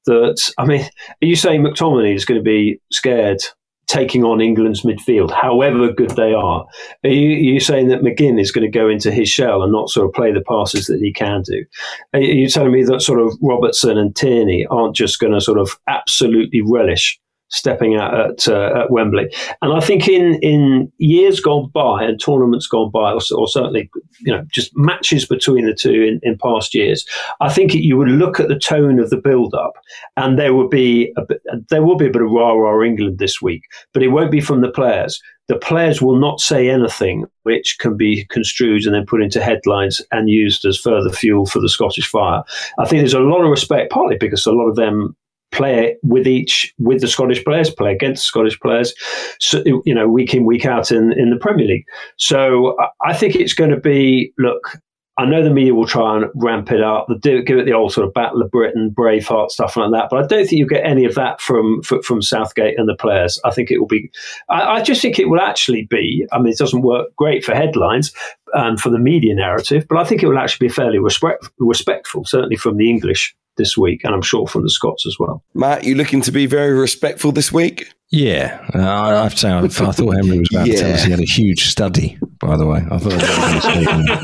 That 0.07 0.53
I 0.59 0.64
mean, 0.64 0.83
are 0.83 1.27
you 1.27 1.37
saying 1.37 1.62
McTominay 1.62 2.14
is 2.14 2.25
going 2.25 2.38
to 2.38 2.44
be 2.44 2.81
scared 2.92 3.40
taking 3.87 4.25
on 4.25 4.40
England's 4.40 4.83
midfield, 4.83 5.31
however 5.31 5.92
good 5.92 6.11
they 6.11 6.35
are? 6.35 6.66
Are 7.05 7.11
you, 7.11 7.37
are 7.37 7.55
you, 7.55 7.61
saying 7.61 7.88
that 7.88 8.03
McGinn 8.03 8.40
is 8.40 8.51
going 8.51 8.70
to 8.70 8.79
go 8.79 8.88
into 8.88 9.12
his 9.12 9.29
shell 9.29 9.62
and 9.62 9.72
not 9.72 9.90
sort 9.90 10.07
of 10.07 10.12
play 10.12 10.33
the 10.33 10.42
passes 10.42 10.87
that 10.87 11.01
he 11.01 11.12
can 11.12 11.42
do? 11.42 11.64
Are 12.12 12.20
you 12.20 12.49
telling 12.49 12.72
me 12.72 12.83
that 12.85 13.01
sort 13.01 13.20
of 13.20 13.37
Robertson 13.40 13.96
and 13.96 14.14
Tierney 14.14 14.66
aren't 14.70 14.96
just 14.96 15.20
going 15.20 15.33
to 15.33 15.40
sort 15.40 15.59
of 15.59 15.79
absolutely 15.88 16.62
relish 16.62 17.18
stepping 17.48 17.94
out 17.94 18.14
at, 18.14 18.48
uh, 18.48 18.72
at 18.82 18.90
Wembley. 18.90 19.32
And 19.62 19.72
I 19.72 19.80
think 19.80 20.09
in, 20.09 20.38
in 20.42 20.90
years 20.98 21.40
gone 21.40 21.70
by 21.72 22.02
and 22.02 22.20
tournaments 22.20 22.66
gone 22.66 22.90
by, 22.90 23.12
or, 23.12 23.20
or 23.37 23.48
certainly 23.48 23.90
you 24.20 24.32
know 24.32 24.44
just 24.52 24.76
matches 24.76 25.26
between 25.26 25.66
the 25.66 25.74
two 25.74 26.02
in, 26.02 26.20
in 26.22 26.38
past 26.38 26.74
years, 26.74 27.06
I 27.40 27.52
think 27.52 27.74
you 27.74 27.96
would 27.96 28.09
look 28.09 28.40
at 28.40 28.48
the 28.48 28.59
tone 28.59 28.98
of 28.98 29.11
the 29.11 29.16
build 29.16 29.54
up, 29.54 29.74
and 30.16 30.38
there 30.38 30.54
would 30.54 30.70
be 30.70 31.12
a 31.16 31.24
bit, 31.24 31.40
there 31.70 31.85
will 31.85 31.96
be 31.96 32.06
a 32.06 32.11
bit 32.11 32.22
of 32.22 32.30
rah 32.30 32.52
rah 32.52 32.82
England 32.82 33.18
this 33.18 33.40
week, 33.40 33.62
but 33.92 34.02
it 34.02 34.09
won't 34.09 34.30
be 34.30 34.40
from 34.40 34.61
the 34.61 34.70
players. 34.70 35.20
The 35.48 35.56
players 35.56 36.02
will 36.02 36.16
not 36.16 36.40
say 36.40 36.68
anything 36.68 37.24
which 37.44 37.78
can 37.78 37.96
be 37.96 38.24
construed 38.24 38.85
and 38.85 38.92
then 38.92 39.06
put 39.06 39.22
into 39.22 39.40
headlines 39.40 40.02
and 40.11 40.28
used 40.28 40.64
as 40.64 40.76
further 40.76 41.11
fuel 41.11 41.46
for 41.46 41.61
the 41.61 41.68
Scottish 41.68 42.09
fire. 42.09 42.42
I 42.80 42.87
think 42.87 43.00
there's 43.00 43.14
a 43.14 43.20
lot 43.20 43.44
of 43.44 43.50
respect, 43.50 43.92
partly 43.92 44.16
because 44.18 44.44
a 44.44 44.50
lot 44.50 44.66
of 44.66 44.74
them 44.74 45.14
play 45.52 45.96
with 46.02 46.26
each 46.26 46.74
with 46.78 47.00
the 47.00 47.09
Scottish 47.09 47.44
players, 47.44 47.70
play 47.70 47.92
against 47.92 48.24
Scottish 48.24 48.59
players, 48.61 48.94
so, 49.40 49.62
you 49.85 49.94
know, 49.94 50.09
week 50.09 50.35
in 50.35 50.44
week 50.44 50.66
out 50.66 50.90
in 50.90 51.12
in 51.12 51.30
the 51.30 51.37
Premier 51.37 51.66
League. 51.66 51.87
So 52.16 52.76
I 53.04 53.14
think 53.14 53.37
it's 53.37 53.54
going 53.54 53.70
to 53.70 53.80
be 53.80 54.32
look. 54.38 54.78
I 55.18 55.24
know 55.24 55.42
the 55.42 55.48
media 55.48 55.74
will 55.74 55.87
try 55.87 56.14
and 56.14 56.26
ramp 56.35 56.70
it 56.70 56.82
up, 56.82 57.06
do, 57.22 57.42
give 57.42 57.56
it 57.56 57.64
the 57.64 57.72
old 57.72 57.90
sort 57.90 58.06
of 58.06 58.12
Battle 58.12 58.42
of 58.42 58.50
Britain, 58.50 58.94
Braveheart 58.94 59.50
stuff 59.50 59.74
like 59.74 59.90
that. 59.92 60.09
But 60.11 60.22
I 60.22 60.26
don't 60.26 60.46
think 60.46 60.59
you 60.59 60.66
get 60.66 60.85
any 60.85 61.06
of 61.06 61.14
that 61.14 61.40
from 61.40 61.80
from 61.82 62.20
Southgate 62.20 62.78
and 62.78 62.87
the 62.87 62.94
players. 62.94 63.40
I 63.42 63.50
think 63.50 63.70
it 63.70 63.78
will 63.78 63.87
be. 63.87 64.11
I, 64.50 64.62
I 64.74 64.82
just 64.82 65.00
think 65.00 65.18
it 65.18 65.30
will 65.30 65.40
actually 65.40 65.87
be. 65.88 66.26
I 66.32 66.38
mean, 66.38 66.52
it 66.52 66.59
doesn't 66.59 66.82
work 66.82 67.16
great 67.16 67.44
for 67.44 67.54
headlines 67.54 68.12
and 68.52 68.78
for 68.78 68.90
the 68.90 68.98
media 68.98 69.35
narrative, 69.35 69.87
but 69.88 69.96
I 69.96 70.04
think 70.04 70.22
it 70.22 70.28
will 70.28 70.38
actually 70.38 70.68
be 70.68 70.74
fairly 70.74 70.98
respect, 70.98 71.48
respectful, 71.59 72.26
certainly 72.26 72.56
from 72.56 72.76
the 72.76 72.90
English 72.90 73.35
this 73.57 73.77
week, 73.77 74.03
and 74.05 74.14
I'm 74.14 74.23
sure 74.23 74.47
from 74.47 74.62
the 74.62 74.71
Scots 74.71 75.07
as 75.07 75.16
well. 75.19 75.42
Matt, 75.55 75.85
you 75.85 75.95
looking 75.95 76.21
to 76.23 76.33
be 76.33 76.47
very 76.47 76.73
respectful 76.73 77.33
this 77.33 77.53
week? 77.53 77.92
Yeah, 78.11 78.64
uh, 78.73 78.88
I 78.88 79.23
have 79.25 79.33
to 79.33 79.38
say, 79.38 79.51
I, 79.51 79.64
I 79.64 79.69
thought 79.69 80.14
Henry 80.14 80.38
was 80.38 80.49
about 80.53 80.69
yeah. 80.69 80.75
to 80.75 80.81
tell 80.81 80.92
us 80.92 81.03
he 81.03 81.11
had 81.11 81.21
a 81.21 81.25
huge 81.25 81.66
study. 81.66 82.16
By 82.38 82.57
the 82.57 82.64
way, 82.64 82.85
I 82.88 82.99
thought 82.99 83.14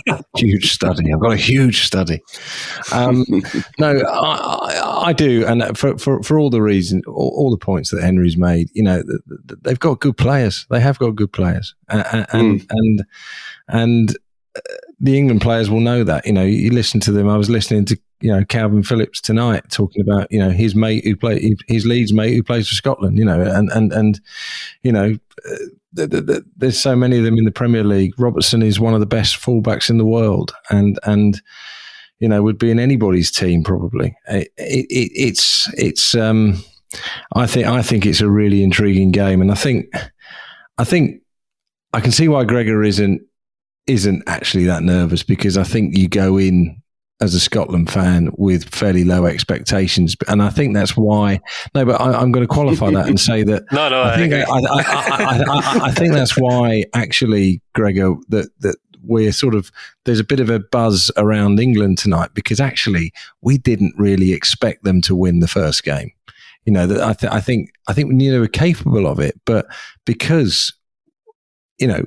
was 0.07 0.25
huge 0.37 0.71
study. 0.73 1.13
I've 1.13 1.21
got 1.21 1.33
a 1.33 1.37
huge 1.37 1.85
study. 1.85 2.21
Um, 2.93 3.25
no, 3.79 3.99
I, 4.03 5.07
I, 5.07 5.13
do, 5.13 5.45
and 5.47 5.77
for, 5.77 5.99
for 5.99 6.23
for 6.23 6.39
all 6.39 6.49
the 6.49 6.63
reasons, 6.63 7.03
all, 7.09 7.35
all, 7.37 7.51
the 7.51 7.57
points 7.57 7.91
that 7.91 8.03
Henry's 8.03 8.37
made, 8.37 8.69
you 8.73 8.85
know, 8.85 9.03
they've 9.63 9.81
got 9.81 10.01
good 10.01 10.17
players. 10.17 10.65
They 10.71 10.79
have 10.79 10.99
got 10.99 11.17
good 11.17 11.33
players, 11.33 11.75
and 11.89 12.27
and 12.33 12.61
mm. 12.61 12.67
and, 12.71 13.05
and 13.69 14.17
uh, 14.55 14.61
the 15.01 15.19
England 15.19 15.41
players 15.41 15.71
will 15.71 15.81
know 15.81 16.05
that. 16.05 16.25
You 16.25 16.33
know, 16.33 16.45
you 16.45 16.71
listen 16.71 17.01
to 17.01 17.13
them. 17.13 17.29
I 17.29 17.37
was 17.37 17.51
listening 17.51 17.87
to 17.87 17.99
you 18.23 18.31
know 18.31 18.45
Kalvin 18.45 18.87
Phillips 18.87 19.21
tonight 19.21 19.65
talking 19.71 20.01
about 20.01 20.31
you 20.31 20.39
know 20.39 20.51
his 20.51 20.75
mate 20.75 21.05
who 21.05 21.17
play 21.17 21.57
his 21.69 21.85
Leeds 21.85 22.13
mate 22.13 22.35
who 22.35 22.43
plays 22.43 22.69
for 22.69 22.75
Scotland. 22.75 23.19
You 23.19 23.25
know, 23.25 23.41
and 23.41 23.71
and 23.71 23.93
and 23.93 24.21
you 24.83 24.93
know. 24.93 25.17
Uh, 25.47 25.57
the, 25.95 26.07
the, 26.07 26.21
the, 26.23 26.45
there's 26.57 26.81
so 26.81 26.97
many 26.97 27.19
of 27.19 27.25
them 27.25 27.37
in 27.37 27.45
the 27.45 27.51
Premier 27.51 27.85
League. 27.85 28.19
Robertson 28.19 28.63
is 28.63 28.81
one 28.81 28.95
of 28.95 29.01
the 29.01 29.05
best 29.05 29.37
fullbacks 29.37 29.91
in 29.91 29.99
the 29.99 30.07
world, 30.07 30.55
and 30.71 30.99
and 31.03 31.43
you 32.19 32.29
know 32.29 32.43
would 32.43 32.57
be 32.57 32.71
in 32.71 32.79
anybody's 32.79 33.31
team 33.31 33.63
probably. 33.63 34.17
It, 34.27 34.49
it, 34.57 34.87
it's 34.89 35.71
it's 35.75 36.15
um, 36.15 36.65
I 37.35 37.47
think 37.47 37.67
I 37.67 37.83
think 37.83 38.07
it's 38.07 38.23
a 38.23 38.29
really 38.31 38.63
intriguing 38.63 39.11
game, 39.11 39.43
and 39.43 39.51
I 39.51 39.55
think 39.55 39.93
I 40.79 40.85
think 40.85 41.21
I 41.93 42.01
can 42.01 42.13
see 42.13 42.29
why 42.29 42.45
Gregor 42.45 42.83
isn't 42.83 43.21
isn't 43.87 44.23
actually 44.27 44.65
that 44.65 44.83
nervous 44.83 45.23
because 45.23 45.57
I 45.59 45.65
think 45.65 45.97
you 45.97 46.09
go 46.09 46.39
in 46.39 46.82
as 47.23 47.35
a 47.35 47.41
Scotland 47.41 47.89
fan 47.89 48.33
with 48.37 48.69
fairly 48.69 49.05
low 49.05 49.27
expectations, 49.27 50.17
and 50.27 50.43
I 50.43 50.51
think 50.51 50.75
that's 50.75 50.97
why. 50.97 51.41
No, 51.73 51.85
but 51.87 52.01
I, 52.01 52.21
am 52.21 52.33
going 52.33 52.45
to 52.45 52.53
qualify 52.53 52.91
that 52.91 53.07
and 53.07 53.19
say 53.19 53.45
that. 53.45 53.63
no, 53.73 53.89
no, 53.89 54.03
I 54.03 54.17
think 54.17 54.35
I, 54.35 54.43
I, 54.43 55.87
I, 55.87 55.91
think 55.93 56.15
that's 56.15 56.37
why 56.37 56.85
actually, 56.95 57.63
Gregor, 57.75 58.17
that 58.31 58.51
that 58.61 58.77
we're 59.05 59.31
sort 59.31 59.55
of 59.55 59.71
there's 60.05 60.19
a 60.19 60.25
bit 60.25 60.41
of 60.41 60.51
a 60.51 60.59
buzz 60.59 61.13
around 61.17 61.61
England 61.61 61.99
tonight 61.99 62.31
because 62.35 62.61
actually 62.61 63.13
we 63.41 63.57
didn't 63.57 63.95
really 63.97 64.33
expect 64.33 64.83
them 64.83 65.01
to 65.03 65.15
win 65.15 65.39
the 65.39 65.49
first 65.49 65.85
game. 65.85 66.11
You 66.65 66.73
know, 66.73 66.87
that 66.89 67.03
I, 67.03 67.13
th- 67.13 67.33
I 67.33 67.41
think 67.41 67.71
I 67.87 67.93
think 67.93 68.09
we 68.09 68.15
knew 68.17 68.33
they 68.33 68.39
were 68.41 68.49
capable 68.49 69.07
of 69.07 69.21
it, 69.21 69.41
but 69.45 69.67
because 70.05 70.73
you 71.79 71.87
know 71.87 72.05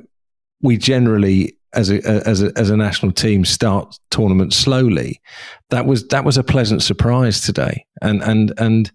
we 0.62 0.78
generally 0.78 1.55
as 1.76 1.92
a 1.92 1.98
as 2.28 2.42
a 2.42 2.52
as 2.56 2.70
a 2.70 2.78
national 2.78 3.12
team 3.12 3.46
start 3.46 4.00
tournaments 4.10 4.56
slowly. 4.56 5.22
That 5.70 5.86
was 5.86 6.08
that 6.08 6.26
was 6.26 6.38
a 6.38 6.44
pleasant 6.44 6.82
surprise 6.82 7.42
today, 7.42 7.86
and 8.02 8.22
and 8.24 8.54
and 8.58 8.92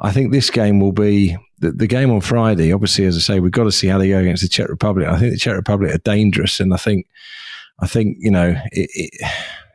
I 0.00 0.12
think 0.12 0.32
this 0.32 0.50
game 0.50 0.80
will 0.80 0.92
be 0.92 1.36
the, 1.58 1.72
the 1.72 1.86
game 1.86 2.10
on 2.10 2.20
Friday. 2.20 2.72
Obviously, 2.72 3.04
as 3.04 3.16
I 3.16 3.20
say, 3.20 3.40
we've 3.40 3.52
got 3.52 3.64
to 3.64 3.72
see 3.72 3.86
how 3.86 3.98
they 3.98 4.08
go 4.08 4.18
against 4.18 4.42
the 4.42 4.48
Czech 4.48 4.68
Republic. 4.68 5.06
I 5.06 5.18
think 5.18 5.32
the 5.32 5.38
Czech 5.38 5.54
Republic 5.54 5.94
are 5.94 5.98
dangerous, 5.98 6.60
and 6.60 6.74
I 6.74 6.76
think 6.76 7.06
I 7.80 7.86
think 7.86 8.16
you 8.20 8.30
know 8.30 8.56
it, 8.72 8.90
it, 8.94 9.28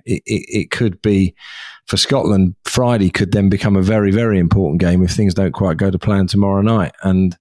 it, 0.06 0.22
it 0.26 0.72
could 0.72 1.02
be 1.02 1.34
for 1.88 1.98
Scotland. 1.98 2.56
Friday 2.66 3.10
could 3.10 3.32
then 3.32 3.50
become 3.50 3.76
a 3.76 3.82
very 3.82 4.12
very 4.12 4.38
important 4.38 4.82
game 4.82 5.02
if 5.02 5.12
things 5.12 5.34
don't 5.34 5.54
quite 5.54 5.78
go 5.78 5.90
to 5.90 5.98
plan 6.00 6.28
tomorrow 6.28 6.62
night, 6.62 6.92
and 7.04 7.38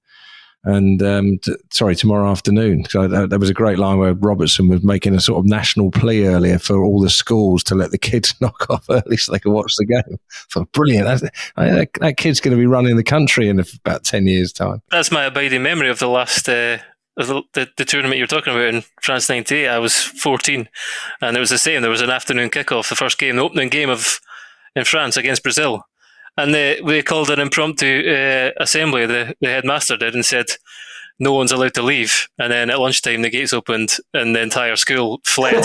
and 0.67 1.01
um, 1.01 1.39
t- 1.39 1.55
sorry, 1.71 1.95
tomorrow 1.95 2.29
afternoon. 2.29 2.85
So 2.91 3.07
there 3.07 3.39
was 3.39 3.49
a 3.49 3.55
great 3.55 3.79
line 3.79 3.99
where 3.99 4.15
Robertson 4.15 4.69
was 4.69 4.83
making 4.83 5.15
a 5.15 5.21
sort 5.21 5.39
of 5.39 5.47
national 5.47 5.93
plea 5.93 6.27
earlier 6.27 6.59
for 6.59 6.83
all 6.83 7.01
the 7.01 7.09
schools 7.09 7.63
to 7.65 7.75
let 7.77 7.93
the 7.93 7.99
kids 7.99 8.35
knock 8.41 8.69
off 8.69 8.85
early 8.91 9.17
so 9.17 9.33
they 9.33 9.39
could 9.39 9.53
watch 9.53 9.73
the 9.79 9.87
game. 9.87 10.19
So 10.49 10.65
brilliant! 10.73 11.07
That's, 11.07 11.23
that, 11.57 11.89
that, 12.01 12.17
kid's 12.17 12.41
going 12.41 12.57
to 12.57 12.61
be 12.61 12.67
running 12.67 12.97
the 12.97 13.05
country 13.05 13.49
in 13.49 13.61
about 13.85 14.05
ten 14.05 14.27
years' 14.27 14.53
time. 14.53 14.83
That's 14.91 15.13
my 15.13 15.25
abiding 15.25 15.63
memory 15.63 15.89
of 15.89 16.01
the 16.01 16.09
last. 16.09 16.49
Uh, 16.49 16.79
the, 17.17 17.43
the, 17.55 17.67
the, 17.79 17.87
tournament 17.87 18.19
you're 18.19 18.27
talking 18.27 18.53
about 18.53 18.75
in 18.75 18.83
France 19.01 19.31
'98, 19.31 19.69
I 19.69 19.79
was 19.79 19.95
14, 19.97 20.69
and 21.23 21.35
it 21.35 21.41
was 21.41 21.49
the 21.49 21.57
same. 21.57 21.81
There 21.81 21.91
was 21.91 22.03
an 22.03 22.11
afternoon 22.11 22.51
kickoff, 22.51 22.91
the 22.91 22.95
first 22.95 23.17
game, 23.17 23.37
the 23.37 23.43
opening 23.43 23.71
game 23.71 23.89
of 23.89 24.21
in 24.75 24.85
France 24.85 25.17
against 25.17 25.43
Brazil, 25.43 25.83
and 26.37 26.55
they, 26.55 26.81
they 26.87 27.03
called 27.03 27.31
an 27.31 27.41
impromptu 27.41 28.09
uh, 28.09 28.51
assembly, 28.59 29.07
the, 29.07 29.35
the 29.41 29.49
headmaster 29.49 29.97
did, 29.97 30.15
and 30.15 30.25
said, 30.25 30.47
no 31.19 31.33
one's 31.33 31.53
allowed 31.53 31.75
to 31.75 31.83
leave. 31.83 32.29
And 32.39 32.53
then 32.53 32.71
at 32.71 32.79
lunchtime, 32.79 33.23
the 33.23 33.31
gates 33.31 33.53
opened 33.53 33.97
and 34.13 34.35
the 34.35 34.43
entire 34.43 34.77
school 34.77 35.21
fled. 35.25 35.65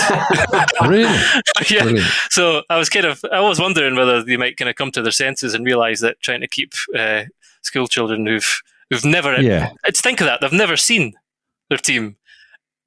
really? 0.82 1.02
yeah. 1.70 1.82
Brilliant. 1.82 2.10
So 2.30 2.62
I 2.70 2.78
was 2.78 2.88
kind 2.88 3.06
of, 3.06 3.22
I 3.30 3.40
was 3.40 3.60
wondering 3.60 3.96
whether 3.96 4.22
they 4.22 4.36
might 4.36 4.56
kind 4.56 4.68
of 4.68 4.76
come 4.76 4.90
to 4.92 5.02
their 5.02 5.12
senses 5.12 5.54
and 5.54 5.66
realize 5.66 6.00
that 6.00 6.20
trying 6.20 6.40
to 6.40 6.48
keep 6.48 6.72
uh, 6.96 7.24
school 7.62 7.86
children 7.86 8.26
who've, 8.26 8.62
who've 8.88 9.04
never, 9.04 9.40
yeah. 9.40 9.72
it's 9.84 10.00
think 10.00 10.20
of 10.20 10.26
that, 10.26 10.40
they've 10.40 10.52
never 10.52 10.76
seen 10.76 11.12
their 11.68 11.78
team 11.78 12.16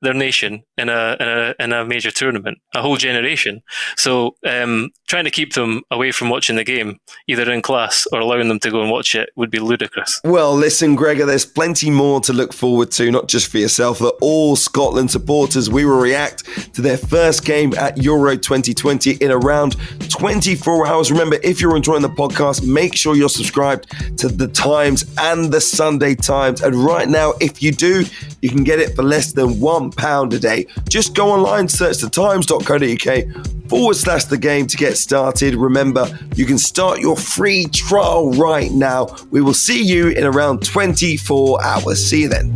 their 0.01 0.13
nation 0.13 0.63
in 0.77 0.89
a, 0.89 1.17
in 1.19 1.27
a 1.27 1.55
in 1.60 1.73
a 1.73 1.86
major 1.86 2.12
tournament, 2.12 2.60
a 2.73 2.81
whole 2.81 2.97
generation. 2.97 3.62
So 3.97 4.36
um, 4.45 4.91
trying 5.08 5.23
to 5.25 5.31
keep 5.31 5.53
them 5.53 5.84
away 5.91 6.12
from 6.12 6.29
watching 6.29 6.55
the 6.55 6.63
game, 6.63 6.99
either 7.28 7.51
in 7.51 7.61
class 7.61 8.05
or 8.11 8.20
allowing 8.20 8.47
them 8.47 8.59
to 8.59 8.72
go 8.72 8.82
and 8.82 8.91
watch 8.91 9.15
it, 9.15 9.30
would 9.36 9.49
be 9.49 9.59
ludicrous. 9.59 10.22
Well, 10.24 10.53
listen, 10.55 10.95
Gregor, 10.95 11.26
there's 11.26 11.45
plenty 11.45 11.89
more 11.89 12.20
to 12.22 12.34
look 12.34 12.53
forward 12.53 12.91
to, 12.91 13.11
not 13.11 13.28
just 13.28 13.47
for 13.47 13.57
yourself, 13.57 13.99
but 13.99 14.15
all 14.22 14.55
Scotland 14.55 15.11
supporters. 15.11 15.70
We 15.70 15.86
will 15.86 15.99
react 15.99 16.45
to 16.76 16.82
their 16.82 16.97
first 16.97 17.45
game 17.45 17.74
at 17.76 17.97
Euro 17.97 18.36
2020 18.36 19.13
in 19.15 19.32
around 19.32 19.76
24 20.09 20.88
hours. 20.88 21.11
Remember, 21.11 21.38
if 21.43 21.61
you're 21.61 21.76
enjoying 21.76 22.01
the 22.01 22.09
podcast, 22.09 22.65
make 22.65 22.95
sure 22.95 23.15
you're 23.15 23.30
subscribed 23.30 23.89
to 24.20 24.28
the 24.28 24.47
Times 24.47 25.05
and 25.17 25.51
the 25.51 25.61
Sunday 25.61 26.15
Times. 26.15 26.61
And 26.61 26.76
right 26.76 27.07
now, 27.07 27.34
if 27.39 27.61
you 27.61 27.72
do, 27.72 28.05
you 28.46 28.52
can 28.52 28.64
get 28.64 28.80
it 28.80 28.96
for 28.96 29.02
less 29.02 29.32
than 29.34 29.56
£1 29.56 30.34
a 30.36 30.39
day. 30.39 30.68
Just 30.88 31.16
go 31.16 31.32
online, 31.32 31.68
search 31.68 31.98
the 31.98 32.08
times.co.uk 32.08 33.68
forward 33.68 33.96
slash 33.96 34.26
the 34.26 34.38
game 34.38 34.68
to 34.68 34.78
get 34.78 34.98
started. 34.98 35.56
Remember, 35.56 36.08
you 36.36 36.46
can 36.46 36.60
start 36.60 37.00
your 37.00 37.18
free 37.18 37.66
trial 37.66 38.30
right 38.34 38.72
now. 38.72 39.08
We 39.32 39.41
will 39.41 39.56
see 39.56 39.84
you 39.84 40.10
in 40.10 40.26
around 40.26 40.64
24 40.64 41.64
hours. 41.64 42.06
See 42.06 42.22
you 42.22 42.30
then. 42.30 42.56